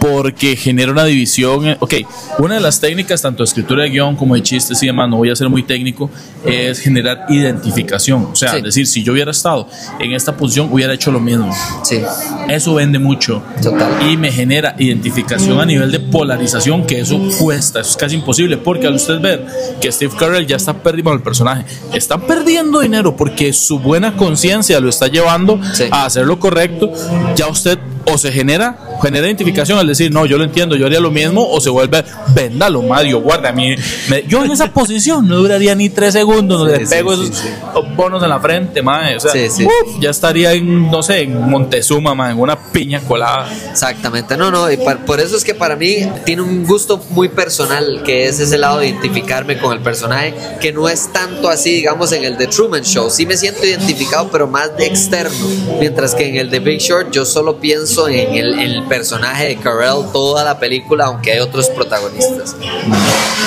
porque 0.00 0.56
genera 0.56 0.92
una 0.92 1.04
división. 1.04 1.66
eh, 1.66 1.76
Ok, 1.80 1.94
una 2.38 2.54
de 2.54 2.60
las 2.60 2.80
técnicas, 2.80 3.22
tanto 3.22 3.42
de 3.42 3.44
escritura 3.48 3.82
de 3.84 3.90
guion 3.90 4.16
como 4.16 4.34
de 4.34 4.42
chistes 4.42 4.82
y 4.82 4.86
demás, 4.86 5.08
no 5.08 5.16
voy 5.16 5.30
a 5.30 5.36
ser 5.36 5.48
muy 5.48 5.62
técnico, 5.62 6.10
es 6.44 6.80
generar 6.80 7.26
identificación. 7.28 8.28
O 8.32 8.36
sea, 8.36 8.52
Sí. 8.52 8.56
es 8.58 8.62
decir, 8.64 8.86
si 8.86 9.02
yo 9.02 9.12
hubiera 9.12 9.30
estado 9.30 9.68
en 10.00 10.12
esta 10.12 10.36
posición, 10.36 10.68
hubiera 10.72 10.92
hecho 10.94 11.10
lo 11.10 11.20
mismo. 11.20 11.50
Sí, 11.82 12.00
Eso 12.48 12.74
vende 12.74 12.98
mucho. 12.98 13.42
Total. 13.62 14.10
Y 14.10 14.16
me 14.16 14.32
genera 14.32 14.74
identificación 14.78 15.60
a 15.60 15.66
nivel 15.66 15.90
de 15.92 16.00
polarización, 16.00 16.86
que 16.86 17.00
eso 17.00 17.18
cuesta, 17.38 17.80
eso 17.80 17.90
es 17.90 17.96
casi 17.96 18.14
imposible, 18.16 18.56
porque 18.56 18.86
al 18.86 18.94
usted 18.94 19.20
ver 19.20 19.46
que 19.80 19.92
Steve 19.92 20.12
Carell 20.18 20.46
ya 20.46 20.56
está 20.56 20.72
perdiendo 20.82 21.12
el 21.12 21.20
personaje, 21.20 21.64
está 21.92 22.18
perdiendo 22.18 22.80
dinero 22.80 23.16
porque 23.16 23.52
su 23.52 23.78
buena 23.78 24.16
conciencia 24.16 24.80
lo 24.80 24.88
está 24.88 25.08
llevando 25.08 25.60
Sí. 25.74 25.84
a 25.90 26.06
hacer 26.06 26.26
lo 26.26 26.38
correcto, 26.38 26.90
ya 27.36 27.48
usted 27.48 27.78
o 28.10 28.16
se 28.16 28.32
genera 28.32 28.78
genera 29.02 29.26
identificación 29.26 29.78
al 29.78 29.86
decir, 29.86 30.12
no, 30.12 30.26
yo 30.26 30.38
lo 30.38 30.44
entiendo, 30.44 30.76
yo 30.76 30.86
haría 30.86 31.00
lo 31.00 31.10
mismo, 31.10 31.48
o 31.48 31.60
se 31.60 31.70
vuelve, 31.70 32.04
véndalo, 32.34 32.82
Mario, 32.82 33.20
guarda, 33.20 33.50
a 33.50 33.52
mí, 33.52 33.74
me- 34.08 34.24
yo 34.26 34.44
en 34.44 34.50
esa 34.50 34.72
posición 34.72 35.26
no 35.28 35.36
duraría 35.36 35.74
ni 35.74 35.88
tres 35.90 36.12
segundos, 36.14 36.60
no 36.68 36.74
Sí, 36.74 36.80
le 36.82 36.86
pego 36.86 37.16
sí, 37.16 37.22
esos 37.24 37.36
sí. 37.38 37.48
bonos 37.96 38.22
en 38.22 38.28
la 38.28 38.40
frente, 38.40 38.82
mae, 38.82 39.16
o 39.16 39.20
sea, 39.20 39.32
uf, 39.34 40.00
ya 40.00 40.10
estaría 40.10 40.52
en, 40.52 40.90
no 40.90 41.02
sé, 41.02 41.22
en 41.22 41.48
Montezuma, 41.48 42.14
mae, 42.14 42.32
en 42.32 42.38
una 42.40 42.58
piña 42.70 43.00
colada. 43.00 43.48
Exactamente, 43.70 44.36
no, 44.36 44.50
no, 44.50 44.70
y 44.70 44.76
par- 44.78 45.04
por 45.04 45.20
eso 45.20 45.36
es 45.36 45.44
que 45.44 45.54
para 45.54 45.76
mí 45.76 45.96
tiene 46.24 46.42
un 46.42 46.64
gusto 46.64 47.02
muy 47.10 47.28
personal, 47.28 48.02
que 48.04 48.26
es 48.26 48.40
ese 48.40 48.58
lado 48.58 48.78
de 48.78 48.88
identificarme 48.88 49.58
con 49.58 49.72
el 49.72 49.80
personaje, 49.80 50.34
que 50.60 50.72
no 50.72 50.88
es 50.88 51.12
tanto 51.12 51.48
así, 51.48 51.70
digamos, 51.72 52.12
en 52.12 52.24
el 52.24 52.36
de 52.36 52.46
Truman 52.46 52.82
Show. 52.82 53.10
Sí 53.10 53.26
me 53.26 53.36
siento 53.36 53.64
identificado, 53.64 54.28
pero 54.30 54.46
más 54.46 54.76
de 54.76 54.86
externo, 54.86 55.36
mientras 55.80 56.14
que 56.14 56.28
en 56.28 56.36
el 56.36 56.50
de 56.50 56.58
Big 56.60 56.80
Short 56.80 57.10
yo 57.12 57.24
solo 57.24 57.56
pienso 57.58 58.08
en 58.08 58.34
el, 58.34 58.54
en 58.54 58.60
el 58.60 58.82
personaje 58.88 59.46
de 59.48 59.56
Carell 59.56 60.10
toda 60.12 60.44
la 60.44 60.58
película, 60.58 61.06
aunque 61.06 61.32
hay 61.32 61.38
otros 61.40 61.68
protagonistas. 61.70 62.56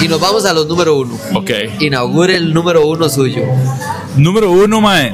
Y 0.01 0.07
nos 0.07 0.19
vamos 0.19 0.45
a 0.45 0.53
los 0.53 0.67
número 0.67 0.95
uno. 0.97 1.17
Ok. 1.35 1.49
Inaugure 1.79 2.35
el 2.35 2.53
número 2.53 2.85
uno 2.87 3.09
suyo. 3.09 3.43
Número 4.15 4.51
uno, 4.51 4.81
mae. 4.81 5.11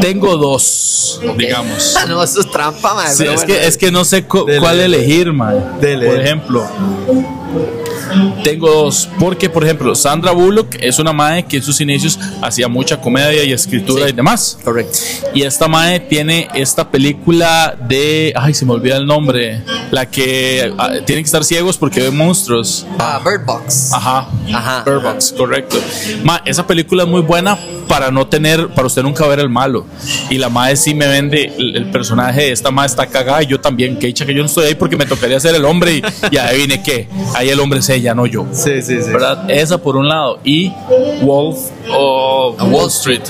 Tengo 0.00 0.36
dos, 0.36 1.20
digamos. 1.36 1.94
Ah, 1.98 2.06
no, 2.06 2.22
eso 2.22 2.40
es 2.40 2.50
trampa, 2.50 2.94
mae, 2.94 3.08
Sí, 3.10 3.16
pero 3.18 3.32
es, 3.32 3.44
bueno. 3.44 3.54
que, 3.60 3.66
es 3.66 3.76
que 3.78 3.90
no 3.90 4.04
sé 4.04 4.24
cu- 4.24 4.44
Dele, 4.44 4.60
cuál 4.60 4.78
dele. 4.78 4.96
elegir, 4.98 5.32
mae. 5.32 5.56
Dele, 5.80 6.06
Por 6.06 6.20
ejemplo, 6.20 6.66
tengo 8.44 8.70
dos. 8.70 9.08
Porque, 9.18 9.48
por 9.50 9.64
ejemplo, 9.64 9.94
Sandra 9.94 10.32
Bullock 10.32 10.76
es 10.80 10.98
una 10.98 11.12
mae 11.12 11.44
que 11.46 11.58
en 11.58 11.62
sus 11.62 11.80
inicios 11.80 12.18
hacía 12.42 12.68
mucha 12.68 13.00
comedia 13.00 13.44
y 13.44 13.52
escritura 13.52 14.04
Sí. 14.04 14.10
y 14.10 14.12
demás. 14.12 14.58
Correcto. 14.64 14.98
Y 15.34 15.42
esta 15.42 15.68
mae 15.68 16.00
tiene 16.00 16.48
esta 16.54 16.90
película 16.90 17.76
de. 17.88 18.32
Ay, 18.36 18.54
se 18.54 18.64
me 18.64 18.72
olvida 18.72 18.96
el 18.96 19.06
nombre. 19.06 19.62
La 19.90 20.06
que 20.06 20.72
ah, 20.78 20.90
tienen 21.06 21.24
que 21.24 21.28
estar 21.28 21.44
ciegos 21.44 21.76
porque 21.76 22.00
ven 22.00 22.16
monstruos. 22.16 22.86
Ah, 22.98 23.20
Bird 23.24 23.44
Box. 23.44 23.92
Ajá. 23.92 24.28
Ajá. 24.52 24.82
Bird 24.84 25.02
Box, 25.02 25.34
correcto. 25.36 25.76
Ma, 26.24 26.42
esa 26.44 26.66
película 26.66 27.04
es 27.04 27.08
muy 27.08 27.22
buena 27.22 27.58
para 27.88 28.10
no 28.10 28.26
tener, 28.26 28.68
para 28.68 28.86
usted 28.86 29.02
nunca 29.02 29.26
ver 29.26 29.40
el 29.40 29.48
malo. 29.48 29.86
Y 30.30 30.38
la 30.38 30.48
madre 30.48 30.76
sí 30.76 30.94
me 30.94 31.08
vende 31.08 31.52
el, 31.58 31.74
el 31.76 31.90
personaje 31.90 32.42
de 32.42 32.52
esta 32.52 32.70
madre 32.70 32.90
está 32.90 33.06
cagada 33.06 33.42
y 33.42 33.46
yo 33.46 33.60
también. 33.60 33.98
Que 33.98 34.06
dicha 34.06 34.24
que 34.26 34.34
yo 34.34 34.40
no 34.40 34.46
estoy 34.46 34.66
ahí 34.66 34.74
porque 34.74 34.96
me 34.96 35.06
tocaría 35.06 35.40
ser 35.40 35.54
el 35.54 35.64
hombre 35.64 35.96
y, 35.96 36.02
y 36.30 36.36
adivine 36.36 36.82
qué. 36.82 37.08
Ahí 37.34 37.48
el 37.48 37.58
hombre 37.58 37.80
es 37.80 37.88
ella, 37.88 38.14
no 38.14 38.26
yo. 38.26 38.46
Sí, 38.52 38.82
sí, 38.82 39.02
sí. 39.02 39.10
¿Verdad? 39.10 39.50
Esa 39.50 39.78
por 39.78 39.96
un 39.96 40.08
lado. 40.08 40.38
Y 40.44 40.72
Wolf 41.22 41.58
of 41.90 42.60
A 42.60 42.64
Wall 42.64 42.88
Street. 42.88 43.22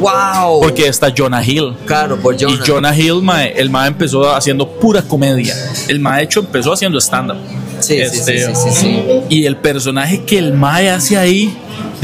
Wow. 0.00 0.60
Porque 0.60 0.86
está 0.86 1.12
Jonah 1.16 1.44
Hill. 1.44 1.74
Claro, 1.86 2.16
por 2.18 2.36
Jonah. 2.38 2.54
Y 2.54 2.58
Jonah 2.66 2.96
Hill, 2.96 3.22
mae, 3.22 3.54
el 3.56 3.70
mae 3.70 3.88
empezó 3.88 4.34
haciendo 4.34 4.68
pura 4.68 5.02
comedia. 5.02 5.54
El 5.88 6.00
mae, 6.00 6.18
de 6.18 6.24
hecho, 6.24 6.40
empezó 6.40 6.72
haciendo 6.72 6.98
stand-up. 7.00 7.38
Sí, 7.80 7.94
sí, 7.94 8.00
Este, 8.00 8.38
sí, 8.38 8.54
sí, 8.54 8.70
sí, 8.70 8.80
sí. 8.80 9.02
Y 9.28 9.46
el 9.46 9.56
personaje 9.56 10.22
que 10.24 10.38
el 10.38 10.54
Mae 10.54 10.90
hace 10.90 11.18
ahí, 11.18 11.54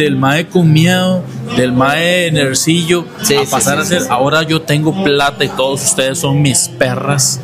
del 0.00 0.16
Mae 0.16 0.48
con 0.48 0.72
miedo, 0.72 1.22
del 1.56 1.72
Mae 1.72 2.30
nercillo, 2.32 3.04
Sí, 3.22 3.34
a 3.34 3.40
sí, 3.44 3.46
pasar 3.50 3.76
sí, 3.76 3.82
a 3.82 3.84
ser, 3.84 3.98
sí, 3.98 4.04
sí. 4.06 4.10
ahora 4.10 4.42
yo 4.42 4.62
tengo 4.62 5.04
plata 5.04 5.44
y 5.44 5.48
todos 5.48 5.82
ustedes 5.84 6.18
son 6.18 6.40
mis 6.40 6.68
perras. 6.68 7.40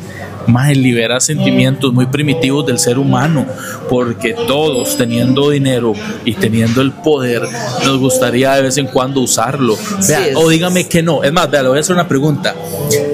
Mae 0.47 0.73
libera 0.75 1.19
sentimientos 1.19 1.93
muy 1.93 2.05
primitivos 2.05 2.65
del 2.65 2.79
ser 2.79 2.97
humano, 2.97 3.45
porque 3.89 4.33
todos 4.47 4.95
teniendo 4.95 5.49
dinero 5.49 5.93
y 6.23 6.35
teniendo 6.35 6.81
el 6.81 6.93
poder, 6.93 7.41
nos 7.83 7.97
gustaría 7.99 8.53
de 8.55 8.61
vez 8.61 8.77
en 8.77 8.87
cuando 8.87 9.19
usarlo. 9.19 9.75
Vea, 10.07 10.29
o 10.35 10.47
dígame 10.47 10.87
que 10.87 11.03
no. 11.03 11.21
Es 11.21 11.33
más, 11.33 11.51
vea, 11.51 11.63
le 11.63 11.69
voy 11.69 11.77
a 11.79 11.81
hacer 11.81 11.95
una 11.95 12.07
pregunta. 12.07 12.55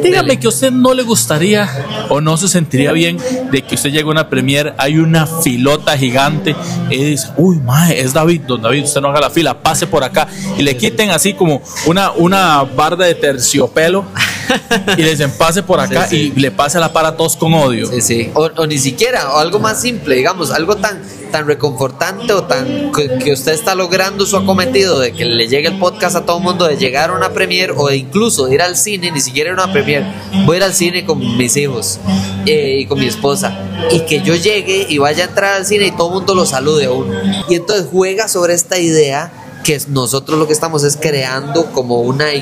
Dígame 0.04 0.40
que 0.40 0.46
a 0.46 0.50
usted 0.50 0.72
no 0.72 0.94
le 0.94 1.02
gustaría 1.02 1.68
o 2.14 2.22
no 2.22 2.38
se 2.38 2.48
sentiría 2.48 2.92
bien 2.92 3.18
de 3.52 3.64
que 3.64 3.74
usted 3.74 3.90
llegue 3.90 4.04
a 4.04 4.12
una 4.12 4.30
premier, 4.30 4.76
hay 4.78 4.98
una 4.98 5.26
filota 5.26 5.98
gigante 5.98 6.56
y 6.92 7.04
dice, 7.04 7.30
uy, 7.38 7.58
mae, 7.58 8.00
es 8.00 8.14
David, 8.14 8.42
don 8.42 8.62
David, 8.62 8.84
usted 8.84 9.02
no 9.02 9.08
haga 9.10 9.20
la 9.20 9.30
fila, 9.32 9.64
pase 9.64 9.88
por 9.88 10.04
acá 10.04 10.28
y 10.56 10.62
le 10.62 10.78
quiten 10.78 11.10
así 11.10 11.34
como 11.34 11.64
una, 11.88 12.12
una 12.12 12.62
barda 12.62 13.06
de 13.06 13.16
terciopelo 13.16 14.06
y 14.98 15.02
le 15.02 15.12
dicen, 15.12 15.32
pase 15.38 15.64
por 15.64 15.80
acá 15.80 16.08
Sí, 16.08 16.18
sí. 16.18 16.34
y 16.36 16.40
le 16.40 16.52
pase 16.52 16.80
la 16.80 16.92
para 16.94 17.10
a 17.10 17.18
todos 17.18 17.36
con 17.38 17.54
odio. 17.54 17.88
Sí, 17.88 18.02
sí. 18.02 18.32
O, 18.34 18.50
o 18.56 18.68
ni 18.68 18.78
siquiera, 18.78 19.34
o 19.34 19.38
algo 19.38 19.60
más 19.60 19.82
simple, 19.82 20.16
digamos, 20.16 20.52
algo 20.52 20.76
tan, 20.78 21.02
tan 21.32 21.48
reconfortante 21.48 22.34
o 22.34 22.44
tan 22.44 22.92
que, 22.92 23.18
que 23.20 23.34
usted 23.34 23.54
está 23.54 23.76
logrando 23.76 24.26
su 24.26 24.38
acometido 24.38 25.00
de 25.00 25.12
que 25.14 25.26
le 25.26 25.48
llegue 25.48 25.68
el 25.70 25.80
podcast 25.80 26.16
a 26.16 26.26
todo 26.26 26.38
el 26.38 26.44
mundo, 26.44 26.66
de 26.68 26.78
llegar 26.78 27.10
a 27.10 27.14
una 27.14 27.34
premier 27.34 27.74
o 27.76 27.88
de 27.88 27.98
incluso 27.98 28.48
de 28.48 28.56
ir 28.56 28.62
al 28.62 28.76
cine, 28.76 29.12
ni 29.12 29.22
siquiera 29.22 29.52
a 29.52 29.54
una 29.54 29.72
premier, 29.72 30.04
voy 30.46 30.56
a 30.56 30.58
ir 30.58 30.64
al 30.64 30.74
cine 30.74 31.06
con 31.06 31.20
mis 31.38 31.56
hijos 31.58 32.00
eh, 32.46 32.80
y 32.82 32.86
con 32.86 33.00
mi 33.00 33.08
esposa, 33.08 33.58
y 33.92 34.02
que 34.02 34.22
yo 34.22 34.36
llegue 34.36 34.86
y 34.90 34.98
vaya 34.98 35.26
a 35.26 35.28
entrar 35.28 35.54
al 35.56 35.66
cine 35.66 35.88
y 35.88 35.92
todo 35.92 36.08
el 36.10 36.16
mundo 36.16 36.36
lo 36.36 36.46
salude 36.46 36.86
a 36.86 36.92
uno. 36.92 37.14
Y 37.50 37.56
entonces 37.56 37.88
juega 37.92 38.28
sobre 38.28 38.54
esta 38.54 38.78
idea 38.80 39.32
que 39.64 39.80
nosotros 39.88 40.38
lo 40.38 40.46
que 40.46 40.54
estamos 40.54 40.84
es 40.84 40.98
creando 40.98 41.72
como 41.72 42.02
una 42.02 42.34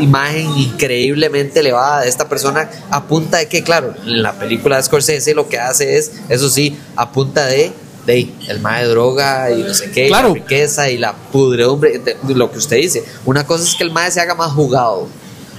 imagen 0.00 0.48
increíblemente 0.56 1.60
elevada 1.60 2.02
de 2.02 2.08
esta 2.08 2.28
persona 2.28 2.68
a 2.90 3.04
punta 3.04 3.38
de 3.38 3.48
que, 3.48 3.62
claro, 3.62 3.94
en 4.04 4.22
la 4.22 4.32
película 4.38 4.76
de 4.76 4.82
Scorsese 4.82 5.34
lo 5.34 5.48
que 5.48 5.58
hace 5.58 5.96
es, 5.98 6.12
eso 6.28 6.48
sí, 6.48 6.78
a 6.96 7.10
punta 7.12 7.46
de, 7.46 7.72
de 8.06 8.28
el 8.48 8.60
más 8.60 8.80
de 8.82 8.88
droga 8.88 9.50
y 9.50 9.62
no 9.62 9.72
sé 9.74 9.90
qué, 9.90 10.06
y 10.06 10.10
la 10.10 10.22
riqueza 10.34 10.90
y 10.90 10.98
la 10.98 11.14
pudredumbre, 11.14 11.98
de- 11.98 12.16
de 12.20 12.34
lo 12.34 12.50
que 12.50 12.58
usted 12.58 12.76
dice. 12.76 13.02
Una 13.24 13.46
cosa 13.46 13.64
es 13.64 13.74
que 13.74 13.84
el 13.84 13.90
mae 13.90 14.10
se 14.10 14.20
haga 14.20 14.34
más 14.34 14.52
jugado. 14.52 15.08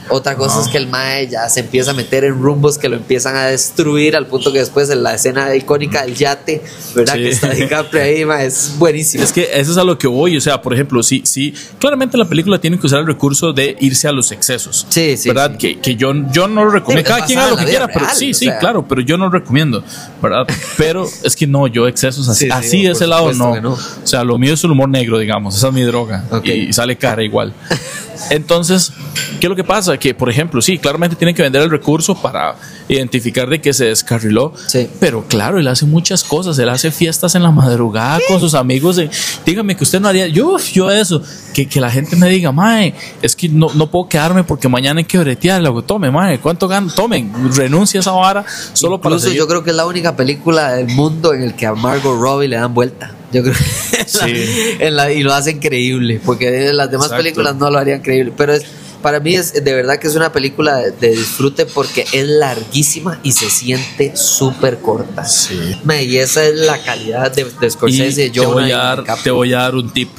Otra 0.09 0.35
cosa 0.35 0.61
es 0.61 0.67
que 0.67 0.77
el 0.77 0.87
mae 0.87 1.27
ya 1.27 1.49
se 1.49 1.61
empieza 1.61 1.91
a 1.91 1.93
meter 1.93 2.23
en 2.23 2.39
rumbos 2.41 2.77
que 2.77 2.89
lo 2.89 2.95
empiezan 2.95 3.35
a 3.35 3.45
destruir 3.45 4.15
al 4.15 4.27
punto 4.27 4.51
que 4.53 4.59
después 4.59 4.89
en 4.89 5.01
la 5.03 5.15
escena 5.15 5.53
icónica 5.55 6.03
del 6.05 6.15
yate, 6.15 6.61
¿verdad? 6.93 7.13
Sí. 7.15 7.19
Que 7.21 7.29
está 7.29 7.49
DiCaprio 7.49 8.03
ahí, 8.03 8.25
mae, 8.25 8.45
es 8.47 8.73
buenísimo. 8.77 9.23
Es 9.23 9.31
que 9.33 9.49
eso 9.53 9.71
es 9.71 9.77
a 9.77 9.83
lo 9.83 9.97
que 9.97 10.07
voy, 10.07 10.37
o 10.37 10.41
sea, 10.41 10.61
por 10.61 10.73
ejemplo, 10.73 11.01
sí, 11.03 11.21
sí, 11.25 11.53
claramente 11.79 12.17
la 12.17 12.25
película 12.25 12.59
tiene 12.59 12.79
que 12.79 12.85
usar 12.87 12.99
el 12.99 13.07
recurso 13.07 13.51
de 13.53 13.75
irse 13.79 14.07
a 14.07 14.11
los 14.11 14.31
excesos. 14.31 14.85
Sí, 14.89 15.17
sí, 15.17 15.29
¿Verdad? 15.29 15.51
sí. 15.53 15.57
Que, 15.57 15.79
que 15.79 15.95
yo, 15.95 16.13
yo 16.31 16.47
no 16.47 16.65
lo 16.65 16.71
recomiendo. 16.71 17.07
Cada 17.09 17.25
quien 17.25 17.39
haga 17.39 17.49
lo 17.51 17.57
que 17.57 17.65
quiera, 17.65 17.85
vida 17.87 17.93
pero 17.93 18.05
real, 18.05 18.17
sí, 18.17 18.33
sí, 18.33 18.45
sea. 18.45 18.59
claro, 18.59 18.87
pero 18.87 19.01
yo 19.01 19.17
no 19.17 19.25
lo 19.25 19.31
recomiendo, 19.31 19.83
¿verdad? 20.21 20.45
Pero 20.77 21.07
es 21.23 21.35
que 21.35 21.47
no, 21.47 21.67
yo 21.67 21.87
excesos 21.87 22.27
así, 22.29 22.45
Sí, 22.45 22.45
sí, 22.45 22.51
así 22.51 22.83
de 22.83 22.91
ese 22.91 23.07
lado 23.07 23.33
no. 23.33 23.59
no. 23.59 23.73
O 23.73 23.77
sea, 24.07 24.23
lo 24.23 24.37
mío 24.37 24.53
es 24.53 24.63
el 24.63 24.71
humor 24.71 24.89
negro, 24.89 25.17
digamos, 25.17 25.55
esa 25.57 25.67
es 25.69 25.73
mi 25.73 25.81
droga 25.81 26.23
Ok. 26.31 26.45
y 26.45 26.73
sale 26.73 26.95
cara 26.97 27.23
igual. 27.23 27.53
Entonces, 28.29 28.91
¿qué 29.39 29.47
es 29.47 29.49
lo 29.49 29.55
que 29.55 29.63
pasa? 29.63 29.94
Que, 29.97 30.13
por 30.13 30.29
ejemplo, 30.29 30.61
sí, 30.61 30.77
claramente 30.77 31.15
tienen 31.15 31.35
que 31.35 31.41
vender 31.41 31.61
el 31.61 31.69
recurso 31.69 32.15
para 32.15 32.55
identificar 32.87 33.49
de 33.49 33.59
que 33.61 33.73
se 33.73 33.85
descarriló. 33.85 34.53
Sí. 34.67 34.87
Pero 34.99 35.25
claro, 35.27 35.59
él 35.59 35.67
hace 35.67 35.85
muchas 35.85 36.23
cosas. 36.23 36.57
Él 36.59 36.69
hace 36.69 36.91
fiestas 36.91 37.35
en 37.35 37.43
la 37.43 37.51
madrugada 37.51 38.19
con 38.27 38.39
sus 38.39 38.53
amigos. 38.53 38.95
de- 38.97 39.09
dígame 39.45 39.75
que 39.75 39.83
usted 39.83 39.99
no 39.99 40.07
haría. 40.07 40.27
Yo, 40.27 40.57
yo 40.59 40.91
eso. 40.91 41.21
Que, 41.53 41.67
que 41.67 41.79
la 41.79 41.89
gente 41.89 42.15
me 42.15 42.27
diga, 42.29 42.51
mae, 42.51 42.93
es 43.21 43.35
que 43.35 43.47
no, 43.49 43.67
no 43.73 43.89
puedo 43.89 44.09
quedarme 44.09 44.43
porque 44.43 44.67
mañana 44.67 44.99
hay 44.99 45.05
que 45.05 45.17
bretear. 45.17 45.61
Le 45.61 45.69
digo, 45.69 45.83
tome, 45.83 46.11
mae, 46.11 46.39
¿cuánto 46.39 46.67
ganan? 46.67 46.93
Tomen, 46.93 47.31
renuncia 47.55 47.99
a 47.99 48.01
esa 48.01 48.11
vara 48.11 48.45
solo 48.73 48.99
para 48.99 49.13
Incluso 49.15 49.25
seguir. 49.27 49.39
yo 49.39 49.47
creo 49.47 49.63
que 49.63 49.69
es 49.69 49.75
la 49.75 49.85
única 49.85 50.15
película 50.15 50.73
del 50.73 50.87
mundo 50.87 51.33
en 51.33 51.43
el 51.43 51.55
que 51.55 51.65
a 51.65 51.73
Margot 51.73 52.19
Robbie 52.19 52.47
le 52.49 52.57
dan 52.57 52.73
vuelta. 52.73 53.11
Yo 53.31 53.41
creo 53.41 53.53
que 53.55 53.97
en 53.97 53.97
la- 53.99 54.05
Sí. 54.05 54.75
en 54.79 54.95
la- 54.95 55.11
y 55.11 55.23
lo 55.23 55.33
hacen 55.33 55.59
creíble, 55.59 56.21
porque 56.25 56.71
las 56.73 56.91
demás 56.91 57.07
Exacto. 57.07 57.23
películas 57.23 57.55
no 57.55 57.69
lo 57.69 57.77
harían 57.79 58.01
creíble. 58.01 58.33
Pero 58.35 58.53
es, 58.53 58.65
para 59.05 59.19
mí 59.19 59.35
es 59.35 59.53
de 59.63 59.73
verdad 59.75 59.99
que 59.99 60.07
es 60.07 60.15
una 60.15 60.31
película 60.31 60.77
de, 60.77 60.89
de 60.89 61.09
disfrute 61.09 61.67
porque 61.67 62.07
es 62.11 62.27
larguísima 62.27 63.19
y 63.21 63.33
se 63.33 63.51
siente 63.51 64.15
súper 64.15 64.79
corta. 64.79 65.23
Sí. 65.25 65.79
Me- 65.83 66.01
Y 66.03 66.17
esa 66.17 66.43
es 66.43 66.55
la 66.55 66.79
calidad 66.83 67.31
de, 67.31 67.43
de 67.61 67.69
Scorsese, 67.69 68.25
Y 68.25 68.29
te 68.31 68.39
voy, 68.39 68.71
a 68.71 68.77
dar, 68.77 69.03
te 69.23 69.29
voy 69.29 69.53
a 69.53 69.59
dar 69.59 69.75
un 69.75 69.93
tip. 69.93 70.09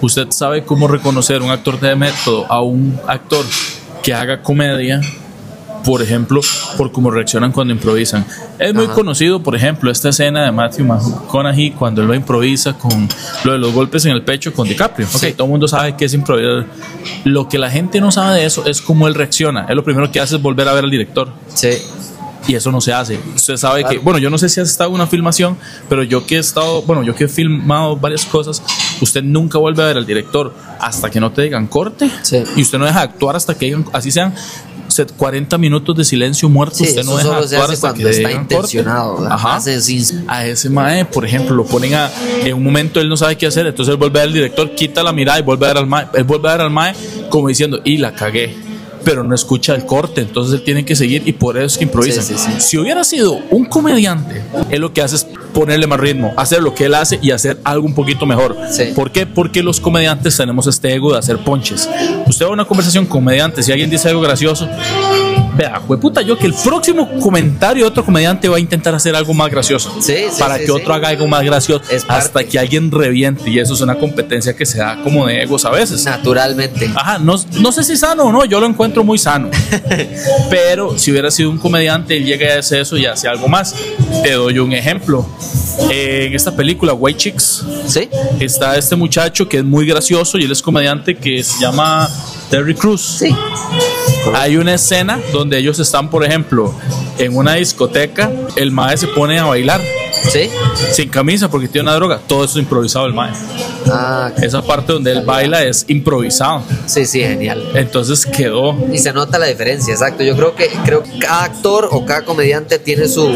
Usted 0.00 0.28
sabe 0.30 0.64
cómo 0.64 0.88
reconocer 0.88 1.42
un 1.42 1.50
actor 1.50 1.78
de 1.78 1.94
método 1.94 2.46
a 2.50 2.62
un 2.62 2.98
actor 3.06 3.44
que 4.02 4.14
haga 4.14 4.40
comedia, 4.42 5.02
por 5.84 6.02
ejemplo, 6.02 6.40
por 6.76 6.92
cómo 6.92 7.10
reaccionan 7.10 7.52
cuando 7.52 7.72
improvisan. 7.72 8.24
Es 8.58 8.74
muy 8.74 8.84
Ajá. 8.86 8.94
conocido, 8.94 9.42
por 9.42 9.54
ejemplo, 9.56 9.90
esta 9.90 10.10
escena 10.10 10.44
de 10.44 10.52
Matthew 10.52 10.84
McConaughey 10.86 11.70
cuando 11.72 12.02
él 12.02 12.08
lo 12.08 12.14
improvisa 12.14 12.74
con 12.74 13.08
lo 13.44 13.52
de 13.52 13.58
los 13.58 13.72
golpes 13.72 14.04
en 14.04 14.12
el 14.12 14.22
pecho 14.22 14.52
con 14.52 14.68
DiCaprio. 14.68 15.06
Sí. 15.08 15.32
todo 15.32 15.44
el 15.46 15.50
mundo 15.50 15.68
sabe 15.68 15.96
que 15.96 16.04
es 16.04 16.14
improvisar. 16.14 16.66
Lo 17.24 17.48
que 17.48 17.58
la 17.58 17.70
gente 17.70 18.00
no 18.00 18.10
sabe 18.10 18.40
de 18.40 18.46
eso 18.46 18.64
es 18.66 18.80
cómo 18.80 19.06
él 19.08 19.14
reacciona. 19.14 19.66
Él 19.68 19.76
lo 19.76 19.84
primero 19.84 20.10
que 20.10 20.20
hace 20.20 20.36
es 20.36 20.42
volver 20.42 20.68
a 20.68 20.72
ver 20.72 20.84
al 20.84 20.90
director. 20.90 21.28
Sí. 21.54 21.70
Y 22.48 22.54
eso 22.54 22.72
no 22.72 22.80
se 22.80 22.92
hace. 22.94 23.20
Usted 23.36 23.58
sabe 23.58 23.80
Claro. 23.82 23.94
que, 23.98 24.02
bueno, 24.02 24.18
yo 24.18 24.30
no 24.30 24.38
sé 24.38 24.48
si 24.48 24.60
has 24.62 24.70
estado 24.70 24.88
en 24.88 24.94
una 24.94 25.06
filmación, 25.06 25.58
pero 25.90 26.02
yo 26.02 26.24
que 26.24 26.36
he 26.36 26.38
estado, 26.38 26.80
bueno, 26.82 27.02
yo 27.02 27.14
que 27.14 27.24
he 27.24 27.28
filmado 27.28 27.96
varias 27.96 28.24
cosas, 28.24 28.62
usted 29.02 29.22
nunca 29.22 29.58
vuelve 29.58 29.82
a 29.82 29.86
ver 29.86 29.98
al 29.98 30.06
director 30.06 30.54
hasta 30.80 31.10
que 31.10 31.20
no 31.20 31.30
te 31.32 31.42
digan 31.42 31.66
corte. 31.66 32.10
Sí. 32.22 32.42
Y 32.56 32.62
usted 32.62 32.78
no 32.78 32.86
deja 32.86 33.00
de 33.00 33.04
actuar 33.04 33.36
hasta 33.36 33.54
que 33.58 33.66
digan, 33.66 33.84
así 33.92 34.10
sean 34.10 34.34
40 35.16 35.58
minutos 35.58 35.96
de 35.96 36.04
silencio 36.04 36.48
muerto, 36.48 36.76
Sí, 36.76 36.84
usted 36.84 37.04
no 37.04 37.16
deja 37.16 37.28
de 37.28 37.34
solo 37.34 37.48
se 37.48 37.56
actuar 37.56 37.70
hace 37.70 37.80
cuando 37.80 38.04
que 38.04 38.10
está 38.10 38.32
intencionado. 38.32 39.26
Ajá. 39.30 39.58
A 40.28 40.46
ese 40.46 40.70
mae, 40.70 41.04
por 41.04 41.24
ejemplo, 41.24 41.54
lo 41.54 41.64
ponen 41.64 41.94
a, 41.94 42.10
en 42.44 42.54
un 42.54 42.64
momento 42.64 43.00
él 43.00 43.08
no 43.08 43.16
sabe 43.16 43.36
qué 43.36 43.46
hacer, 43.46 43.66
entonces 43.66 43.92
él 43.92 43.98
vuelve 43.98 44.20
al 44.20 44.32
director, 44.32 44.74
quita 44.74 45.02
la 45.02 45.12
mirada 45.12 45.38
y 45.38 45.42
vuelve 45.42 45.66
a 45.66 45.68
ver 45.68 45.78
al 45.78 45.86
mae, 45.86 46.06
él 46.14 46.24
vuelve 46.24 46.48
a 46.48 46.52
ver 46.52 46.60
al 46.62 46.70
mae 46.70 46.94
como 47.28 47.48
diciendo, 47.48 47.80
y 47.84 47.96
la 47.96 48.14
cagué. 48.14 48.69
Pero 49.04 49.24
no 49.24 49.34
escucha 49.34 49.74
el 49.74 49.86
corte, 49.86 50.20
entonces 50.20 50.54
él 50.54 50.62
tiene 50.64 50.84
que 50.84 50.96
seguir 50.96 51.22
y 51.26 51.32
por 51.32 51.56
eso 51.56 51.66
es 51.66 51.78
que 51.78 51.84
improvisan. 51.84 52.22
Sí, 52.22 52.34
sí, 52.36 52.52
sí. 52.52 52.60
Si 52.60 52.78
hubiera 52.78 53.04
sido 53.04 53.38
un 53.50 53.64
comediante, 53.64 54.42
él 54.70 54.80
lo 54.80 54.92
que 54.92 55.02
hace 55.02 55.16
es 55.16 55.26
ponerle 55.52 55.86
más 55.86 56.00
ritmo, 56.00 56.32
hacer 56.36 56.62
lo 56.62 56.74
que 56.74 56.86
él 56.86 56.94
hace 56.94 57.18
y 57.22 57.30
hacer 57.30 57.58
algo 57.64 57.86
un 57.86 57.94
poquito 57.94 58.26
mejor. 58.26 58.56
¿Por 58.94 59.10
qué? 59.10 59.26
Porque 59.26 59.62
los 59.62 59.80
comediantes 59.80 60.36
tenemos 60.36 60.66
este 60.66 60.94
ego 60.94 61.12
de 61.12 61.18
hacer 61.18 61.38
ponches. 61.38 61.88
Usted 62.26 62.44
va 62.44 62.50
a 62.50 62.52
una 62.52 62.64
conversación 62.64 63.06
con 63.06 63.20
comediantes 63.20 63.68
y 63.68 63.72
alguien 63.72 63.90
dice 63.90 64.08
algo 64.08 64.22
gracioso, 64.22 64.66
vea, 65.60 65.80
puta 65.80 66.22
yo 66.22 66.38
que 66.38 66.46
el 66.46 66.54
próximo 66.54 67.08
comentario 67.20 67.84
de 67.84 67.88
otro 67.88 68.04
comediante 68.04 68.48
va 68.48 68.56
a 68.56 68.60
intentar 68.60 68.94
hacer 68.94 69.14
algo 69.14 69.34
más 69.34 69.50
gracioso. 69.50 69.94
Sí, 70.00 70.14
sí, 70.30 70.38
para 70.38 70.58
sí, 70.58 70.64
que 70.64 70.72
otro 70.72 70.94
haga 70.94 71.08
algo 71.08 71.26
más 71.26 71.44
gracioso 71.44 71.82
Es 71.90 72.04
hasta 72.08 72.32
parte. 72.32 72.48
que 72.48 72.58
alguien 72.58 72.90
reviente 72.90 73.50
y 73.50 73.58
eso 73.58 73.74
es 73.74 73.80
una 73.80 73.96
competencia 73.96 74.56
que 74.56 74.64
se 74.64 74.78
da 74.78 75.02
como 75.02 75.26
de 75.26 75.42
egos 75.42 75.64
a 75.64 75.70
veces. 75.70 76.04
Naturalmente. 76.04 76.90
Ajá, 76.94 77.18
no, 77.18 77.34
no 77.60 77.72
sé 77.72 77.84
si 77.84 77.96
sano 77.96 78.24
o 78.24 78.32
no, 78.32 78.44
yo 78.44 78.60
lo 78.60 78.66
encuentro 78.66 79.04
muy 79.04 79.18
sano. 79.18 79.50
Pero 80.50 80.98
si 80.98 81.10
hubiera 81.10 81.30
sido 81.30 81.50
un 81.50 81.58
comediante, 81.58 82.16
él 82.16 82.24
llega 82.24 82.54
a 82.54 82.58
hacer 82.60 82.80
eso 82.80 82.96
y 82.96 83.06
hace 83.06 83.28
algo 83.28 83.48
más. 83.48 83.74
Te 84.22 84.32
doy 84.32 84.58
un 84.58 84.72
ejemplo. 84.72 85.26
Eh, 85.90 86.26
en 86.28 86.34
esta 86.34 86.54
película, 86.54 86.92
White 86.92 87.18
Chicks, 87.18 87.64
¿Sí? 87.86 88.08
está 88.38 88.76
este 88.76 88.96
muchacho 88.96 89.48
que 89.48 89.58
es 89.58 89.64
muy 89.64 89.86
gracioso 89.86 90.38
y 90.38 90.44
él 90.44 90.52
es 90.52 90.62
comediante 90.62 91.16
que 91.16 91.42
se 91.42 91.60
llama 91.60 92.08
Terry 92.50 92.74
Cruz. 92.74 93.18
Sí. 93.20 93.34
Hay 94.34 94.56
una 94.56 94.74
escena 94.74 95.20
donde 95.32 95.58
ellos 95.58 95.78
están, 95.78 96.10
por 96.10 96.24
ejemplo, 96.24 96.74
en 97.18 97.36
una 97.36 97.54
discoteca, 97.54 98.30
el 98.56 98.72
mae 98.72 98.96
se 98.96 99.06
pone 99.06 99.38
a 99.38 99.44
bailar 99.44 99.80
¿Sí? 100.28 100.50
sin 100.92 101.08
camisa 101.08 101.50
porque 101.50 101.68
tiene 101.68 101.88
una 101.88 101.94
droga. 101.94 102.20
Todo 102.26 102.44
eso 102.44 102.58
es 102.58 102.62
improvisado 102.62 103.06
el 103.06 103.14
mae. 103.14 103.32
Ah, 103.90 104.30
Esa 104.42 104.62
parte 104.62 104.92
donde 104.92 105.12
él 105.12 105.22
baila 105.24 105.64
es 105.64 105.84
improvisado. 105.88 106.62
sí, 106.86 107.06
sí, 107.06 107.20
genial. 107.20 107.70
Entonces 107.74 108.26
quedó 108.26 108.76
Y 108.92 108.98
se 108.98 109.12
nota 109.12 109.38
la 109.38 109.46
diferencia, 109.46 109.92
exacto. 109.92 110.22
Yo 110.22 110.36
creo 110.36 110.54
que 110.54 110.68
creo 110.84 111.02
que 111.02 111.18
cada 111.18 111.44
actor 111.44 111.88
o 111.90 112.04
cada 112.04 112.24
comediante 112.24 112.78
tiene 112.78 113.08
su 113.08 113.28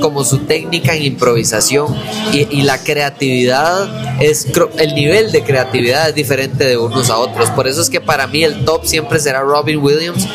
como 0.00 0.24
su 0.24 0.38
técnica 0.40 0.94
en 0.94 1.04
improvisación 1.04 1.94
y, 2.32 2.46
y 2.50 2.62
la 2.62 2.78
creatividad 2.82 4.20
es 4.20 4.46
el 4.78 4.94
nivel 4.94 5.32
de 5.32 5.42
creatividad 5.44 6.08
es 6.08 6.14
diferente 6.14 6.64
de 6.64 6.76
unos 6.76 7.10
a 7.10 7.18
otros. 7.18 7.50
Por 7.50 7.68
eso 7.68 7.80
es 7.80 7.88
que 7.90 8.00
para 8.00 8.26
mí 8.26 8.42
el 8.44 8.64
top 8.64 8.84
siempre 8.84 9.18
será 9.20 9.40
Robin 9.42 9.78
Williams 9.78 10.26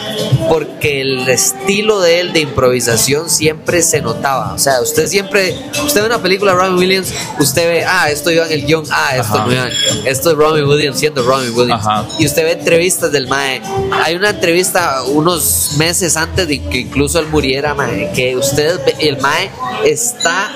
porque 0.49 1.01
el 1.01 1.27
estilo 1.29 1.99
de 1.99 2.21
él 2.21 2.33
de 2.33 2.39
improvisación 2.41 3.29
siempre 3.29 3.81
se 3.81 4.01
notaba. 4.01 4.53
O 4.53 4.57
sea, 4.59 4.81
usted 4.81 5.07
siempre 5.07 5.55
usted 5.85 6.01
ve 6.01 6.07
una 6.07 6.21
película 6.21 6.51
de 6.53 6.57
Robin 6.57 6.75
Williams, 6.75 7.13
usted 7.39 7.67
ve, 7.67 7.85
ah, 7.85 8.09
esto 8.09 8.31
iba 8.31 8.45
en 8.45 8.51
el 8.51 8.65
guion, 8.65 8.85
ah, 8.91 9.15
esto 9.17 9.35
Ajá. 9.35 9.45
no 9.45 9.53
iba. 9.53 9.69
Esto 10.05 10.31
es 10.31 10.37
Robin 10.37 10.65
Williams 10.65 10.99
siendo 10.99 11.23
Robin 11.23 11.53
Williams. 11.55 11.85
Ajá. 11.85 12.07
Y 12.19 12.25
usted 12.25 12.43
ve 12.43 12.51
entrevistas 12.53 13.11
del 13.11 13.27
Mae. 13.27 13.61
Hay 14.03 14.15
una 14.15 14.29
entrevista 14.29 15.03
unos 15.03 15.73
meses 15.77 16.17
antes 16.17 16.47
de 16.47 16.61
que 16.63 16.79
incluso 16.79 17.19
él 17.19 17.27
muriera, 17.27 17.73
Mae, 17.73 18.11
que 18.13 18.35
usted, 18.35 18.79
el 18.99 19.17
Mae 19.17 19.49
está 19.85 20.51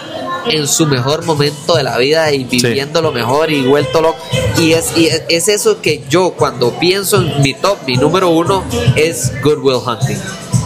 en 0.47 0.67
su 0.67 0.86
mejor 0.88 1.23
momento 1.25 1.75
de 1.75 1.84
la 1.84 1.97
vida 1.97 2.32
y 2.32 2.43
viviendo 2.45 3.01
lo 3.01 3.12
mejor 3.12 3.51
y 3.51 3.63
vuelto 3.63 4.01
loco. 4.01 4.17
Y 4.58 4.73
es, 4.73 4.97
y 4.97 5.08
es- 5.08 5.23
es 5.30 5.47
eso 5.47 5.82
que 5.82 6.04
yo 6.10 6.32
cuando 6.34 6.71
pienso 6.80 7.17
en 7.17 7.41
mi 7.41 7.54
top, 7.54 7.77
mi 7.88 7.95
número 7.97 8.30
uno 8.30 8.63
es 8.95 9.32
Good 9.43 9.60
Will 9.60 9.80
Hunting. 9.86 10.17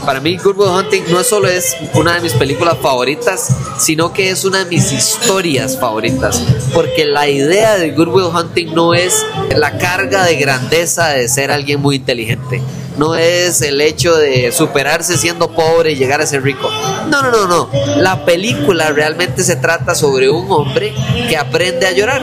Para 0.05 0.19
mí 0.19 0.37
Good 0.37 0.57
Will 0.57 0.69
Hunting 0.69 1.03
no 1.09 1.23
solo 1.23 1.47
es 1.47 1.75
una 1.95 2.13
de 2.15 2.21
mis 2.21 2.33
películas 2.33 2.77
favoritas, 2.79 3.47
sino 3.79 4.13
que 4.13 4.29
es 4.29 4.45
una 4.45 4.59
de 4.59 4.65
mis 4.65 4.91
historias 4.91 5.79
favoritas. 5.79 6.43
Porque 6.75 7.05
la 7.05 7.27
idea 7.27 7.75
de 7.77 7.89
Good 7.91 8.09
Will 8.09 8.25
Hunting 8.35 8.73
no 8.75 8.93
es 8.93 9.25
la 9.55 9.79
carga 9.79 10.23
de 10.25 10.35
grandeza 10.35 11.09
de 11.09 11.27
ser 11.27 11.49
alguien 11.51 11.81
muy 11.81 11.95
inteligente. 11.95 12.61
No 12.97 13.15
es 13.15 13.61
el 13.61 13.81
hecho 13.81 14.15
de 14.15 14.51
superarse 14.51 15.17
siendo 15.17 15.51
pobre 15.51 15.91
y 15.91 15.95
llegar 15.95 16.21
a 16.21 16.25
ser 16.27 16.43
rico. 16.43 16.69
No, 17.09 17.21
no, 17.21 17.31
no, 17.31 17.47
no. 17.47 17.69
La 17.97 18.25
película 18.25 18.89
realmente 18.91 19.43
se 19.43 19.55
trata 19.55 19.95
sobre 19.95 20.29
un 20.29 20.49
hombre 20.51 20.93
que 21.29 21.37
aprende 21.37 21.85
a 21.87 21.91
llorar. 21.91 22.21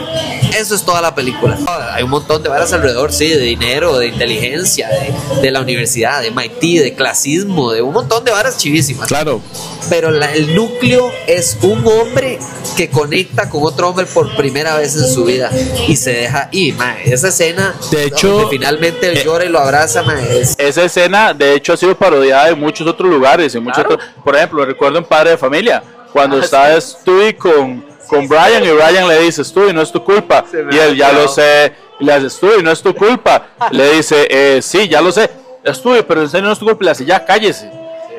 Eso 0.57 0.75
es 0.75 0.83
toda 0.83 1.01
la 1.01 1.15
película. 1.15 1.57
Hay 1.93 2.03
un 2.03 2.09
montón 2.11 2.43
de 2.43 2.49
varas 2.49 2.71
alrededor, 2.73 3.11
sí, 3.11 3.27
de 3.27 3.39
dinero, 3.39 3.97
de 3.97 4.07
inteligencia, 4.07 4.87
de, 4.89 5.41
de 5.41 5.51
la 5.51 5.61
universidad, 5.61 6.21
de 6.21 6.31
MIT, 6.31 6.81
de 6.81 6.93
clasismo, 6.95 7.71
de 7.71 7.81
un 7.81 7.93
montón 7.93 8.23
de 8.23 8.31
varas 8.31 8.57
chivísimas. 8.57 9.07
Claro. 9.07 9.41
Pero 9.89 10.11
la- 10.11 10.33
el 10.33 10.55
núcleo 10.55 11.11
es 11.27 11.57
un 11.61 11.85
hombre 11.87 12.39
que 12.77 12.89
conecta 12.89 13.49
con 13.49 13.63
otro 13.63 13.89
hombre 13.89 14.05
por 14.05 14.35
primera 14.35 14.75
vez 14.77 14.95
en 14.95 15.07
su 15.07 15.23
vida 15.25 15.51
y 15.87 15.95
se 15.95 16.11
deja 16.13 16.49
ir. 16.51 16.73
Esa 17.05 17.27
escena, 17.29 17.75
De 17.91 18.05
hecho, 18.05 18.29
donde 18.29 18.49
finalmente 18.49 19.11
eh, 19.13 19.23
llora 19.23 19.45
y 19.45 19.49
lo 19.49 19.59
abraza, 19.59 20.03
es- 20.31 20.55
Esa 20.67 20.83
escena, 20.83 21.33
de 21.33 21.53
hecho, 21.55 21.73
ha 21.73 21.77
sido 21.77 21.95
parodiada 21.95 22.49
en 22.49 22.59
muchos 22.59 22.87
otros 22.87 23.09
lugares. 23.09 23.53
En 23.55 23.63
muchos 23.63 23.83
Claro. 23.83 23.95
otros- 23.95 24.09
por 24.23 24.35
ejemplo, 24.35 24.65
recuerdo 24.65 24.97
en 24.99 25.05
Padre 25.05 25.31
de 25.31 25.37
Familia, 25.37 25.83
cuando 26.11 26.37
Ah, 26.37 26.41
está 26.41 26.79
Stewie 26.81 27.35
con, 27.35 27.83
con 28.07 28.27
Brian 28.27 28.63
y 28.63 28.69
Brian 28.69 29.07
le 29.07 29.19
dice, 29.21 29.43
Stewie, 29.43 29.73
no 29.73 29.81
es 29.81 29.91
tu 29.91 30.03
culpa. 30.03 30.45
Y 30.71 30.77
él, 30.77 30.95
ya 30.95 31.11
lo 31.11 31.27
sé. 31.27 31.73
Y 31.99 32.05
le 32.05 32.13
hace, 32.13 32.29
Stewie, 32.29 32.61
no 32.63 32.71
es 32.71 32.81
tu 32.81 32.93
culpa. 32.93 33.47
Le 33.71 33.93
dice, 33.95 34.27
eh, 34.29 34.61
sí, 34.61 34.87
ya 34.87 35.01
lo 35.01 35.11
sé. 35.11 35.29
Stewie, 35.65 36.03
pero 36.03 36.21
en 36.21 36.29
serio 36.29 36.47
no 36.47 36.53
es 36.53 36.59
tu 36.59 36.65
culpa. 36.65 36.83
Y 36.83 36.85
le 36.85 36.91
hace, 36.91 37.05
ya 37.05 37.23
cállese. 37.25 37.69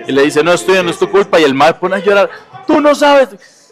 Y 0.06 0.12
le 0.12 0.22
dice, 0.22 0.42
no, 0.42 0.56
Stewie, 0.56 0.82
no 0.82 0.90
es 0.90 0.98
tu 0.98 1.10
culpa. 1.10 1.38
Y 1.40 1.44
el 1.44 1.54
mal 1.54 1.76
pone 1.78 1.96
a 1.96 1.98
llorar, 1.98 2.28
tú 2.66 2.80
no 2.80 2.94
sabes. 2.94 3.28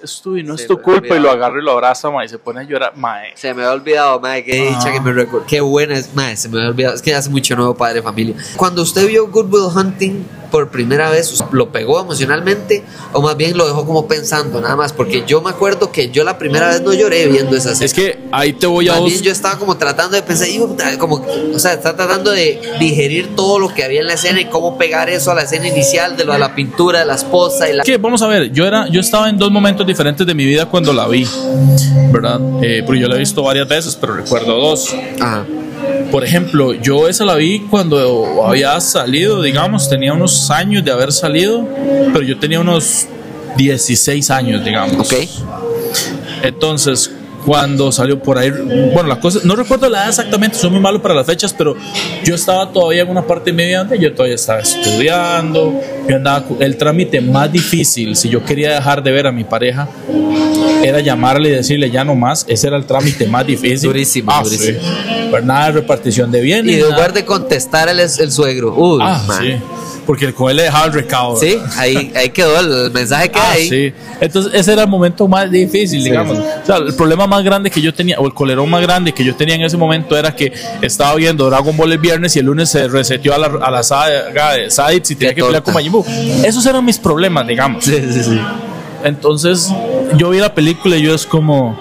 Stewie, 0.06 0.42
no 0.42 0.56
Se 0.56 0.62
es 0.64 0.68
tu 0.68 0.80
culpa. 0.80 1.14
Y 1.16 1.20
lo 1.20 1.30
agarra 1.30 1.58
y 1.60 1.64
lo 1.64 1.72
abraza, 1.72 2.10
ma, 2.10 2.24
y 2.24 2.28
se 2.28 2.38
pone 2.38 2.60
a 2.60 2.62
llorar. 2.64 2.92
Mae. 2.96 3.32
Se 3.36 3.52
me 3.54 3.62
había 3.62 3.74
olvidado, 3.74 4.20
madre, 4.20 4.44
qué 4.44 4.54
dicha 4.68 4.88
Ah. 4.88 4.92
que 4.92 5.00
me 5.00 5.12
recuerdo. 5.12 5.46
Qué 5.46 5.60
buena 5.60 5.94
es, 5.94 6.14
madre, 6.14 6.36
se 6.36 6.48
me 6.48 6.58
había 6.58 6.70
olvidado. 6.70 6.94
Es 6.94 7.02
que 7.02 7.14
hace 7.14 7.30
mucho 7.30 7.54
nuevo 7.56 7.74
padre 7.76 7.94
de 7.96 8.02
familia. 8.02 8.34
Cuando 8.56 8.82
usted 8.82 9.06
vio 9.06 9.26
Good 9.28 9.52
Will 9.52 9.76
Hunting 9.76 10.24
por 10.52 10.68
primera 10.68 11.08
vez, 11.08 11.42
¿lo 11.50 11.72
pegó 11.72 11.98
emocionalmente 11.98 12.84
o 13.14 13.22
más 13.22 13.38
bien 13.38 13.56
lo 13.56 13.66
dejó 13.66 13.86
como 13.86 14.06
pensando 14.06 14.60
nada 14.60 14.76
más? 14.76 14.92
Porque 14.92 15.24
yo 15.26 15.40
me 15.40 15.48
acuerdo 15.48 15.90
que 15.90 16.10
yo 16.10 16.24
la 16.24 16.36
primera 16.36 16.68
vez 16.68 16.82
no 16.82 16.92
lloré 16.92 17.26
viendo 17.26 17.56
esa 17.56 17.72
escena. 17.72 17.86
Es 17.86 17.94
que 17.94 18.18
ahí 18.30 18.52
te 18.52 18.66
voy 18.66 18.88
a 18.88 18.92
Más 18.92 19.00
vos. 19.00 19.22
yo 19.22 19.32
estaba 19.32 19.58
como 19.58 19.78
tratando 19.78 20.14
de 20.14 20.22
pensar, 20.22 20.48
hijo, 20.48 20.76
como, 20.98 21.24
o 21.54 21.58
sea, 21.58 21.72
está 21.72 21.96
tratando 21.96 22.30
de 22.30 22.60
digerir 22.78 23.34
todo 23.34 23.58
lo 23.58 23.72
que 23.72 23.82
había 23.82 24.00
en 24.02 24.06
la 24.06 24.12
escena 24.12 24.42
y 24.42 24.44
cómo 24.44 24.76
pegar 24.76 25.08
eso 25.08 25.30
a 25.30 25.34
la 25.34 25.42
escena 25.42 25.66
inicial 25.66 26.18
de 26.18 26.24
lo 26.26 26.34
de 26.34 26.38
la 26.38 26.54
pintura, 26.54 26.98
de 27.00 27.06
la 27.06 27.14
esposa 27.14 27.70
y 27.70 27.72
la... 27.72 27.82
que 27.82 27.96
vamos 27.96 28.20
a 28.20 28.26
ver, 28.26 28.52
yo 28.52 28.66
era, 28.66 28.86
yo 28.88 29.00
estaba 29.00 29.30
en 29.30 29.38
dos 29.38 29.50
momentos 29.50 29.86
diferentes 29.86 30.26
de 30.26 30.34
mi 30.34 30.44
vida 30.44 30.66
cuando 30.66 30.92
la 30.92 31.08
vi, 31.08 31.26
¿verdad? 32.12 32.38
Eh, 32.62 32.82
porque 32.84 33.00
yo 33.00 33.08
la 33.08 33.16
he 33.16 33.20
visto 33.20 33.42
varias 33.42 33.66
veces, 33.66 33.96
pero 33.98 34.16
recuerdo 34.16 34.54
dos. 34.58 34.94
Ajá. 35.18 35.46
Por 36.12 36.24
ejemplo, 36.24 36.74
yo 36.74 37.08
esa 37.08 37.24
la 37.24 37.34
vi 37.34 37.60
cuando 37.70 38.44
había 38.46 38.78
salido, 38.80 39.42
digamos, 39.42 39.88
tenía 39.88 40.12
unos 40.12 40.50
años 40.50 40.84
de 40.84 40.92
haber 40.92 41.10
salido, 41.10 41.66
pero 42.12 42.22
yo 42.22 42.38
tenía 42.38 42.60
unos 42.60 43.06
16 43.56 44.30
años, 44.30 44.64
digamos. 44.64 45.10
Ok. 45.10 45.18
Entonces, 46.42 47.10
cuando 47.46 47.90
salió 47.90 48.22
por 48.22 48.38
ahí, 48.38 48.50
bueno, 48.92 49.08
la 49.08 49.18
cosa, 49.18 49.40
no 49.44 49.56
recuerdo 49.56 49.88
la 49.88 50.00
edad 50.00 50.08
exactamente, 50.10 50.56
soy 50.56 50.70
muy 50.70 50.80
malo 50.80 51.02
para 51.02 51.14
las 51.14 51.26
fechas, 51.26 51.52
pero 51.56 51.74
yo 52.24 52.34
estaba 52.34 52.70
todavía 52.70 53.02
en 53.02 53.08
una 53.08 53.26
parte 53.26 53.50
donde 53.50 53.98
yo 53.98 54.12
todavía 54.12 54.34
estaba 54.36 54.60
estudiando, 54.60 55.80
yo 56.08 56.16
andaba, 56.16 56.44
el 56.60 56.76
trámite 56.76 57.20
más 57.20 57.50
difícil, 57.50 58.14
si 58.16 58.28
yo 58.28 58.44
quería 58.44 58.74
dejar 58.74 59.02
de 59.02 59.10
ver 59.10 59.26
a 59.26 59.32
mi 59.32 59.44
pareja, 59.44 59.88
era 60.84 61.00
llamarle 61.00 61.48
y 61.48 61.52
decirle 61.52 61.90
ya 61.90 62.04
no 62.04 62.14
más, 62.14 62.44
ese 62.48 62.66
era 62.68 62.76
el 62.76 62.84
trámite 62.84 63.26
más 63.26 63.46
difícil. 63.46 63.88
Durísimo, 63.88 64.30
Ah, 64.32 64.42
durísimo. 64.44 64.78
sí. 64.80 65.21
Pero 65.32 65.44
nada 65.44 65.66
de 65.66 65.72
repartición 65.72 66.30
de 66.30 66.40
bienes. 66.40 66.76
Y 66.76 66.80
en 66.80 66.88
lugar 66.88 67.12
de 67.12 67.24
contestar 67.24 67.88
el, 67.88 67.98
el 67.98 68.30
suegro, 68.32 68.74
uy, 68.76 69.00
Ah, 69.02 69.20
man. 69.26 69.38
sí. 69.42 69.54
Porque 70.06 70.32
con 70.34 70.50
él 70.50 70.56
le 70.56 70.64
dejaba 70.64 70.86
el 70.86 70.92
recado. 70.94 71.36
Sí, 71.36 71.56
ahí, 71.76 72.10
ahí 72.16 72.30
quedó 72.30 72.58
el 72.58 72.90
mensaje 72.90 73.30
que 73.30 73.38
Ah, 73.38 73.52
ahí. 73.52 73.68
sí. 73.68 73.92
Entonces 74.20 74.52
ese 74.52 74.72
era 74.72 74.82
el 74.82 74.88
momento 74.88 75.28
más 75.28 75.48
difícil, 75.48 76.02
digamos. 76.02 76.38
O 76.38 76.66
sea, 76.66 76.78
el 76.78 76.92
problema 76.96 77.28
más 77.28 77.44
grande 77.44 77.70
que 77.70 77.80
yo 77.80 77.94
tenía, 77.94 78.18
o 78.18 78.26
el 78.26 78.34
colerón 78.34 78.68
más 78.68 78.82
grande 78.82 79.12
que 79.14 79.22
yo 79.24 79.36
tenía 79.36 79.54
en 79.54 79.62
ese 79.62 79.76
momento 79.76 80.16
era 80.18 80.34
que 80.34 80.52
estaba 80.80 81.14
viendo 81.14 81.48
Dragon 81.48 81.76
Ball 81.76 81.92
el 81.92 81.98
viernes 81.98 82.34
y 82.34 82.40
el 82.40 82.46
lunes 82.46 82.68
se 82.68 82.88
reseteó 82.88 83.32
a 83.32 83.38
la, 83.38 83.46
a 83.62 83.70
la 83.70 83.82
saga 83.84 84.54
de 84.54 84.70
Saditz 84.72 85.12
y 85.12 85.14
tenía 85.14 85.34
Qué 85.34 85.40
que 85.40 85.46
pelear 85.46 85.62
con 85.62 85.72
Majin 85.72 85.92
Buu. 85.92 86.04
Esos 86.44 86.66
eran 86.66 86.84
mis 86.84 86.98
problemas, 86.98 87.46
digamos. 87.46 87.84
Sí, 87.84 87.94
sí, 88.12 88.24
sí. 88.24 88.40
Entonces 89.04 89.68
yo 90.16 90.30
vi 90.30 90.38
la 90.38 90.52
película 90.54 90.96
y 90.96 91.02
yo 91.02 91.14
es 91.14 91.26
como, 91.26 91.78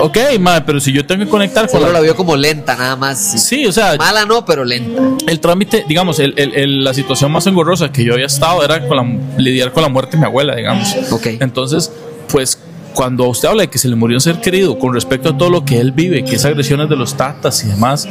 ok, 0.00 0.16
madre, 0.40 0.62
pero 0.66 0.80
si 0.80 0.92
yo 0.92 1.04
tengo 1.06 1.24
que 1.24 1.30
conectar 1.30 1.66
con 1.68 1.80
Solo 1.80 1.86
la... 1.92 1.98
la 1.98 2.00
vio 2.00 2.16
como 2.16 2.36
lenta, 2.36 2.76
nada 2.76 2.96
más. 2.96 3.18
Sí, 3.42 3.66
o 3.66 3.72
sea, 3.72 3.96
Mala 3.96 4.24
no, 4.24 4.44
pero 4.44 4.64
lenta. 4.64 5.02
el 5.26 5.40
trámite, 5.40 5.84
digamos, 5.88 6.18
el- 6.20 6.34
el- 6.36 6.54
el- 6.54 6.84
la 6.84 6.94
situación 6.94 7.30
más 7.32 7.46
engorrosa 7.46 7.90
que 7.92 8.04
yo 8.04 8.14
había 8.14 8.26
estado 8.26 8.64
era 8.64 8.86
con 8.86 8.96
la- 8.96 9.38
lidiar 9.38 9.72
con 9.72 9.82
la 9.82 9.88
muerte 9.88 10.12
de 10.12 10.18
mi 10.18 10.26
abuela, 10.26 10.54
digamos. 10.56 10.94
Ok. 11.10 11.26
Entonces, 11.40 11.90
pues 12.28 12.58
cuando 12.94 13.26
usted 13.28 13.48
habla 13.48 13.62
de 13.62 13.68
que 13.70 13.78
se 13.78 13.88
le 13.88 13.96
murió 13.96 14.16
un 14.16 14.20
ser 14.20 14.40
querido 14.40 14.78
con 14.78 14.92
respecto 14.94 15.30
a 15.30 15.38
todo 15.38 15.50
lo 15.50 15.64
que 15.64 15.78
él 15.80 15.92
vive, 15.92 16.24
que 16.24 16.36
es 16.36 16.44
agresiones 16.44 16.88
de 16.88 16.96
los 16.96 17.14
tatas 17.16 17.62
y 17.64 17.68
demás, 17.68 18.08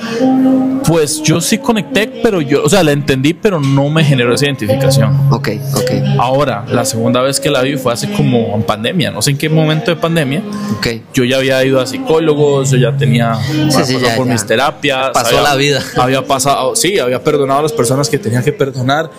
pues 0.85 1.21
yo 1.21 1.41
sí 1.41 1.57
conecté, 1.57 2.07
pero 2.23 2.41
yo, 2.41 2.63
o 2.63 2.69
sea, 2.69 2.83
la 2.83 2.91
entendí, 2.91 3.33
pero 3.33 3.59
no 3.59 3.89
me 3.89 4.03
generó 4.03 4.33
esa 4.33 4.45
identificación. 4.45 5.15
Ok, 5.31 5.49
ok, 5.75 5.91
Ahora, 6.19 6.65
la 6.67 6.85
segunda 6.85 7.21
vez 7.21 7.39
que 7.39 7.49
la 7.49 7.61
vi 7.61 7.77
fue 7.77 7.93
hace 7.93 8.09
como 8.11 8.55
en 8.55 8.63
pandemia, 8.63 9.11
no 9.11 9.21
sé 9.21 9.31
en 9.31 9.37
qué 9.37 9.49
momento 9.49 9.91
de 9.91 9.97
pandemia. 9.97 10.41
ok. 10.77 10.87
Yo 11.13 11.23
ya 11.23 11.37
había 11.37 11.63
ido 11.63 11.79
a 11.79 11.85
psicólogos, 11.85 12.71
yo 12.71 12.77
ya 12.77 12.95
tenía 12.97 13.35
sí, 13.35 13.65
pasado 13.71 13.99
ya, 13.99 14.15
por 14.15 14.25
ya. 14.25 14.33
mis 14.33 14.45
terapias. 14.45 15.09
Pasó 15.13 15.37
había- 15.37 15.41
la 15.49 15.55
vida. 15.55 15.81
Había 15.99 16.25
pasado, 16.25 16.75
sí, 16.75 16.97
había 16.97 17.23
perdonado 17.23 17.59
a 17.59 17.63
las 17.63 17.73
personas 17.73 18.09
que 18.09 18.17
tenía 18.17 18.41
que 18.41 18.51
perdonar, 18.53 19.09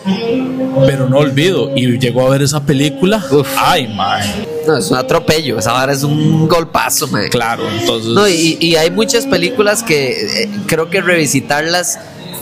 pero 0.86 1.08
no 1.08 1.18
olvido. 1.18 1.70
Y 1.76 1.98
llegó 1.98 2.26
a 2.26 2.30
ver 2.30 2.42
esa 2.42 2.62
película. 2.64 3.22
Uf. 3.30 3.46
Ay, 3.58 3.86
man. 3.88 4.22
No, 4.70 4.76
es 4.76 4.90
un 4.90 4.96
atropello. 4.96 5.58
Esa 5.58 5.72
vara 5.72 5.92
es 5.92 6.02
un 6.02 6.48
golpazo, 6.48 7.08
man. 7.08 7.28
Claro, 7.30 7.68
entonces. 7.68 8.12
No, 8.12 8.28
y, 8.28 8.56
y 8.60 8.76
hay 8.76 8.90
muchas 8.90 9.26
películas 9.26 9.82
que 9.82 10.42
eh, 10.44 10.50
creo 10.66 10.88
que 10.90 11.00
revisitarlas 11.00 11.98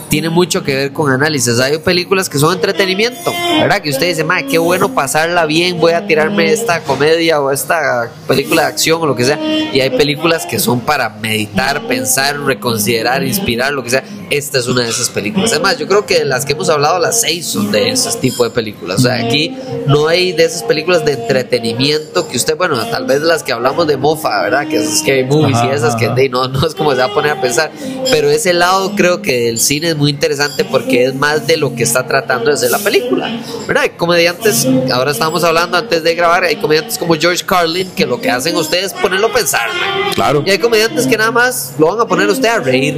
tiene 0.09 0.29
mucho 0.29 0.63
que 0.63 0.75
ver 0.75 0.91
con 0.91 1.11
análisis. 1.11 1.59
Hay 1.59 1.77
películas 1.77 2.29
que 2.29 2.37
son 2.37 2.53
entretenimiento, 2.53 3.31
¿verdad? 3.59 3.81
Que 3.81 3.91
usted 3.91 4.07
dice, 4.07 4.23
madre, 4.23 4.47
qué 4.47 4.57
bueno 4.57 4.93
pasarla 4.93 5.45
bien, 5.45 5.79
voy 5.79 5.93
a 5.93 6.05
tirarme 6.05 6.51
esta 6.51 6.81
comedia 6.81 7.39
o 7.39 7.51
esta 7.51 8.11
película 8.27 8.63
de 8.63 8.67
acción 8.67 9.01
o 9.01 9.05
lo 9.05 9.15
que 9.15 9.25
sea. 9.25 9.39
Y 9.71 9.79
hay 9.79 9.91
películas 9.91 10.45
que 10.45 10.59
son 10.59 10.81
para 10.81 11.09
meditar, 11.09 11.87
pensar, 11.87 12.39
reconsiderar, 12.39 13.23
inspirar, 13.23 13.71
lo 13.71 13.83
que 13.83 13.91
sea. 13.91 14.03
Esta 14.29 14.59
es 14.59 14.67
una 14.67 14.83
de 14.83 14.89
esas 14.89 15.09
películas. 15.09 15.51
Además, 15.51 15.77
yo 15.77 15.87
creo 15.87 16.05
que 16.05 16.23
las 16.25 16.45
que 16.45 16.53
hemos 16.53 16.69
hablado, 16.69 16.99
las 16.99 17.21
seis 17.21 17.47
son 17.47 17.71
de 17.71 17.89
ese 17.89 18.09
tipo 18.19 18.43
de 18.43 18.51
películas. 18.51 18.99
O 18.99 19.03
sea, 19.03 19.15
aquí 19.15 19.55
no 19.87 20.07
hay 20.07 20.31
de 20.33 20.45
esas 20.45 20.63
películas 20.63 21.03
de 21.05 21.13
entretenimiento 21.13 22.27
que 22.27 22.37
usted, 22.37 22.55
bueno, 22.55 22.77
tal 22.91 23.05
vez 23.05 23.21
las 23.21 23.43
que 23.43 23.51
hablamos 23.51 23.87
de 23.87 23.97
mofa, 23.97 24.41
¿verdad? 24.43 24.67
Que 24.67 24.77
es 24.77 24.99
scary 24.99 25.25
movies 25.25 25.57
y 25.57 25.67
Ajá, 25.67 25.73
esas 25.73 25.95
que 25.95 26.05
ajá. 26.05 26.15
de, 26.15 26.29
no, 26.29 26.47
no 26.47 26.65
es 26.67 26.75
como 26.75 26.91
se 26.91 26.97
va 26.97 27.05
a 27.05 27.13
poner 27.13 27.31
a 27.31 27.41
pensar. 27.41 27.71
Pero 28.11 28.29
ese 28.29 28.53
lado 28.53 28.93
creo 28.95 29.21
que 29.21 29.45
del 29.45 29.59
cine 29.59 29.89
es 29.89 29.97
muy 29.97 30.11
interesante 30.11 30.63
porque 30.63 31.05
es 31.05 31.15
más 31.15 31.47
de 31.47 31.57
lo 31.57 31.73
que 31.75 31.83
está 31.83 32.05
tratando 32.05 32.45
de 32.45 32.53
hacer 32.53 32.71
la 32.71 32.79
película. 32.79 33.41
¿Verdad? 33.67 33.83
Hay 33.83 33.89
comediantes, 33.91 34.67
ahora 34.91 35.11
estábamos 35.11 35.43
hablando 35.43 35.77
antes 35.77 36.03
de 36.03 36.15
grabar, 36.15 36.43
hay 36.43 36.57
comediantes 36.57 36.97
como 36.97 37.15
George 37.15 37.45
Carlin 37.45 37.89
que 37.91 38.05
lo 38.05 38.21
que 38.21 38.29
hacen 38.29 38.55
ustedes 38.55 38.85
es 38.87 38.93
ponerlo 38.93 39.27
a 39.27 39.33
pensar. 39.33 39.69
Claro. 40.15 40.43
Y 40.45 40.51
hay 40.51 40.59
comediantes 40.59 41.07
que 41.07 41.17
nada 41.17 41.31
más 41.31 41.73
lo 41.77 41.87
van 41.87 41.99
a 41.99 42.05
poner 42.05 42.29
a 42.29 42.31
usted 42.31 42.49
a 42.49 42.59
reír 42.59 42.95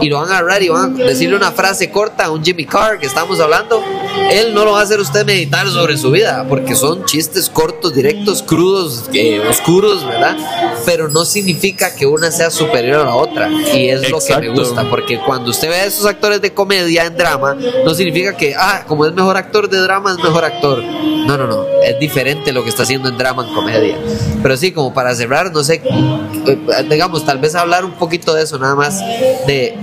y 0.00 0.08
lo 0.08 0.20
van 0.20 0.30
a 0.30 0.38
agarrar 0.38 0.62
y 0.62 0.65
van 0.68 1.00
a 1.00 1.04
decirle 1.04 1.36
una 1.36 1.52
frase 1.52 1.90
corta 1.90 2.26
a 2.26 2.30
un 2.30 2.44
Jimmy 2.44 2.64
Carr 2.64 2.98
que 2.98 3.06
estamos 3.06 3.40
hablando. 3.40 3.82
Él 4.30 4.54
no 4.54 4.64
lo 4.64 4.72
va 4.72 4.80
a 4.80 4.82
hacer 4.82 4.98
usted 5.00 5.24
meditar 5.24 5.68
sobre 5.68 5.96
su 5.96 6.10
vida 6.10 6.46
porque 6.48 6.74
son 6.74 7.04
chistes 7.04 7.48
cortos, 7.50 7.94
directos, 7.94 8.42
crudos, 8.42 9.04
eh, 9.12 9.40
oscuros, 9.48 10.04
¿verdad? 10.06 10.36
Pero 10.84 11.08
no 11.08 11.24
significa 11.24 11.94
que 11.94 12.06
una 12.06 12.30
sea 12.30 12.50
superior 12.50 13.00
a 13.00 13.04
la 13.04 13.14
otra 13.14 13.50
y 13.50 13.88
es 13.88 14.10
lo 14.10 14.18
que 14.18 14.36
me 14.36 14.46
Exacto. 14.46 14.60
gusta 14.60 14.90
porque 14.90 15.18
cuando 15.24 15.50
usted 15.50 15.68
ve 15.68 15.76
a 15.76 15.84
esos 15.84 16.06
actores 16.06 16.40
de 16.40 16.52
comedia 16.52 17.04
en 17.04 17.16
drama, 17.16 17.54
no 17.84 17.94
significa 17.94 18.36
que, 18.36 18.54
ah, 18.56 18.84
como 18.86 19.06
es 19.06 19.12
mejor 19.12 19.36
actor 19.36 19.68
de 19.68 19.78
drama, 19.78 20.12
es 20.12 20.24
mejor 20.24 20.44
actor. 20.44 20.82
No, 20.82 21.36
no, 21.36 21.46
no, 21.46 21.66
es 21.82 21.98
diferente 21.98 22.52
lo 22.52 22.62
que 22.62 22.70
está 22.70 22.84
haciendo 22.84 23.08
en 23.08 23.18
drama 23.18 23.46
en 23.46 23.54
comedia. 23.54 23.96
Pero 24.42 24.56
sí, 24.56 24.72
como 24.72 24.94
para 24.94 25.14
cerrar, 25.14 25.52
no 25.52 25.64
sé, 25.64 25.82
eh, 25.84 26.58
digamos, 26.88 27.24
tal 27.24 27.38
vez 27.38 27.54
hablar 27.54 27.84
un 27.84 27.92
poquito 27.92 28.34
de 28.34 28.44
eso, 28.44 28.58
nada 28.58 28.74
más, 28.74 29.00
de 29.46 29.76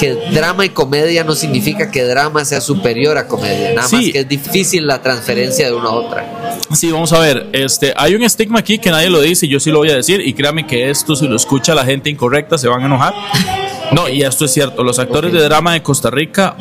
que 0.00 0.14
drama 0.32 0.64
y 0.64 0.70
comedia 0.70 1.24
no 1.24 1.34
significa 1.34 1.90
que 1.90 2.02
drama 2.04 2.46
sea 2.46 2.62
superior 2.62 3.18
a 3.18 3.28
comedia, 3.28 3.74
nada 3.74 3.88
más 3.88 4.00
que 4.10 4.20
es 4.20 4.28
difícil 4.28 4.86
la 4.86 5.02
transferencia 5.02 5.66
de 5.66 5.74
una 5.74 5.90
a 5.90 5.92
otra. 5.92 6.58
Sí, 6.72 6.90
vamos 6.90 7.12
a 7.12 7.18
ver. 7.18 7.48
Este, 7.52 7.92
hay 7.94 8.14
un 8.14 8.22
estigma 8.22 8.60
aquí 8.60 8.78
que 8.78 8.90
nadie 8.90 9.10
lo 9.10 9.20
dice 9.20 9.44
y 9.44 9.50
yo 9.50 9.60
sí 9.60 9.70
lo 9.70 9.78
voy 9.78 9.90
a 9.90 9.96
decir. 9.96 10.20
Y 10.26 10.32
créame 10.32 10.66
que 10.66 10.88
esto, 10.88 11.14
si 11.14 11.28
lo 11.28 11.36
escucha 11.36 11.74
la 11.74 11.84
gente 11.84 12.08
incorrecta, 12.08 12.56
se 12.56 12.66
van 12.66 12.82
a 12.82 12.86
enojar. 12.86 13.14
No, 13.92 14.08
y 14.08 14.22
esto 14.22 14.44
es 14.44 14.52
cierto. 14.52 14.82
Los 14.84 14.98
actores 14.98 15.32
de 15.32 15.42
drama 15.42 15.72
de 15.72 15.82
Costa 15.82 16.10
Rica 16.10 16.56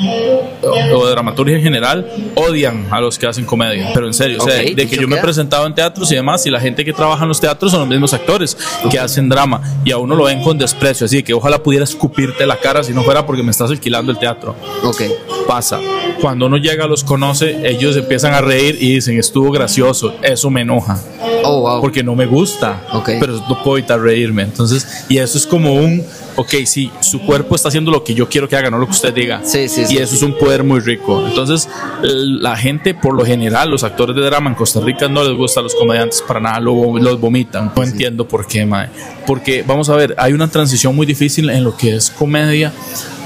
o, 0.61 0.97
o 0.97 1.05
de 1.05 1.11
dramaturgia 1.11 1.55
en 1.55 1.61
general 1.63 2.09
odian 2.35 2.87
a 2.91 2.99
los 2.99 3.17
que 3.17 3.27
hacen 3.27 3.45
comedia. 3.45 3.91
Pero 3.93 4.07
en 4.07 4.13
serio, 4.13 4.37
o 4.41 4.45
sea, 4.45 4.55
de 4.55 4.87
que 4.87 4.97
yo 4.97 5.07
me 5.07 5.17
he 5.17 5.21
presentado 5.21 5.65
en 5.65 5.75
teatros 5.75 6.11
y 6.11 6.15
demás, 6.15 6.45
y 6.45 6.49
la 6.49 6.59
gente 6.59 6.83
que 6.83 6.93
trabaja 6.93 7.23
en 7.23 7.29
los 7.29 7.39
teatros 7.39 7.71
son 7.71 7.81
los 7.81 7.89
mismos 7.89 8.13
actores 8.13 8.57
que 8.89 8.99
hacen 8.99 9.29
drama. 9.29 9.61
Y 9.85 9.91
a 9.91 9.97
uno 9.97 10.15
lo 10.15 10.25
ven 10.25 10.41
con 10.43 10.57
desprecio. 10.57 11.05
Así 11.05 11.23
que 11.23 11.33
ojalá 11.33 11.61
pudiera 11.61 11.83
escupirte 11.83 12.45
la 12.45 12.57
cara 12.57 12.83
si 12.83 12.93
no 12.93 13.03
fuera 13.03 13.25
porque 13.25 13.43
me 13.43 13.51
estás 13.51 13.69
alquilando 13.69 14.11
el 14.11 14.17
teatro 14.17 14.55
Ok, 14.83 15.01
pasa. 15.47 15.79
Cuando 16.21 16.47
uno 16.47 16.57
llega, 16.57 16.87
los 16.87 17.03
conoce, 17.03 17.67
ellos 17.67 17.95
empiezan 17.95 18.33
a 18.33 18.41
reír 18.41 18.77
y 18.79 18.95
dicen, 18.95 19.17
estuvo 19.17 19.51
gracioso. 19.51 20.13
Eso 20.21 20.49
me 20.49 20.61
enoja, 20.61 20.99
oh, 21.43 21.61
wow. 21.61 21.81
porque 21.81 22.03
no 22.03 22.15
me 22.15 22.25
gusta, 22.25 22.81
Ok. 22.91 23.11
pero 23.19 23.33
no 23.33 23.63
puedo 23.63 23.77
evitar 23.77 23.99
reírme. 23.99 24.43
Entonces, 24.43 25.05
y 25.09 25.17
eso 25.17 25.37
es 25.37 25.47
como 25.47 25.73
un, 25.73 26.03
ok, 26.41 26.54
sí, 26.65 26.89
su 27.02 27.19
cuerpo 27.21 27.56
está 27.56 27.67
haciendo 27.67 27.91
lo 27.91 28.04
que 28.04 28.13
yo 28.13 28.30
quiero 28.30 28.47
que 28.47 28.56
haga, 28.56 28.69
no 28.71 28.78
lo 28.78 28.86
que 28.86 28.93
usted 28.93 29.13
diga. 29.13 29.41
Sí, 29.43 29.67
sí, 29.67 29.82
y 29.82 29.86
sí, 29.86 29.97
eso 29.97 30.15
es 30.15 30.21
un 30.21 30.38
poder 30.38 30.63
muy 30.63 30.80
rico. 30.80 31.25
Entonces, 31.28 31.67
la 32.02 32.56
gente, 32.56 32.93
por 32.93 33.13
lo 33.13 33.25
general, 33.25 33.69
los 33.69 33.84
actores 33.84 34.15
de 34.15 34.21
drama 34.21 34.49
en 34.49 34.56
Costa 34.56 34.80
Rica 34.80 35.08
no 35.10 35.23
les 35.23 35.36
gusta 35.36 35.60
a 35.60 35.63
los 35.63 35.75
comediantes 35.75 36.21
para 36.25 36.39
nada, 36.39 36.60
lo- 36.60 36.97
los 36.97 37.19
vomitan. 37.19 37.71
No 37.75 37.84
entiendo 37.84 38.28
por 38.28 38.47
qué, 38.47 38.65
mae. 38.65 38.88
Porque, 39.28 39.63
vamos 39.67 39.89
a 39.89 39.95
ver, 39.95 40.15
hay 40.17 40.32
una 40.34 40.47
transición 40.47 40.95
muy 40.95 41.06
difícil 41.06 41.49
en 41.49 41.63
lo 41.63 41.75
que 41.75 41.95
es 41.95 42.10
comedia 42.10 42.71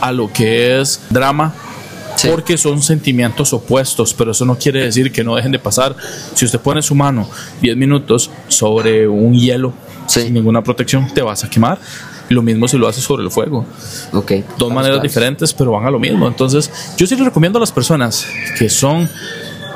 a 0.02 0.12
lo 0.12 0.32
que 0.34 0.82
es 0.82 1.00
drama 1.10 1.54
Sí. 2.16 2.28
porque 2.30 2.58
son 2.58 2.82
sentimientos 2.82 3.54
opuestos, 3.54 4.14
pero 4.14 4.32
eso 4.32 4.46
no 4.46 4.56
quiere 4.58 4.84
decir 4.86 5.12
que 5.12 5.24
no 5.24 5.36
dejen 5.36 5.52
de 5.52 5.60
pasar. 5.60 5.96
Si 6.36 6.46
usted 6.46 6.60
pone 6.60 6.82
su 6.82 6.94
mano 6.96 7.28
10 7.62 7.76
minutos 7.78 8.30
sobre 8.48 9.08
un 9.08 9.34
hielo 9.34 9.74
Sí. 10.08 10.22
sin 10.22 10.34
ninguna 10.34 10.62
protección, 10.64 11.08
te 11.14 11.22
vas 11.22 11.44
a 11.44 11.50
quemar. 11.50 11.80
Lo 12.34 12.42
mismo 12.42 12.68
si 12.68 12.78
lo 12.78 12.88
haces 12.88 13.04
sobre 13.04 13.24
el 13.24 13.32
fuego. 13.32 13.66
ok. 14.12 14.32
Dos 14.58 14.70
maneras 14.70 14.98
claros. 14.98 15.04
diferentes, 15.04 15.54
pero 15.54 15.72
van 15.72 15.86
a 15.86 15.92
lo 15.92 16.00
mismo. 16.00 16.28
Entonces, 16.28 16.72
yo 16.98 17.06
sí 17.08 17.16
le 17.16 17.24
recomiendo 17.26 17.58
a 17.58 17.62
las 17.62 17.72
personas 17.72 18.28
que 18.58 18.70
son 18.70 19.10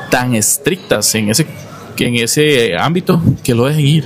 tan 0.10 0.36
estrictas 0.36 1.14
en 1.16 1.30
ese, 1.30 1.46
en 1.98 2.16
ese 2.16 2.76
ámbito 2.78 3.22
que 3.44 3.54
lo 3.54 3.66
dejen 3.66 3.86
ir. 3.86 4.06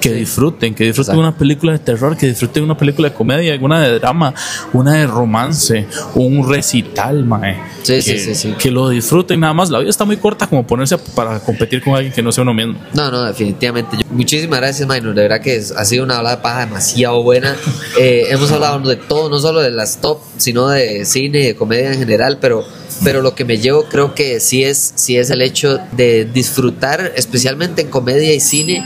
Que 0.00 0.12
disfruten, 0.12 0.74
que 0.74 0.84
disfruten 0.84 1.12
Exacto. 1.14 1.20
una 1.20 1.36
película 1.36 1.72
de 1.72 1.78
terror, 1.78 2.16
que 2.16 2.26
disfruten 2.26 2.64
una 2.64 2.76
película 2.76 3.08
de 3.08 3.14
comedia, 3.14 3.58
una 3.60 3.80
de 3.80 3.98
drama, 3.98 4.34
una 4.72 4.94
de 4.94 5.06
romance, 5.06 5.86
un 6.14 6.48
recital, 6.48 7.24
mae. 7.24 7.56
Sí, 7.82 7.94
que, 7.94 8.02
sí, 8.02 8.18
sí, 8.18 8.34
sí. 8.34 8.54
que 8.58 8.70
lo 8.70 8.88
disfruten 8.88 9.40
nada 9.40 9.54
más. 9.54 9.70
La 9.70 9.78
vida 9.78 9.90
está 9.90 10.04
muy 10.04 10.16
corta 10.16 10.46
como 10.46 10.66
ponerse 10.66 10.98
para 10.98 11.40
competir 11.40 11.82
con 11.82 11.94
alguien 11.94 12.12
que 12.12 12.22
no 12.22 12.30
sea 12.32 12.42
uno 12.42 12.54
mismo. 12.54 12.78
No, 12.94 13.10
no, 13.10 13.24
definitivamente. 13.24 13.96
Yo- 13.96 14.02
Muchísimas 14.10 14.60
gracias, 14.60 14.88
Minor. 14.88 15.14
De 15.14 15.22
verdad 15.22 15.40
que 15.40 15.56
es- 15.56 15.72
ha 15.72 15.84
sido 15.84 16.04
una 16.04 16.18
hablada 16.18 16.36
de 16.36 16.42
paja 16.42 16.60
demasiado 16.66 17.22
buena. 17.22 17.56
Eh, 17.98 18.28
hemos 18.30 18.50
hablado 18.52 18.78
de 18.88 18.96
todo, 18.96 19.28
no 19.28 19.38
solo 19.40 19.60
de 19.60 19.70
las 19.70 20.00
top, 20.00 20.18
sino 20.38 20.68
de 20.68 21.04
cine 21.04 21.40
y 21.40 21.46
de 21.48 21.54
comedia 21.56 21.92
en 21.92 21.98
general, 21.98 22.38
pero, 22.40 22.64
pero 23.04 23.20
lo 23.20 23.34
que 23.34 23.44
me 23.44 23.58
llevo 23.58 23.84
creo 23.84 24.14
que 24.14 24.40
sí 24.40 24.62
es, 24.64 24.92
sí 24.94 25.16
es 25.18 25.28
el 25.30 25.42
hecho 25.42 25.78
de 25.92 26.24
disfrutar, 26.24 27.12
especialmente 27.16 27.82
en 27.82 27.88
comedia 27.88 28.32
y 28.32 28.40
cine, 28.40 28.82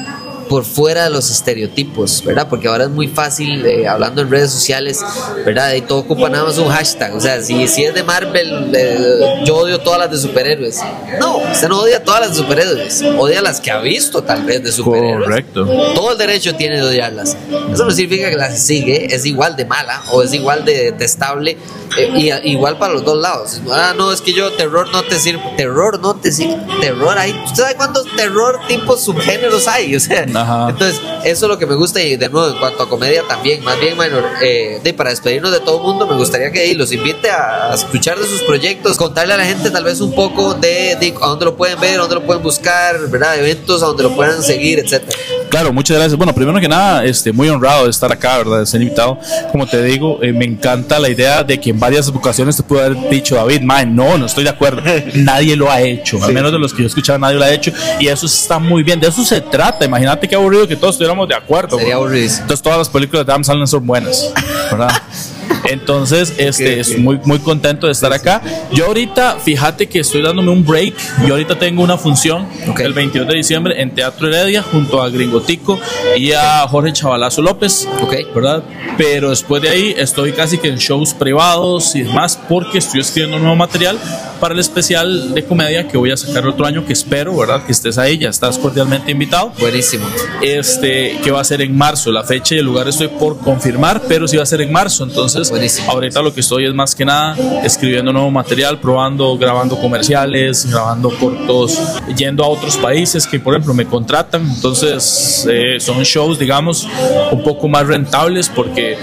por 0.49 0.65
fuera 0.65 1.05
de 1.05 1.11
los 1.11 1.31
estereotipos, 1.31 2.23
¿verdad? 2.25 2.49
Porque 2.49 2.69
ahora 2.69 2.85
es 2.85 2.91
muy 2.91 3.09
fácil, 3.09 3.65
eh, 3.67 3.87
hablando 3.89 4.23
en 4.23 4.31
redes 4.31 4.51
sociales, 4.51 5.01
¿verdad? 5.45 5.73
Y 5.75 5.81
todo 5.83 5.99
ocupa 6.01 6.29
nada 6.29 6.45
más 6.45 6.59
un 6.59 6.69
hashtag. 6.69 7.15
O 7.15 7.21
sea, 7.21 7.41
si, 7.43 7.67
si 7.69 7.85
es 7.85 7.95
de 7.95 8.03
Marvel, 8.03 8.71
eh, 8.75 9.43
yo 9.45 9.57
odio 9.57 9.79
todas 9.81 9.99
las 10.01 10.11
de 10.11 10.19
superhéroes. 10.19 10.81
No, 11.19 11.39
usted 11.39 11.69
no 11.69 11.81
odia 11.81 12.03
todas 12.03 12.21
las 12.21 12.31
de 12.31 12.37
superhéroes. 12.37 13.03
Odia 13.19 13.43
las 13.43 13.61
que 13.61 13.71
ha 13.71 13.79
visto, 13.81 14.23
tal 14.23 14.45
vez, 14.45 14.63
de 14.63 14.73
superhéroes. 14.73 15.25
Correcto. 15.25 15.65
Todo 15.95 16.13
el 16.13 16.19
derecho 16.19 16.55
tiene 16.55 16.77
de 16.77 16.83
odiarlas. 16.83 17.37
Eso 17.73 17.85
no 17.85 17.91
significa 17.91 18.31
que 18.31 18.37
las 18.37 18.51
que 18.53 18.59
sigue 18.59 19.15
es 19.15 19.25
igual 19.27 19.57
de 19.57 19.65
mala 19.65 20.03
o 20.13 20.23
es 20.23 20.33
igual 20.33 20.65
de 20.65 20.85
detestable. 20.93 21.57
eh, 21.97 22.11
y 22.17 22.31
a- 22.31 22.45
igual 22.45 22.77
para 22.79 22.93
los 22.95 23.05
dos 23.05 23.19
lados. 23.21 23.61
Ah, 23.71 23.95
no, 23.97 24.11
es 24.11 24.21
que 24.21 24.33
yo 24.33 24.51
terror 24.55 24.89
no 24.93 25.05
te 25.05 25.17
sirve. 25.19 25.41
Terror 25.57 26.01
no 26.01 26.17
te 26.17 26.33
sirve. 26.33 26.57
Terror 26.81 27.17
hay. 27.17 27.31
¿Usted 27.45 27.63
sabe 27.63 27.75
cuántos 27.77 28.07
terror 28.17 28.59
tipos 28.67 29.03
subgéneros 29.05 29.69
hay? 29.69 29.95
O 29.95 30.01
sea, 30.01 30.27
Ajá. 30.41 30.71
entonces 30.71 31.01
eso 31.25 31.47
es 31.47 31.51
lo 31.51 31.59
que 31.59 31.67
me 31.67 31.75
gusta. 31.75 32.03
Y 32.03 32.17
de 32.17 32.29
nuevo, 32.29 32.49
en 32.49 32.59
cuanto 32.59 32.83
a 32.83 32.89
comedia 32.89 33.23
también, 33.27 33.65
más 33.65 33.79
bien, 33.81 33.97
Minor, 33.97 34.25
eh, 34.43 34.81
de, 34.83 34.95
para 34.95 35.11
despedirnos 35.11 35.53
de 35.53 35.61
todo 35.61 35.79
el 35.79 35.83
mundo, 35.83 36.07
me 36.07 36.17
gustaría 36.17 36.51
que 36.53 36.75
los 36.75 36.93
invite 36.93 37.31
a, 37.31 37.73
escuchar 37.75 38.19
de 38.19 38.27
sus 38.27 38.43
proyectos, 38.43 38.97
contarle 38.97 39.35
a 39.35 39.37
la 39.37 39.45
gente 39.45 39.71
tal 39.71 39.85
vez 39.85 40.01
un 40.01 40.15
poco 40.15 40.55
de, 40.55 41.15
a 41.21 41.27
dónde 41.27 41.45
lo 41.47 41.57
pueden 41.57 41.81
ver, 41.81 41.99
dónde 41.99 42.17
lo 42.17 42.23
pueden 42.25 42.43
buscar, 42.43 43.09
¿verdad? 43.09 43.39
Eventos 43.39 43.83
a 43.83 43.87
donde 43.87 44.03
lo 44.03 44.15
puedan 44.15 44.43
seguir, 44.43 44.79
etcétera. 44.79 45.19
Claro, 45.55 45.73
muchas 45.73 45.97
gracias. 45.97 46.19
Bueno, 46.19 46.35
primero 46.35 46.59
que 46.59 46.67
nada, 46.67 47.05
este, 47.05 47.33
muy 47.33 47.49
honrado 47.49 47.85
de 47.85 47.91
estar 47.91 48.11
acá, 48.11 48.39
¿verdad? 48.39 48.59
De 48.59 48.67
ser 48.67 48.83
invitado. 48.83 49.21
Como 49.53 49.69
te 49.69 49.81
digo, 49.85 50.19
eh, 50.21 50.33
me 50.33 50.45
encanta 50.45 50.99
la 50.99 51.09
idea 51.09 51.45
de 51.45 51.61
que 51.61 51.71
en 51.71 51.79
varias 51.79 52.09
ocasiones 52.09 52.57
te 52.57 52.65
pudo 52.65 52.81
haber 52.81 53.09
dicho, 53.09 53.37
David, 53.37 53.61
man, 53.61 53.95
no, 53.95 54.19
no 54.19 54.27
estoy 54.27 54.43
de 54.43 54.51
acuerdo. 54.51 54.83
nadie 55.15 55.55
lo 55.55 55.71
ha 55.71 55.81
hecho, 55.81 56.19
al 56.25 56.33
menos 56.33 56.51
de 56.51 56.59
los 56.59 56.73
que 56.73 56.79
yo 56.79 56.87
he 56.87 56.89
escuchado, 56.89 57.21
nadie 57.21 57.37
lo 57.37 57.45
ha 57.45 57.53
hecho. 57.53 57.71
Y 58.01 58.09
eso 58.09 58.27
está 58.27 58.59
muy 58.59 58.83
bien, 58.83 58.99
de 58.99 59.07
eso 59.07 59.25
se 59.25 59.41
trata. 59.43 59.85
Imagínate 59.85 60.27
qué 60.27 60.35
aburrido 60.35 60.67
que 60.67 60.75
todos 60.75 60.97
estuviéramos 60.97 61.29
de 61.29 61.37
acuerdo. 61.37 61.79
Sería 61.79 61.95
bro. 61.95 62.07
aburridísimo. 62.07 62.43
Entonces 62.43 62.61
todas 62.61 62.79
las 62.79 62.89
películas 62.89 63.25
de 63.25 63.31
Adam 63.31 63.45
Sandler 63.45 63.69
son 63.69 63.87
buenas, 63.87 64.33
¿verdad? 64.73 64.91
Entonces, 65.65 66.35
este, 66.39 66.75
Ok, 66.75 66.79
es 66.81 66.91
ok. 66.93 66.99
muy, 66.99 67.21
muy 67.25 67.39
contento 67.39 67.87
de 67.87 67.93
estar 67.93 68.13
acá. 68.13 68.43
Yo 68.73 68.87
ahorita, 68.87 69.39
fíjate 69.43 69.89
que 69.89 70.01
estoy 70.01 70.23
dándome 70.23 70.51
un 70.51 70.65
break. 70.65 70.95
Yo 71.27 71.35
ahorita 71.35 71.59
tengo 71.59 71.83
una 71.83 71.97
función 71.99 72.47
Ok. 72.69 72.81
el 72.81 72.93
22 72.93 73.29
de 73.29 73.35
diciembre 73.35 73.81
en 73.81 73.95
Teatro 73.95 74.29
Heredia 74.29 74.63
junto 74.63 75.03
a 75.03 75.09
Gringotico 75.09 75.79
y 76.17 76.33
a 76.33 76.67
Jorge 76.69 76.93
Chavalazo 76.93 77.43
López. 77.43 77.89
¿Verdad? 78.35 78.63
Pero 78.97 79.31
después 79.31 79.63
de 79.63 79.69
ahí 79.71 79.95
estoy 79.97 80.33
casi 80.33 80.59
que 80.59 80.69
en 80.69 80.77
shows 80.77 81.15
privados 81.15 81.95
y 81.97 82.03
demás 82.03 82.39
porque 82.49 82.79
estoy 82.79 83.01
escribiendo 83.01 83.39
nuevo 83.39 83.57
material 83.57 83.99
para 84.41 84.55
el 84.55 84.61
especial 84.61 85.35
de 85.35 85.45
comedia 85.45 85.89
que 85.89 85.97
voy 85.97 86.11
a 86.11 86.17
sacar 86.17 86.47
otro 86.47 86.67
año 86.67 86.85
que 86.85 86.93
espero, 86.93 87.37
¿verdad? 87.37 87.65
Que 87.65 87.73
estés 87.73 87.99
ahí, 87.99 88.19
ya 88.19 88.29
estás 88.29 88.59
cordialmente 88.59 89.11
invitado. 89.11 89.53
Buenísimo. 89.59 90.07
Este, 90.43 91.19
que 91.23 91.31
va 91.31 91.41
a 91.41 91.45
ser 91.45 91.61
en 91.63 91.77
marzo. 91.77 92.13
La 92.13 92.23
fecha 92.25 92.55
y 92.55 92.59
el 92.59 92.65
lugar 92.67 92.89
estoy 92.89 93.09
por 93.09 93.39
confirmar, 93.39 94.03
pero 94.07 94.29
sí 94.29 94.37
va 94.37 94.43
a 94.43 94.47
ser 94.47 94.61
en 94.61 94.71
marzo. 94.73 95.05
Entonces, 95.05 95.51
Buenísimo. 95.55 95.91
ahorita 95.91 96.21
lo 96.23 96.35
que 96.35 96.41
estoy 96.41 96.67
es 96.67 96.75
más 96.75 96.95
que 96.95 97.05
nada 97.05 97.37
escribiendo 97.63 98.13
nuevo 98.13 98.31
material, 98.31 98.81
probando, 98.81 99.37
grabando 99.39 99.79
comerciales, 99.79 100.67
grabando 100.67 101.11
cortos, 101.19 101.79
yendo 102.17 102.45
a 102.45 102.49
otros 102.49 102.77
países 102.77 103.27
que, 103.27 103.39
por 103.39 103.55
ejemplo, 103.55 103.75
me 103.75 103.87
contratan. 103.87 104.49
Entonces, 104.49 105.47
eh, 105.49 105.77
son 105.79 106.03
shows, 106.03 106.39
digamos, 106.39 106.89
un 107.31 107.43
poco 107.43 107.69
más 107.69 107.87
rentables 107.87 108.49
porque 108.49 108.97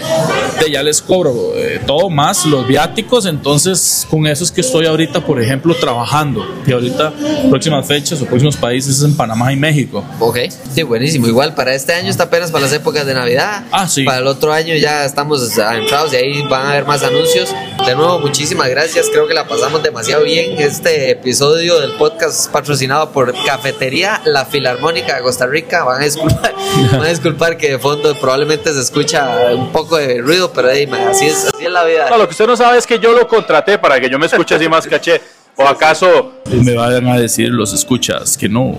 de 0.59 0.71
ya 0.71 0.83
les 0.83 1.01
cobro 1.01 1.53
eh, 1.55 1.81
todo 1.85 2.09
más 2.09 2.45
los 2.45 2.67
viáticos. 2.67 3.25
Entonces, 3.25 4.05
con 4.09 4.27
eso 4.27 4.43
es 4.43 4.51
que 4.51 4.61
estoy 4.61 4.85
ahorita, 4.85 5.21
por 5.25 5.41
ejemplo, 5.41 5.75
trabajando. 5.75 6.45
Y 6.65 6.71
ahorita, 6.71 7.13
próximas 7.49 7.87
fechas 7.87 8.21
o 8.21 8.25
próximos 8.25 8.57
países 8.57 8.97
es 8.97 9.03
en 9.03 9.15
Panamá 9.15 9.51
y 9.53 9.55
México. 9.55 10.03
Ok, 10.19 10.37
sí, 10.73 10.83
buenísimo. 10.83 11.27
Igual 11.27 11.55
para 11.55 11.73
este 11.73 11.93
año 11.93 12.09
está 12.09 12.23
apenas 12.23 12.51
para 12.51 12.65
las 12.65 12.73
épocas 12.73 13.05
de 13.05 13.13
Navidad. 13.13 13.63
Ah, 13.71 13.87
sí. 13.87 14.03
Para 14.03 14.19
el 14.19 14.27
otro 14.27 14.53
año 14.53 14.75
ya 14.75 15.05
estamos 15.05 15.57
entrados 15.57 16.13
y 16.13 16.15
ahí 16.15 16.40
van 16.49 16.65
a 16.65 16.69
haber 16.71 16.85
más 16.85 17.03
anuncios. 17.03 17.53
De 17.85 17.95
nuevo, 17.95 18.19
muchísimas 18.19 18.69
gracias. 18.69 19.07
Creo 19.09 19.27
que 19.27 19.33
la 19.33 19.47
pasamos 19.47 19.81
demasiado 19.83 20.23
bien. 20.23 20.59
Este 20.59 21.11
episodio 21.11 21.79
del 21.79 21.93
podcast 21.93 22.39
es 22.41 22.47
patrocinado 22.47 23.11
por 23.11 23.33
Cafetería 23.45 24.21
La 24.25 24.45
Filarmónica 24.45 25.15
de 25.15 25.21
Costa 25.21 25.47
Rica. 25.47 25.83
Van 25.83 26.01
a 26.01 26.05
disculpar, 26.05 26.53
van 26.91 27.01
a 27.01 27.07
disculpar 27.07 27.57
que 27.57 27.71
de 27.71 27.79
fondo 27.79 28.13
probablemente 28.19 28.71
se 28.73 28.79
escucha 28.79 29.51
un 29.53 29.71
poco 29.71 29.97
de 29.97 30.19
ruido, 30.19 30.51
pero 30.51 30.69
ahí, 30.69 30.87
man, 30.87 31.07
así, 31.07 31.27
es, 31.27 31.45
así 31.53 31.65
es 31.65 31.71
la 31.71 31.83
vida. 31.83 32.09
No, 32.09 32.17
lo 32.17 32.25
que 32.25 32.31
usted 32.31 32.47
no 32.47 32.55
sabe 32.55 32.77
es 32.77 32.85
que 32.85 32.99
yo 32.99 33.13
lo 33.13 33.27
contraté 33.27 33.77
para 33.77 33.99
que 33.99 34.09
yo 34.09 34.19
me 34.19 34.27
escuche 34.27 34.55
así 34.55 34.69
más 34.69 34.87
caché. 34.87 35.21
¿O 35.63 35.67
acaso 35.67 36.31
me 36.49 36.75
vayan 36.75 37.07
a 37.07 37.17
decir 37.17 37.49
los 37.49 37.73
escuchas 37.73 38.37
que 38.37 38.49
no 38.49 38.77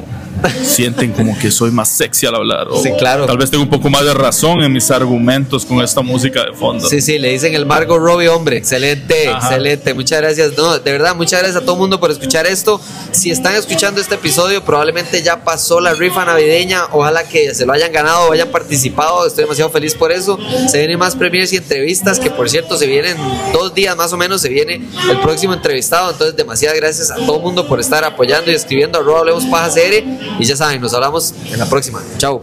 sienten 0.64 1.12
como 1.12 1.38
que 1.38 1.50
soy 1.50 1.70
más 1.70 1.88
sexy 1.88 2.26
al 2.26 2.34
hablar. 2.34 2.68
O 2.70 2.82
Sí, 2.82 2.90
claro. 2.98 3.26
Tal 3.26 3.38
vez 3.38 3.50
tengo 3.50 3.64
un 3.64 3.70
poco 3.70 3.88
más 3.90 4.04
de 4.04 4.14
razón 4.14 4.62
en 4.62 4.72
mis 4.72 4.90
argumentos 4.90 5.64
con 5.64 5.80
esta 5.82 6.02
música 6.02 6.44
de 6.44 6.52
fondo. 6.52 6.88
Sí, 6.88 7.00
sí, 7.00 7.18
le 7.18 7.30
dicen 7.30 7.54
el 7.54 7.66
Margot 7.66 7.98
Robbie, 7.98 8.28
hombre. 8.28 8.56
Excelente, 8.56 9.28
Ajá. 9.28 9.48
excelente. 9.48 9.94
Muchas 9.94 10.20
gracias. 10.20 10.56
No, 10.56 10.78
de 10.78 10.92
verdad, 10.92 11.14
muchas 11.14 11.40
gracias 11.40 11.62
a 11.62 11.64
todo 11.64 11.74
el 11.74 11.80
mundo 11.80 12.00
por 12.00 12.10
escuchar 12.10 12.46
esto. 12.46 12.80
Si 13.12 13.30
están 13.30 13.54
escuchando 13.54 14.00
este 14.00 14.14
episodio, 14.16 14.64
probablemente 14.64 15.22
ya 15.22 15.44
pasó 15.44 15.80
la 15.80 15.94
rifa 15.94 16.24
navideña. 16.24 16.86
Ojalá 16.92 17.24
que 17.24 17.54
se 17.54 17.66
lo 17.66 17.72
hayan 17.72 17.92
ganado 17.92 18.28
o 18.28 18.32
hayan 18.32 18.48
participado. 18.48 19.26
Estoy 19.26 19.44
demasiado 19.44 19.70
feliz 19.70 19.94
por 19.94 20.12
eso. 20.12 20.38
Se 20.68 20.78
vienen 20.78 20.98
más 20.98 21.14
premiers 21.14 21.52
y 21.52 21.56
entrevistas, 21.56 22.18
que 22.18 22.30
por 22.30 22.50
cierto, 22.50 22.76
se 22.76 22.86
vienen 22.86 23.16
dos 23.52 23.74
días 23.74 23.96
más 23.96 24.12
o 24.12 24.16
menos. 24.16 24.40
Se 24.40 24.48
viene 24.48 24.80
el 25.10 25.20
próximo 25.20 25.54
entrevistado. 25.54 26.10
Entonces, 26.10 26.36
Gracias 26.74 27.10
a 27.10 27.16
todo 27.16 27.38
mundo 27.40 27.66
por 27.66 27.80
estar 27.80 28.04
apoyando 28.04 28.50
y 28.50 28.54
escribiendo 28.54 28.98
arroba 28.98 29.20
hablemos 29.20 29.44
paja 29.46 29.70
CR. 29.70 30.04
Y 30.38 30.44
ya 30.44 30.56
saben, 30.56 30.80
nos 30.80 30.94
hablamos 30.94 31.34
en 31.50 31.58
la 31.58 31.66
próxima. 31.66 32.02
Chao. 32.18 32.42